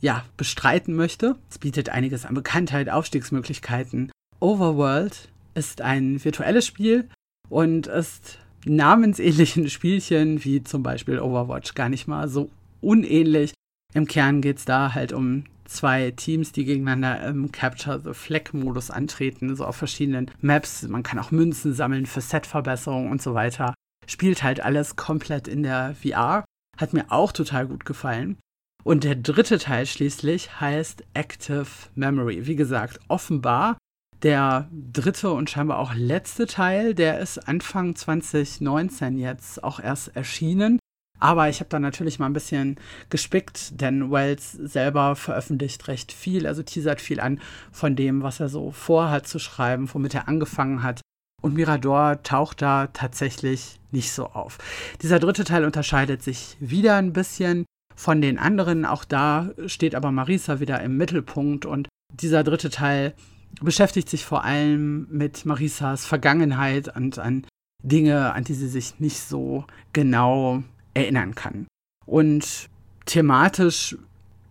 ja, 0.01 0.25
bestreiten 0.37 0.97
möchte. 0.97 1.37
Es 1.49 1.59
bietet 1.59 1.91
einiges 1.91 2.27
an 2.27 2.35
Bekanntheit, 2.35 2.91
Aufstiegsmöglichkeiten. 2.91 4.11
Overworld 4.41 5.29
ist 5.55 5.81
ein 5.81 6.25
virtuelles 6.25 6.67
Spiel 6.67 7.09
und 7.49 7.87
ist 7.87 8.41
namensähnlichen 8.65 9.71
Spielchen 9.71 10.43
wie 10.43 10.65
zum 10.65 10.83
Beispiel 10.83 11.21
Overwatch 11.21 11.75
gar 11.75 11.89
nicht 11.89 12.09
mal 12.09 12.27
so 12.29 12.51
unähnlich. 12.81 13.55
Im 13.95 14.09
Kern 14.09 14.41
geht 14.41 14.59
es 14.59 14.65
da 14.65 14.93
halt 14.93 15.13
um 15.13 15.45
zwei 15.73 16.11
Teams, 16.13 16.53
die 16.53 16.65
gegeneinander 16.65 17.25
im 17.27 17.51
Capture 17.53 18.01
the 18.03 18.15
Flag-Modus 18.15 18.91
antreten, 18.91 19.55
so 19.57 19.65
auf 19.65 19.77
verschiedenen 19.77 20.31
Maps. 20.41 20.83
Man 20.83 21.03
kann 21.03 21.19
auch 21.19 21.31
Münzen 21.31 21.75
sammeln 21.75 22.07
für 22.07 22.21
Setverbesserungen 22.21 23.11
und 23.11 23.23
so 23.23 23.35
weiter. 23.35 23.75
Spielt 24.07 24.43
halt 24.43 24.63
alles 24.65 24.97
komplett 24.97 25.49
in 25.49 25.63
der 25.63 25.95
VR. 25.95 26.45
Hat 26.79 26.93
mir 26.93 27.07
auch 27.11 27.33
total 27.33 27.67
gut 27.67 27.85
gefallen. 27.85 28.39
Und 28.85 29.05
der 29.05 29.15
dritte 29.15 29.59
Teil 29.59 29.87
schließlich 29.87 30.61
heißt 30.61 31.05
Active 31.15 31.67
Memory. 31.95 32.47
Wie 32.47 32.57
gesagt, 32.57 33.01
offenbar 33.09 33.77
Der 34.23 34.69
dritte 34.71 35.33
und 35.33 35.51
scheinbar 35.51 35.81
auch 35.81 35.95
letzte 35.95 36.47
Teil, 36.47 36.95
der 36.95 37.19
ist 37.19 37.39
Anfang 37.49 37.97
2019 37.97 39.19
jetzt 39.19 39.65
auch 39.65 39.81
erst 39.81 40.15
erschienen. 40.15 40.79
Aber 41.23 41.49
ich 41.49 41.61
habe 41.61 41.71
da 41.71 41.79
natürlich 41.79 42.19
mal 42.19 42.27
ein 42.27 42.33
bisschen 42.33 42.81
gespickt, 43.09 43.81
denn 43.81 44.11
Wells 44.11 44.51
selber 44.51 45.15
veröffentlicht 45.15 45.87
recht 45.87 46.11
viel, 46.11 46.49
also 46.49 46.65
teasert 46.65 47.01
viel 47.01 47.21
an 47.21 47.41
von 47.71 47.95
dem, 47.95 48.25
was 48.25 48.41
er 48.41 48.49
so 48.49 48.73
vorhat 48.73 49.29
zu 49.29 49.39
schreiben, 49.39 49.89
womit 49.95 50.17
er 50.17 50.27
angefangen 50.27 50.83
hat. 50.83 51.01
Und 51.41 51.55
Mirador 51.55 52.25
taucht 52.25 52.61
da 52.61 52.89
tatsächlich 52.89 53.79
nicht 53.93 54.11
so 54.11 54.27
auf. 54.31 54.59
Dieser 55.01 55.21
dritte 55.21 55.45
Teil 55.45 55.65
unterscheidet 55.65 56.25
sich 56.25 56.57
wieder 56.59 56.97
ein 56.97 57.13
bisschen 57.13 57.67
von 57.95 58.21
den 58.21 58.37
anderen. 58.37 58.85
Auch 58.85 59.05
da 59.05 59.51
steht 59.67 59.95
aber 59.95 60.11
Marisa 60.11 60.59
wieder 60.59 60.81
im 60.83 60.97
Mittelpunkt 60.97 61.67
und 61.67 61.87
dieser 62.21 62.43
dritte 62.43 62.71
Teil 62.71 63.15
beschäftigt 63.61 64.11
sich 64.11 64.25
vor 64.25 64.43
allem 64.43 65.07
mit 65.09 65.47
Marisas 65.47 66.05
Vergangenheit 66.05 66.97
und 66.97 67.21
an 67.21 67.47
Dinge, 67.85 68.33
an 68.33 68.43
die 68.43 68.55
sie 68.55 68.69
sich 68.69 68.99
nicht 68.99 69.21
so 69.21 69.67
genau 69.93 70.65
erinnern 70.95 71.35
kann. 71.35 71.67
Und 72.07 72.69
thematisch 73.07 73.97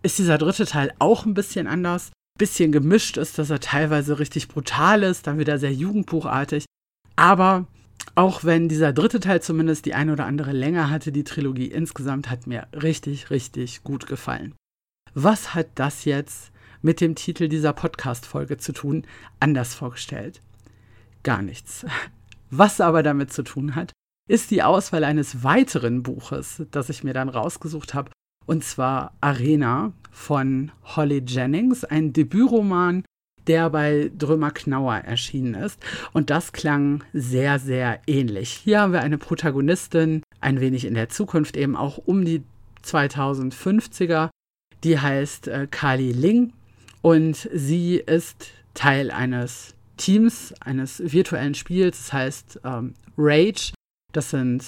ist 0.03 0.19
dieser 0.19 0.37
dritte 0.37 0.65
Teil 0.65 0.93
auch 0.99 1.25
ein 1.25 1.33
bisschen 1.33 1.67
anders. 1.67 2.11
Bisschen 2.37 2.71
gemischt 2.71 3.17
ist, 3.17 3.37
dass 3.37 3.49
er 3.49 3.59
teilweise 3.59 4.19
richtig 4.19 4.47
brutal 4.47 5.03
ist, 5.03 5.27
dann 5.27 5.37
wieder 5.37 5.59
sehr 5.59 5.73
jugendbuchartig. 5.73 6.65
Aber 7.15 7.67
auch 8.15 8.43
wenn 8.43 8.67
dieser 8.67 8.93
dritte 8.93 9.19
Teil 9.19 9.41
zumindest 9.41 9.85
die 9.85 9.93
eine 9.93 10.13
oder 10.13 10.25
andere 10.25 10.51
Länge 10.51 10.89
hatte, 10.89 11.11
die 11.11 11.23
Trilogie 11.23 11.67
insgesamt 11.67 12.29
hat 12.29 12.47
mir 12.47 12.67
richtig, 12.73 13.29
richtig 13.29 13.83
gut 13.83 14.07
gefallen. 14.07 14.55
Was 15.13 15.53
hat 15.53 15.67
das 15.75 16.05
jetzt 16.05 16.51
mit 16.81 16.99
dem 16.99 17.15
Titel 17.15 17.47
dieser 17.47 17.73
Podcast-Folge 17.73 18.57
zu 18.57 18.71
tun? 18.73 19.05
Anders 19.39 19.75
vorgestellt. 19.75 20.41
Gar 21.23 21.41
nichts. 21.41 21.85
Was 22.49 22.81
aber 22.81 23.03
damit 23.03 23.31
zu 23.31 23.43
tun 23.43 23.75
hat, 23.75 23.91
ist 24.27 24.51
die 24.51 24.63
Auswahl 24.63 25.03
eines 25.03 25.43
weiteren 25.43 26.03
Buches, 26.03 26.63
das 26.71 26.89
ich 26.89 27.03
mir 27.03 27.13
dann 27.13 27.29
rausgesucht 27.29 27.93
habe, 27.93 28.11
und 28.45 28.63
zwar 28.63 29.13
Arena 29.21 29.93
von 30.11 30.71
Holly 30.83 31.23
Jennings, 31.25 31.83
ein 31.83 32.13
Debütroman, 32.13 33.03
der 33.47 33.69
bei 33.69 34.11
Drömer 34.17 34.51
Knauer 34.51 34.95
erschienen 34.97 35.55
ist. 35.55 35.79
Und 36.13 36.29
das 36.29 36.51
klang 36.51 37.03
sehr, 37.13 37.59
sehr 37.59 37.99
ähnlich. 38.07 38.49
Hier 38.49 38.81
haben 38.81 38.93
wir 38.93 39.01
eine 39.01 39.17
Protagonistin, 39.17 40.21
ein 40.39 40.59
wenig 40.59 40.85
in 40.85 40.93
der 40.93 41.09
Zukunft, 41.09 41.57
eben 41.57 41.75
auch 41.75 41.97
um 41.97 42.25
die 42.25 42.43
2050er, 42.85 44.29
die 44.83 44.99
heißt 44.99 45.47
äh, 45.47 45.67
Kali 45.69 46.11
Ling 46.11 46.53
und 47.01 47.49
sie 47.53 47.97
ist 47.97 48.51
Teil 48.73 49.11
eines 49.11 49.75
Teams, 49.97 50.53
eines 50.59 51.01
virtuellen 51.11 51.53
Spiels, 51.53 51.97
das 51.97 52.13
heißt 52.13 52.59
ähm, 52.63 52.93
Rage 53.17 53.73
das 54.11 54.29
sind 54.31 54.63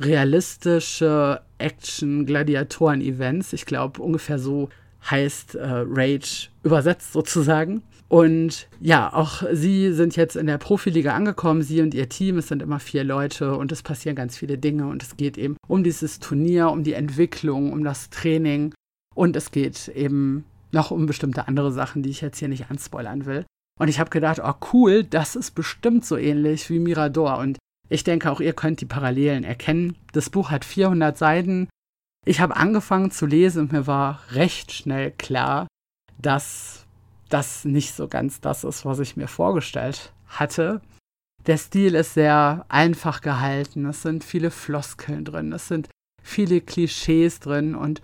realistische 0.00 1.42
Action-Gladiatoren-Events. 1.58 3.52
Ich 3.52 3.66
glaube, 3.66 4.02
ungefähr 4.02 4.38
so 4.38 4.68
heißt 5.10 5.54
äh, 5.54 5.84
Rage 5.86 6.48
übersetzt 6.62 7.12
sozusagen. 7.12 7.82
Und 8.08 8.68
ja, 8.80 9.12
auch 9.12 9.42
sie 9.52 9.92
sind 9.92 10.14
jetzt 10.16 10.36
in 10.36 10.46
der 10.46 10.58
Profiliga 10.58 11.14
angekommen, 11.14 11.62
sie 11.62 11.80
und 11.80 11.94
ihr 11.94 12.08
Team. 12.08 12.38
Es 12.38 12.48
sind 12.48 12.62
immer 12.62 12.78
vier 12.78 13.02
Leute 13.04 13.56
und 13.56 13.72
es 13.72 13.82
passieren 13.82 14.14
ganz 14.14 14.36
viele 14.36 14.58
Dinge. 14.58 14.86
Und 14.86 15.02
es 15.02 15.16
geht 15.16 15.36
eben 15.38 15.56
um 15.66 15.82
dieses 15.82 16.20
Turnier, 16.20 16.70
um 16.70 16.84
die 16.84 16.92
Entwicklung, 16.92 17.72
um 17.72 17.82
das 17.82 18.10
Training. 18.10 18.72
Und 19.14 19.36
es 19.36 19.50
geht 19.50 19.88
eben 19.88 20.44
noch 20.70 20.90
um 20.90 21.06
bestimmte 21.06 21.48
andere 21.48 21.72
Sachen, 21.72 22.02
die 22.02 22.10
ich 22.10 22.20
jetzt 22.20 22.38
hier 22.38 22.48
nicht 22.48 22.70
anspoilern 22.70 23.26
will. 23.26 23.44
Und 23.80 23.88
ich 23.88 23.98
habe 23.98 24.10
gedacht, 24.10 24.40
oh 24.42 24.54
cool, 24.72 25.02
das 25.02 25.34
ist 25.34 25.52
bestimmt 25.52 26.04
so 26.04 26.16
ähnlich 26.16 26.70
wie 26.70 26.78
Mirador. 26.78 27.38
Und 27.38 27.58
ich 27.88 28.04
denke, 28.04 28.30
auch 28.30 28.40
ihr 28.40 28.52
könnt 28.52 28.80
die 28.80 28.86
Parallelen 28.86 29.44
erkennen. 29.44 29.96
Das 30.12 30.30
Buch 30.30 30.50
hat 30.50 30.64
400 30.64 31.16
Seiten. 31.16 31.68
Ich 32.24 32.40
habe 32.40 32.56
angefangen 32.56 33.10
zu 33.10 33.26
lesen 33.26 33.62
und 33.62 33.72
mir 33.72 33.86
war 33.86 34.20
recht 34.30 34.72
schnell 34.72 35.10
klar, 35.10 35.66
dass 36.18 36.86
das 37.28 37.64
nicht 37.64 37.94
so 37.94 38.08
ganz 38.08 38.40
das 38.40 38.64
ist, 38.64 38.84
was 38.84 38.98
ich 38.98 39.16
mir 39.16 39.28
vorgestellt 39.28 40.12
hatte. 40.26 40.80
Der 41.46 41.58
Stil 41.58 41.94
ist 41.94 42.14
sehr 42.14 42.64
einfach 42.68 43.20
gehalten. 43.20 43.84
Es 43.86 44.02
sind 44.02 44.24
viele 44.24 44.50
Floskeln 44.50 45.24
drin. 45.24 45.52
Es 45.52 45.68
sind 45.68 45.88
viele 46.22 46.60
Klischees 46.62 47.40
drin. 47.40 47.74
Und 47.74 48.00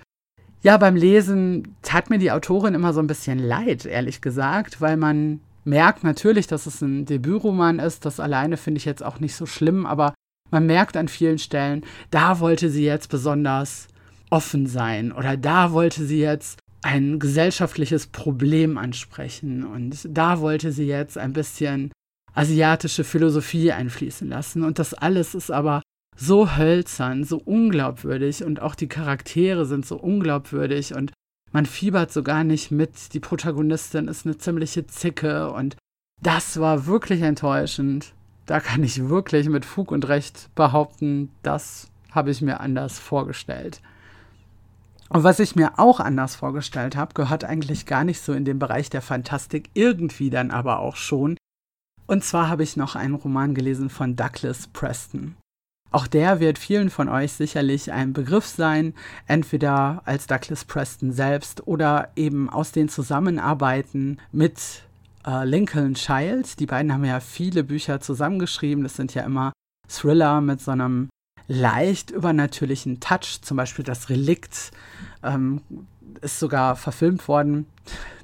ja, 0.63 0.77
beim 0.77 0.97
Lesen 0.97 1.75
tat 1.81 2.11
mir 2.11 2.19
die 2.19 2.33
Autorin 2.33 2.75
immer 2.75 2.93
so 2.93 3.01
ein 3.01 3.07
bisschen 3.07 3.39
leid, 3.39 3.87
ehrlich 3.87 4.21
gesagt, 4.21 4.83
weil 4.83 4.99
man 4.99 5.41
merkt 5.65 6.05
natürlich, 6.05 6.47
dass 6.47 6.67
es 6.67 6.81
ein 6.81 7.05
Debütroman 7.05 7.79
ist. 7.79 8.05
Das 8.05 8.21
alleine 8.21 8.57
finde 8.57 8.79
ich 8.79 8.85
jetzt 8.85 9.03
auch 9.03 9.21
nicht 9.21 9.35
so 9.35 9.47
schlimm, 9.47 9.87
aber 9.87 10.15
man 10.51 10.67
merkt 10.67 10.97
an 10.97 11.09
vielen 11.09 11.39
Stellen, 11.39 11.85
da 12.11 12.41
wollte 12.41 12.71
sie 12.71 12.85
jetzt 12.85 13.09
besonders 13.09 13.89
offen 14.31 14.67
sein 14.67 15.13
oder 15.13 15.37
da 15.37 15.73
wollte 15.73 16.05
sie 16.05 16.21
jetzt 16.21 16.59
ein 16.83 17.19
gesellschaftliches 17.19 18.07
Problem 18.07 18.79
ansprechen 18.79 19.65
und 19.65 20.09
da 20.09 20.41
wollte 20.41 20.73
sie 20.73 20.87
jetzt 20.87 21.19
ein 21.19 21.33
bisschen 21.33 21.93
asiatische 22.33 23.05
Philosophie 23.05 23.73
einfließen 23.73 24.29
lassen. 24.29 24.65
Und 24.65 24.79
das 24.79 24.95
alles 24.95 25.35
ist 25.35 25.51
aber 25.51 25.83
so 26.17 26.57
hölzern, 26.57 27.25
so 27.25 27.39
unglaubwürdig 27.39 28.45
und 28.45 28.61
auch 28.63 28.75
die 28.75 28.89
Charaktere 28.89 29.67
sind 29.67 29.87
so 29.87 29.97
unglaubwürdig 29.97 30.95
und 30.95 31.13
man 31.53 31.67
fiebert 31.67 32.13
so 32.13 32.23
gar 32.23 32.45
nicht 32.45 32.71
mit. 32.71 33.15
Die 33.15 33.21
Protagonistin 33.21 34.09
ist 34.09 34.27
eine 34.27 34.39
ziemliche 34.39 34.87
Zicke 34.87 35.53
und 35.53 35.77
das 36.23 36.61
war 36.61 36.87
wirklich 36.87 37.23
enttäuschend. 37.23 38.13
Da 38.47 38.61
kann 38.61 38.83
ich 38.83 39.09
wirklich 39.09 39.49
mit 39.49 39.65
Fug 39.65 39.91
und 39.91 40.09
Recht 40.09 40.55
behaupten, 40.55 41.31
das 41.43 41.89
habe 42.11 42.31
ich 42.31 42.43
mir 42.43 42.61
anders 42.61 42.99
vorgestellt. 42.99 43.81
Und 45.09 45.25
was 45.25 45.41
ich 45.41 45.57
mir 45.57 45.79
auch 45.79 45.99
anders 45.99 46.37
vorgestellt 46.37 46.95
habe, 46.95 47.15
gehört 47.15 47.45
eigentlich 47.45 47.87
gar 47.87 48.05
nicht 48.05 48.21
so 48.21 48.33
in 48.33 48.45
den 48.45 48.59
Bereich 48.59 48.91
der 48.91 49.03
Fantastik, 49.03 49.71
irgendwie 49.75 50.31
dann 50.31 50.51
aber 50.51 50.79
auch 50.79 50.97
schon. 50.97 51.37
Und 52.07 52.25
zwar 52.25 52.49
habe 52.49 52.63
ich 52.63 52.77
noch 52.77 52.97
einen 52.97 53.15
Roman 53.15 53.55
gelesen 53.55 53.91
von 53.91 54.15
Douglas 54.15 54.69
Preston. 54.69 55.37
Auch 55.93 56.07
der 56.07 56.39
wird 56.39 56.59
vielen 56.59 56.89
von 56.89 57.09
euch 57.09 57.33
sicherlich 57.33 57.93
ein 57.93 58.13
Begriff 58.13 58.47
sein, 58.47 58.95
entweder 59.27 60.03
als 60.05 60.27
Douglas 60.27 60.65
Preston 60.65 61.13
selbst 61.13 61.67
oder 61.67 62.11
eben 62.15 62.49
aus 62.49 62.71
den 62.71 62.89
Zusammenarbeiten 62.89 64.19
mit 64.31 64.85
äh, 65.27 65.45
Lincoln 65.45 65.95
Childs. 65.95 66.55
Die 66.57 66.67
beiden 66.67 66.93
haben 66.93 67.05
ja 67.05 67.19
viele 67.19 67.65
Bücher 67.65 68.01
zusammengeschrieben. 68.01 68.85
Das 68.85 68.95
sind 68.95 69.15
ja 69.15 69.23
immer 69.23 69.53
Thriller 69.89 70.41
mit 70.41 70.61
so 70.61 70.71
einem 70.71 71.09
leicht 71.49 72.13
übernatürlichen 72.13 73.01
Touch. 73.01 73.41
Zum 73.43 73.57
Beispiel 73.57 73.85
das 73.85 74.09
Relikt 74.11 74.71
ähm, 75.25 75.61
ist 76.21 76.39
sogar 76.39 76.77
verfilmt 76.77 77.27
worden. 77.27 77.67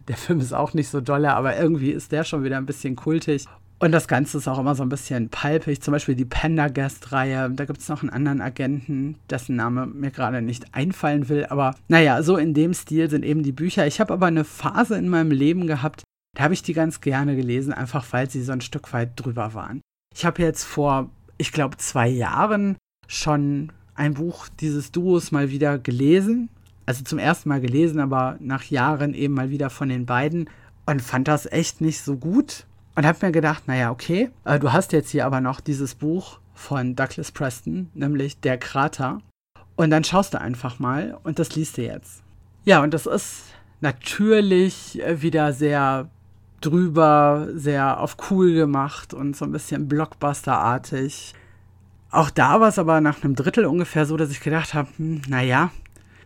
Der 0.06 0.16
Film 0.16 0.38
ist 0.38 0.52
auch 0.52 0.72
nicht 0.72 0.88
so 0.88 1.00
dolle, 1.00 1.34
aber 1.34 1.56
irgendwie 1.56 1.90
ist 1.90 2.12
der 2.12 2.22
schon 2.22 2.44
wieder 2.44 2.58
ein 2.58 2.66
bisschen 2.66 2.94
kultig. 2.94 3.46
Und 3.78 3.92
das 3.92 4.08
Ganze 4.08 4.38
ist 4.38 4.48
auch 4.48 4.58
immer 4.58 4.74
so 4.74 4.82
ein 4.82 4.88
bisschen 4.88 5.28
palpig. 5.28 5.82
Zum 5.82 5.92
Beispiel 5.92 6.14
die 6.14 6.24
Pendergast-Reihe. 6.24 7.50
Da 7.50 7.64
gibt 7.66 7.80
es 7.80 7.88
noch 7.88 8.00
einen 8.02 8.10
anderen 8.10 8.40
Agenten, 8.40 9.16
dessen 9.28 9.56
Name 9.56 9.86
mir 9.86 10.10
gerade 10.10 10.40
nicht 10.40 10.74
einfallen 10.74 11.28
will. 11.28 11.46
Aber 11.46 11.74
naja, 11.88 12.22
so 12.22 12.38
in 12.38 12.54
dem 12.54 12.72
Stil 12.72 13.10
sind 13.10 13.24
eben 13.24 13.42
die 13.42 13.52
Bücher. 13.52 13.86
Ich 13.86 14.00
habe 14.00 14.14
aber 14.14 14.26
eine 14.26 14.44
Phase 14.44 14.96
in 14.96 15.08
meinem 15.08 15.30
Leben 15.30 15.66
gehabt, 15.66 16.04
da 16.36 16.44
habe 16.44 16.54
ich 16.54 16.62
die 16.62 16.74
ganz 16.74 17.00
gerne 17.00 17.34
gelesen, 17.34 17.72
einfach 17.72 18.06
weil 18.12 18.28
sie 18.28 18.42
so 18.42 18.52
ein 18.52 18.60
Stück 18.60 18.92
weit 18.92 19.12
drüber 19.16 19.54
waren. 19.54 19.80
Ich 20.14 20.24
habe 20.26 20.42
jetzt 20.42 20.64
vor, 20.64 21.10
ich 21.38 21.50
glaube, 21.50 21.78
zwei 21.78 22.08
Jahren 22.08 22.76
schon 23.08 23.72
ein 23.94 24.14
Buch 24.14 24.48
dieses 24.60 24.92
Duos 24.92 25.32
mal 25.32 25.50
wieder 25.50 25.78
gelesen. 25.78 26.50
Also 26.84 27.04
zum 27.04 27.18
ersten 27.18 27.48
Mal 27.48 27.60
gelesen, 27.60 28.00
aber 28.00 28.36
nach 28.40 28.64
Jahren 28.64 29.14
eben 29.14 29.34
mal 29.34 29.50
wieder 29.50 29.70
von 29.70 29.88
den 29.88 30.06
beiden. 30.06 30.48
Und 30.84 31.02
fand 31.02 31.26
das 31.26 31.46
echt 31.46 31.80
nicht 31.80 32.00
so 32.02 32.16
gut 32.16 32.66
und 32.96 33.06
habe 33.06 33.26
mir 33.26 33.32
gedacht, 33.32 33.68
naja, 33.68 33.90
okay, 33.90 34.30
äh, 34.44 34.58
du 34.58 34.72
hast 34.72 34.92
jetzt 34.92 35.10
hier 35.10 35.26
aber 35.26 35.40
noch 35.40 35.60
dieses 35.60 35.94
Buch 35.94 36.40
von 36.54 36.96
Douglas 36.96 37.30
Preston, 37.30 37.90
nämlich 37.94 38.40
Der 38.40 38.58
Krater. 38.58 39.20
Und 39.76 39.90
dann 39.90 40.02
schaust 40.02 40.34
du 40.34 40.40
einfach 40.40 40.78
mal 40.78 41.18
und 41.22 41.38
das 41.38 41.54
liest 41.54 41.76
du 41.76 41.82
jetzt. 41.82 42.22
Ja, 42.64 42.82
und 42.82 42.94
das 42.94 43.06
ist 43.06 43.44
natürlich 43.80 45.00
wieder 45.06 45.52
sehr 45.52 46.08
drüber, 46.62 47.48
sehr 47.54 48.00
auf 48.00 48.16
cool 48.30 48.54
gemacht 48.54 49.12
und 49.12 49.36
so 49.36 49.44
ein 49.44 49.52
bisschen 49.52 49.86
Blockbuster-artig. 49.86 51.34
Auch 52.10 52.30
da 52.30 52.60
war 52.60 52.68
es 52.68 52.78
aber 52.78 53.02
nach 53.02 53.22
einem 53.22 53.34
Drittel 53.34 53.66
ungefähr 53.66 54.06
so, 54.06 54.16
dass 54.16 54.30
ich 54.30 54.40
gedacht 54.40 54.72
habe, 54.72 54.88
hm, 54.96 55.20
naja, 55.28 55.70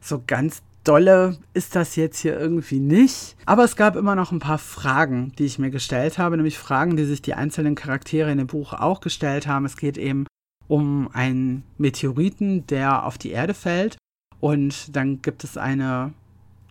so 0.01 0.23
ganz 0.25 0.63
dolle 0.85 1.39
ist 1.55 1.77
das 1.77 1.97
jetzt 1.97 2.21
hier 2.21 2.39
irgendwie 2.39 2.81
nicht. 2.81 3.37
Aber 3.47 3.65
es 3.65 3.77
gab 3.77 3.97
immer 3.97 4.15
noch 4.15 4.33
ein 4.33 4.39
paar 4.39 4.59
Fragen, 4.59 5.33
die 5.39 5.45
ich 5.45 5.59
mir 5.59 5.71
gestellt 5.71 6.19
habe, 6.19 6.37
nämlich 6.37 6.59
Fragen, 6.59 6.97
die 6.97 7.05
sich 7.05 7.23
die 7.23 7.35
einzelnen 7.35 7.75
Charaktere 7.75 8.31
in 8.31 8.39
dem 8.39 8.47
Buch 8.47 8.73
auch 8.73 9.01
gestellt 9.01 9.47
haben. 9.47 9.65
Es 9.65 9.77
geht 9.77 9.99
eben 9.99 10.27
um 10.69 11.09
einen 11.13 11.65
Meteoriten, 11.79 12.67
der 12.67 13.05
auf 13.05 13.19
die 13.19 13.31
Erde 13.31 13.55
fällt. 13.55 13.97
Und 14.41 14.97
dann 14.97 15.21
gibt 15.21 15.45
es 15.45 15.57
eine 15.57 16.13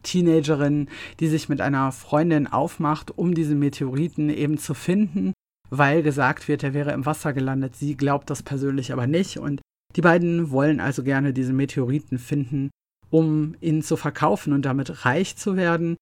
Teenagerin, 0.03 0.87
die 1.19 1.27
sich 1.27 1.49
mit 1.49 1.61
einer 1.61 1.91
Freundin 1.91 2.47
aufmacht, 2.47 3.17
um 3.17 3.33
diesen 3.33 3.59
Meteoriten 3.59 4.29
eben 4.29 4.57
zu 4.57 4.73
finden, 4.73 5.33
weil 5.69 6.01
gesagt 6.01 6.47
wird, 6.47 6.63
er 6.63 6.73
wäre 6.73 6.93
im 6.93 7.05
Wasser 7.05 7.33
gelandet. 7.33 7.75
Sie 7.75 7.95
glaubt 7.95 8.29
das 8.29 8.41
persönlich 8.41 8.91
aber 8.93 9.05
nicht 9.05 9.37
und 9.37 9.61
die 9.95 10.01
beiden 10.01 10.51
wollen 10.51 10.79
also 10.79 11.03
gerne 11.03 11.33
diesen 11.33 11.55
Meteoriten 11.55 12.19
finden, 12.19 12.69
um 13.09 13.55
ihn 13.61 13.81
zu 13.81 13.97
verkaufen 13.97 14.53
und 14.53 14.63
damit 14.63 15.05
reich 15.05 15.35
zu 15.35 15.55
werden. 15.55 15.97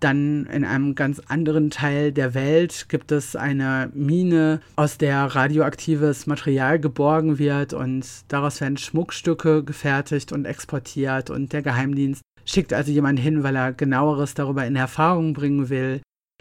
Dann 0.00 0.46
in 0.46 0.64
einem 0.64 0.94
ganz 0.94 1.20
anderen 1.28 1.68
Teil 1.68 2.10
der 2.10 2.32
Welt 2.32 2.88
gibt 2.88 3.12
es 3.12 3.36
eine 3.36 3.90
Mine, 3.92 4.60
aus 4.74 4.96
der 4.96 5.24
radioaktives 5.26 6.26
Material 6.26 6.80
geborgen 6.80 7.38
wird 7.38 7.74
und 7.74 8.06
daraus 8.28 8.62
werden 8.62 8.78
Schmuckstücke 8.78 9.62
gefertigt 9.62 10.32
und 10.32 10.46
exportiert 10.46 11.28
und 11.28 11.52
der 11.52 11.60
Geheimdienst 11.60 12.22
schickt 12.46 12.72
also 12.72 12.90
jemanden 12.90 13.20
hin, 13.20 13.42
weil 13.42 13.54
er 13.54 13.74
genaueres 13.74 14.32
darüber 14.32 14.66
in 14.66 14.74
Erfahrung 14.74 15.34
bringen 15.34 15.68
will. 15.68 16.00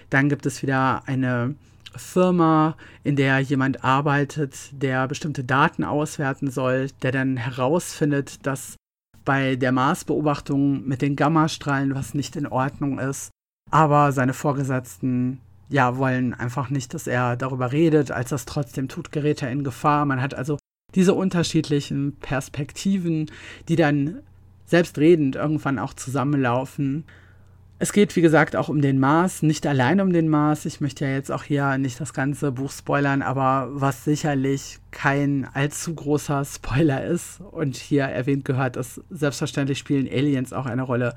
Dann 0.10 0.30
gibt 0.30 0.46
es 0.46 0.64
wieder 0.64 1.04
eine 1.06 1.56
Firma, 1.96 2.78
in 3.04 3.16
der 3.16 3.40
jemand 3.40 3.84
arbeitet, 3.84 4.56
der 4.72 5.08
bestimmte 5.08 5.44
Daten 5.44 5.84
auswerten 5.84 6.50
soll, 6.50 6.88
der 7.02 7.12
dann 7.12 7.36
herausfindet, 7.36 8.46
dass 8.46 8.76
bei 9.30 9.56
der 9.56 9.72
Marsbeobachtung 9.72 10.88
mit 10.88 11.04
den 11.04 11.16
Gammastrahlen 11.16 11.94
was 11.94 12.16
nicht 12.16 12.36
in 12.36 12.48
Ordnung 12.48 12.98
ist. 12.98 13.30
Aber 13.70 14.12
seine 14.12 14.34
Vorgesetzten 14.34 15.40
ja 15.70 15.98
wollen 15.98 16.34
einfach 16.34 16.72
nicht, 16.72 16.96
dass 16.96 17.06
er 17.06 17.38
darüber 17.38 17.72
redet. 17.72 18.10
Als 18.10 18.32
das 18.32 18.46
trotzdem 18.46 18.88
tut, 18.88 19.12
gerät 19.12 19.44
er 19.44 19.52
in 19.52 19.64
Gefahr. 19.64 20.06
Man 20.06 20.20
hat 20.20 20.34
also 20.34 20.58
diese 20.96 21.14
unterschiedlichen 21.14 22.16
Perspektiven, 22.20 23.30
die 23.68 23.76
dann 23.76 24.24
selbstredend 24.66 25.36
irgendwann 25.36 25.78
auch 25.78 25.94
zusammenlaufen. 25.94 27.04
Es 27.82 27.94
geht, 27.94 28.14
wie 28.18 28.22
gesagt, 28.22 28.58
auch 28.58 28.68
um 28.68 28.82
den 28.82 29.00
Mars, 29.00 29.42
nicht 29.42 29.66
allein 29.66 30.02
um 30.02 30.12
den 30.12 30.28
Mars. 30.28 30.66
Ich 30.66 30.82
möchte 30.82 31.06
ja 31.06 31.12
jetzt 31.12 31.32
auch 31.32 31.44
hier 31.44 31.78
nicht 31.78 32.02
das 32.02 32.14
ganze 32.14 32.52
Buch 32.52 32.72
spoilern, 32.72 33.22
aber 33.22 33.70
was 33.72 34.04
sicherlich 34.04 34.80
kein 34.92 35.48
allzu 35.54 35.96
großer 35.96 36.44
Spoiler 36.44 37.06
ist 37.06 37.40
und 37.40 37.78
hier 37.78 38.04
erwähnt 38.04 38.44
gehört, 38.44 38.76
ist 38.76 39.02
selbstverständlich 39.10 39.78
spielen 39.78 40.10
Aliens 40.12 40.52
auch 40.52 40.66
eine 40.66 40.82
Rolle. 40.82 41.16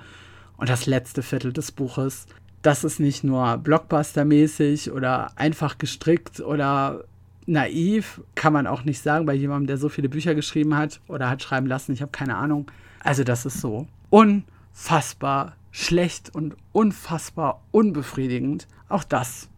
Und 0.56 0.68
das 0.68 0.86
letzte 0.86 1.22
Viertel 1.22 1.52
des 1.52 1.72
Buches, 1.72 2.26
das 2.62 2.84
ist 2.84 3.00
nicht 3.00 3.24
nur 3.24 3.58
blockbustermäßig 3.58 4.92
oder 4.92 5.36
einfach 5.36 5.78
gestrickt 5.78 6.38
oder 6.38 7.02
naiv, 7.44 8.20
kann 8.36 8.52
man 8.52 8.68
auch 8.68 8.84
nicht 8.84 9.02
sagen 9.02 9.26
bei 9.26 9.34
jemandem, 9.34 9.66
der 9.66 9.78
so 9.78 9.88
viele 9.88 10.08
Bücher 10.08 10.36
geschrieben 10.36 10.76
hat 10.76 11.00
oder 11.08 11.28
hat 11.28 11.42
schreiben 11.42 11.66
lassen. 11.66 11.92
Ich 11.92 12.02
habe 12.02 12.12
keine 12.12 12.36
Ahnung. 12.36 12.70
Also 13.02 13.24
das 13.24 13.46
ist 13.46 13.60
so 13.60 13.88
unfassbar 14.10 15.56
schlecht 15.72 16.32
und 16.32 16.54
unfassbar 16.70 17.62
unbefriedigend. 17.72 18.68
Auch 18.88 19.02
das 19.02 19.48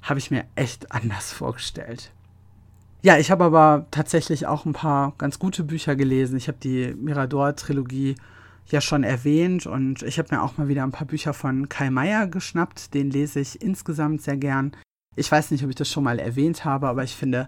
habe 0.00 0.18
ich 0.18 0.30
mir 0.30 0.44
echt 0.54 0.92
anders 0.92 1.32
vorgestellt. 1.32 2.12
Ja, 3.02 3.18
ich 3.18 3.30
habe 3.30 3.44
aber 3.44 3.86
tatsächlich 3.90 4.46
auch 4.46 4.64
ein 4.64 4.72
paar 4.72 5.12
ganz 5.18 5.38
gute 5.38 5.62
Bücher 5.62 5.94
gelesen. 5.94 6.38
Ich 6.38 6.48
habe 6.48 6.56
die 6.62 6.94
Mirador-Trilogie 6.94 8.14
ja 8.70 8.80
schon 8.80 9.04
erwähnt 9.04 9.66
und 9.66 10.02
ich 10.02 10.18
habe 10.18 10.34
mir 10.34 10.42
auch 10.42 10.56
mal 10.56 10.68
wieder 10.68 10.84
ein 10.84 10.90
paar 10.90 11.06
Bücher 11.06 11.34
von 11.34 11.68
Kai 11.68 11.90
Meier 11.90 12.26
geschnappt. 12.26 12.94
Den 12.94 13.10
lese 13.10 13.40
ich 13.40 13.60
insgesamt 13.60 14.22
sehr 14.22 14.38
gern. 14.38 14.72
Ich 15.16 15.30
weiß 15.30 15.50
nicht, 15.50 15.62
ob 15.64 15.70
ich 15.70 15.76
das 15.76 15.90
schon 15.90 16.04
mal 16.04 16.18
erwähnt 16.18 16.64
habe, 16.64 16.88
aber 16.88 17.04
ich 17.04 17.14
finde, 17.14 17.46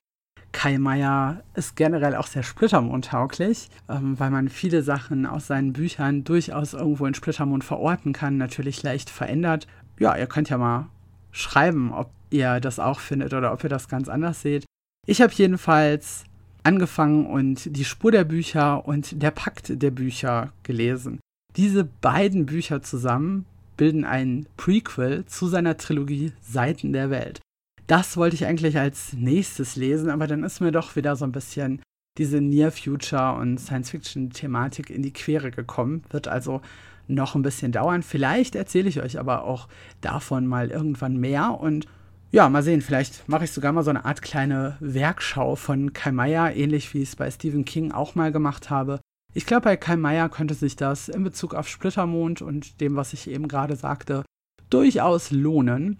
Kai 0.52 0.78
Meier 0.78 1.42
ist 1.54 1.76
generell 1.76 2.14
auch 2.14 2.26
sehr 2.26 2.42
splittermondtauglich, 2.42 3.68
ähm, 3.88 4.18
weil 4.18 4.30
man 4.30 4.48
viele 4.48 4.82
Sachen 4.82 5.26
aus 5.26 5.46
seinen 5.46 5.72
Büchern 5.72 6.24
durchaus 6.24 6.72
irgendwo 6.74 7.06
in 7.06 7.14
Splittermond 7.14 7.64
verorten 7.64 8.12
kann, 8.12 8.36
natürlich 8.38 8.82
leicht 8.82 9.10
verändert. 9.10 9.66
Ja, 9.98 10.16
ihr 10.16 10.26
könnt 10.26 10.48
ja 10.48 10.58
mal 10.58 10.88
schreiben, 11.30 11.92
ob 11.92 12.10
ihr 12.30 12.60
das 12.60 12.78
auch 12.78 13.00
findet 13.00 13.34
oder 13.34 13.52
ob 13.52 13.62
ihr 13.64 13.70
das 13.70 13.88
ganz 13.88 14.08
anders 14.08 14.42
seht. 14.42 14.64
Ich 15.06 15.20
habe 15.20 15.32
jedenfalls 15.34 16.24
angefangen 16.62 17.26
und 17.26 17.76
die 17.76 17.84
Spur 17.84 18.10
der 18.10 18.24
Bücher 18.24 18.86
und 18.86 19.22
der 19.22 19.30
Pakt 19.30 19.80
der 19.82 19.90
Bücher 19.90 20.52
gelesen. 20.64 21.20
Diese 21.56 21.84
beiden 21.84 22.44
Bücher 22.46 22.82
zusammen 22.82 23.46
bilden 23.76 24.04
ein 24.04 24.46
Prequel 24.56 25.24
zu 25.26 25.46
seiner 25.46 25.76
Trilogie 25.76 26.32
Seiten 26.40 26.92
der 26.92 27.10
Welt. 27.10 27.40
Das 27.86 28.16
wollte 28.16 28.34
ich 28.34 28.46
eigentlich 28.46 28.78
als 28.78 29.12
nächstes 29.12 29.76
lesen, 29.76 30.10
aber 30.10 30.26
dann 30.26 30.42
ist 30.42 30.60
mir 30.60 30.72
doch 30.72 30.96
wieder 30.96 31.14
so 31.16 31.24
ein 31.24 31.32
bisschen 31.32 31.82
diese 32.18 32.40
Near 32.40 32.72
Future 32.72 33.34
und 33.34 33.58
Science 33.58 33.90
Fiction 33.90 34.30
Thematik 34.30 34.90
in 34.90 35.02
die 35.02 35.12
Quere 35.12 35.50
gekommen. 35.50 36.02
Wird 36.10 36.28
also 36.28 36.62
noch 37.08 37.34
ein 37.34 37.42
bisschen 37.42 37.72
dauern. 37.72 38.02
Vielleicht 38.02 38.54
erzähle 38.54 38.88
ich 38.88 39.00
euch 39.00 39.18
aber 39.18 39.44
auch 39.44 39.68
davon 40.00 40.46
mal 40.46 40.70
irgendwann 40.70 41.16
mehr 41.18 41.60
und 41.60 41.86
ja, 42.32 42.48
mal 42.48 42.62
sehen, 42.62 42.82
vielleicht 42.82 43.28
mache 43.28 43.44
ich 43.44 43.52
sogar 43.52 43.72
mal 43.72 43.84
so 43.84 43.90
eine 43.90 44.04
Art 44.04 44.20
kleine 44.20 44.76
Werkschau 44.80 45.54
von 45.54 45.92
Kai 45.92 46.10
Meier, 46.10 46.54
ähnlich 46.54 46.92
wie 46.92 47.02
ich 47.02 47.10
es 47.10 47.16
bei 47.16 47.30
Stephen 47.30 47.64
King 47.64 47.92
auch 47.92 48.16
mal 48.16 48.32
gemacht 48.32 48.68
habe. 48.68 49.00
Ich 49.32 49.46
glaube, 49.46 49.62
bei 49.62 49.76
Kai 49.76 49.96
Meier 49.96 50.28
könnte 50.28 50.54
sich 50.54 50.74
das 50.74 51.08
in 51.08 51.22
Bezug 51.22 51.54
auf 51.54 51.68
Splittermond 51.68 52.42
und 52.42 52.80
dem, 52.80 52.96
was 52.96 53.12
ich 53.12 53.30
eben 53.30 53.46
gerade 53.46 53.76
sagte, 53.76 54.24
durchaus 54.70 55.30
lohnen. 55.30 55.98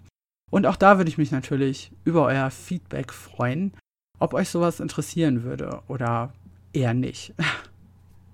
Und 0.51 0.65
auch 0.65 0.75
da 0.75 0.97
würde 0.97 1.09
ich 1.09 1.17
mich 1.17 1.31
natürlich 1.31 1.91
über 2.05 2.25
euer 2.25 2.49
Feedback 2.49 3.11
freuen, 3.11 3.73
ob 4.19 4.33
euch 4.33 4.49
sowas 4.49 4.79
interessieren 4.79 5.43
würde 5.43 5.81
oder 5.87 6.33
eher 6.73 6.93
nicht. 6.93 7.33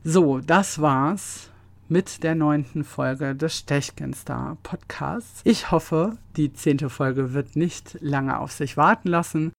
So, 0.05 0.39
das 0.39 0.81
war's 0.81 1.49
mit 1.87 2.23
der 2.23 2.35
neunten 2.35 2.83
Folge 2.83 3.35
des 3.35 3.59
Stechkenstar 3.59 4.57
Podcasts. 4.61 5.39
Ich 5.45 5.71
hoffe, 5.71 6.17
die 6.35 6.51
zehnte 6.51 6.89
Folge 6.89 7.33
wird 7.33 7.55
nicht 7.55 7.97
lange 8.01 8.37
auf 8.37 8.51
sich 8.51 8.75
warten 8.75 9.07
lassen. 9.07 9.53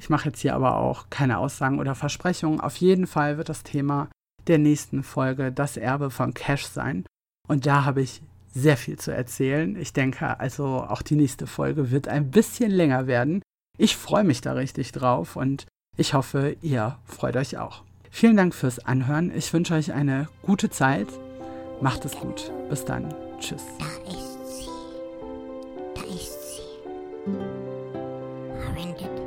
Ich 0.00 0.08
mache 0.08 0.30
jetzt 0.30 0.40
hier 0.40 0.54
aber 0.54 0.76
auch 0.76 1.10
keine 1.10 1.36
Aussagen 1.36 1.78
oder 1.78 1.94
Versprechungen. 1.94 2.60
Auf 2.60 2.76
jeden 2.76 3.06
Fall 3.06 3.36
wird 3.36 3.50
das 3.50 3.62
Thema 3.62 4.08
der 4.46 4.56
nächsten 4.56 5.02
Folge 5.02 5.52
das 5.52 5.76
Erbe 5.76 6.10
von 6.10 6.32
Cash 6.32 6.64
sein. 6.64 7.04
Und 7.46 7.66
da 7.66 7.84
habe 7.84 8.00
ich 8.00 8.22
sehr 8.52 8.76
viel 8.76 8.98
zu 8.98 9.12
erzählen. 9.12 9.76
Ich 9.76 9.92
denke 9.92 10.38
also, 10.40 10.84
auch 10.88 11.02
die 11.02 11.16
nächste 11.16 11.46
Folge 11.46 11.90
wird 11.90 12.08
ein 12.08 12.30
bisschen 12.30 12.70
länger 12.70 13.06
werden. 13.06 13.42
Ich 13.78 13.96
freue 13.96 14.24
mich 14.24 14.40
da 14.40 14.52
richtig 14.52 14.92
drauf 14.92 15.36
und 15.36 15.66
ich 15.96 16.14
hoffe, 16.14 16.56
ihr 16.62 16.98
freut 17.04 17.36
euch 17.36 17.58
auch. 17.58 17.82
Vielen 18.10 18.36
Dank 18.36 18.54
fürs 18.54 18.78
Anhören. 18.80 19.32
Ich 19.34 19.52
wünsche 19.52 19.74
euch 19.74 19.92
eine 19.92 20.28
gute 20.42 20.70
Zeit. 20.70 21.08
Macht 21.80 22.04
es 22.04 22.12
gut. 22.12 22.52
Bis 22.68 22.84
dann. 22.84 23.14
Tschüss. 23.38 23.62
Da 23.78 23.86
ist 24.10 24.58
sie. 24.58 24.68
Da 25.94 26.02
ist 26.02 26.56
sie. 26.56 26.62
Verwendet 28.60 29.19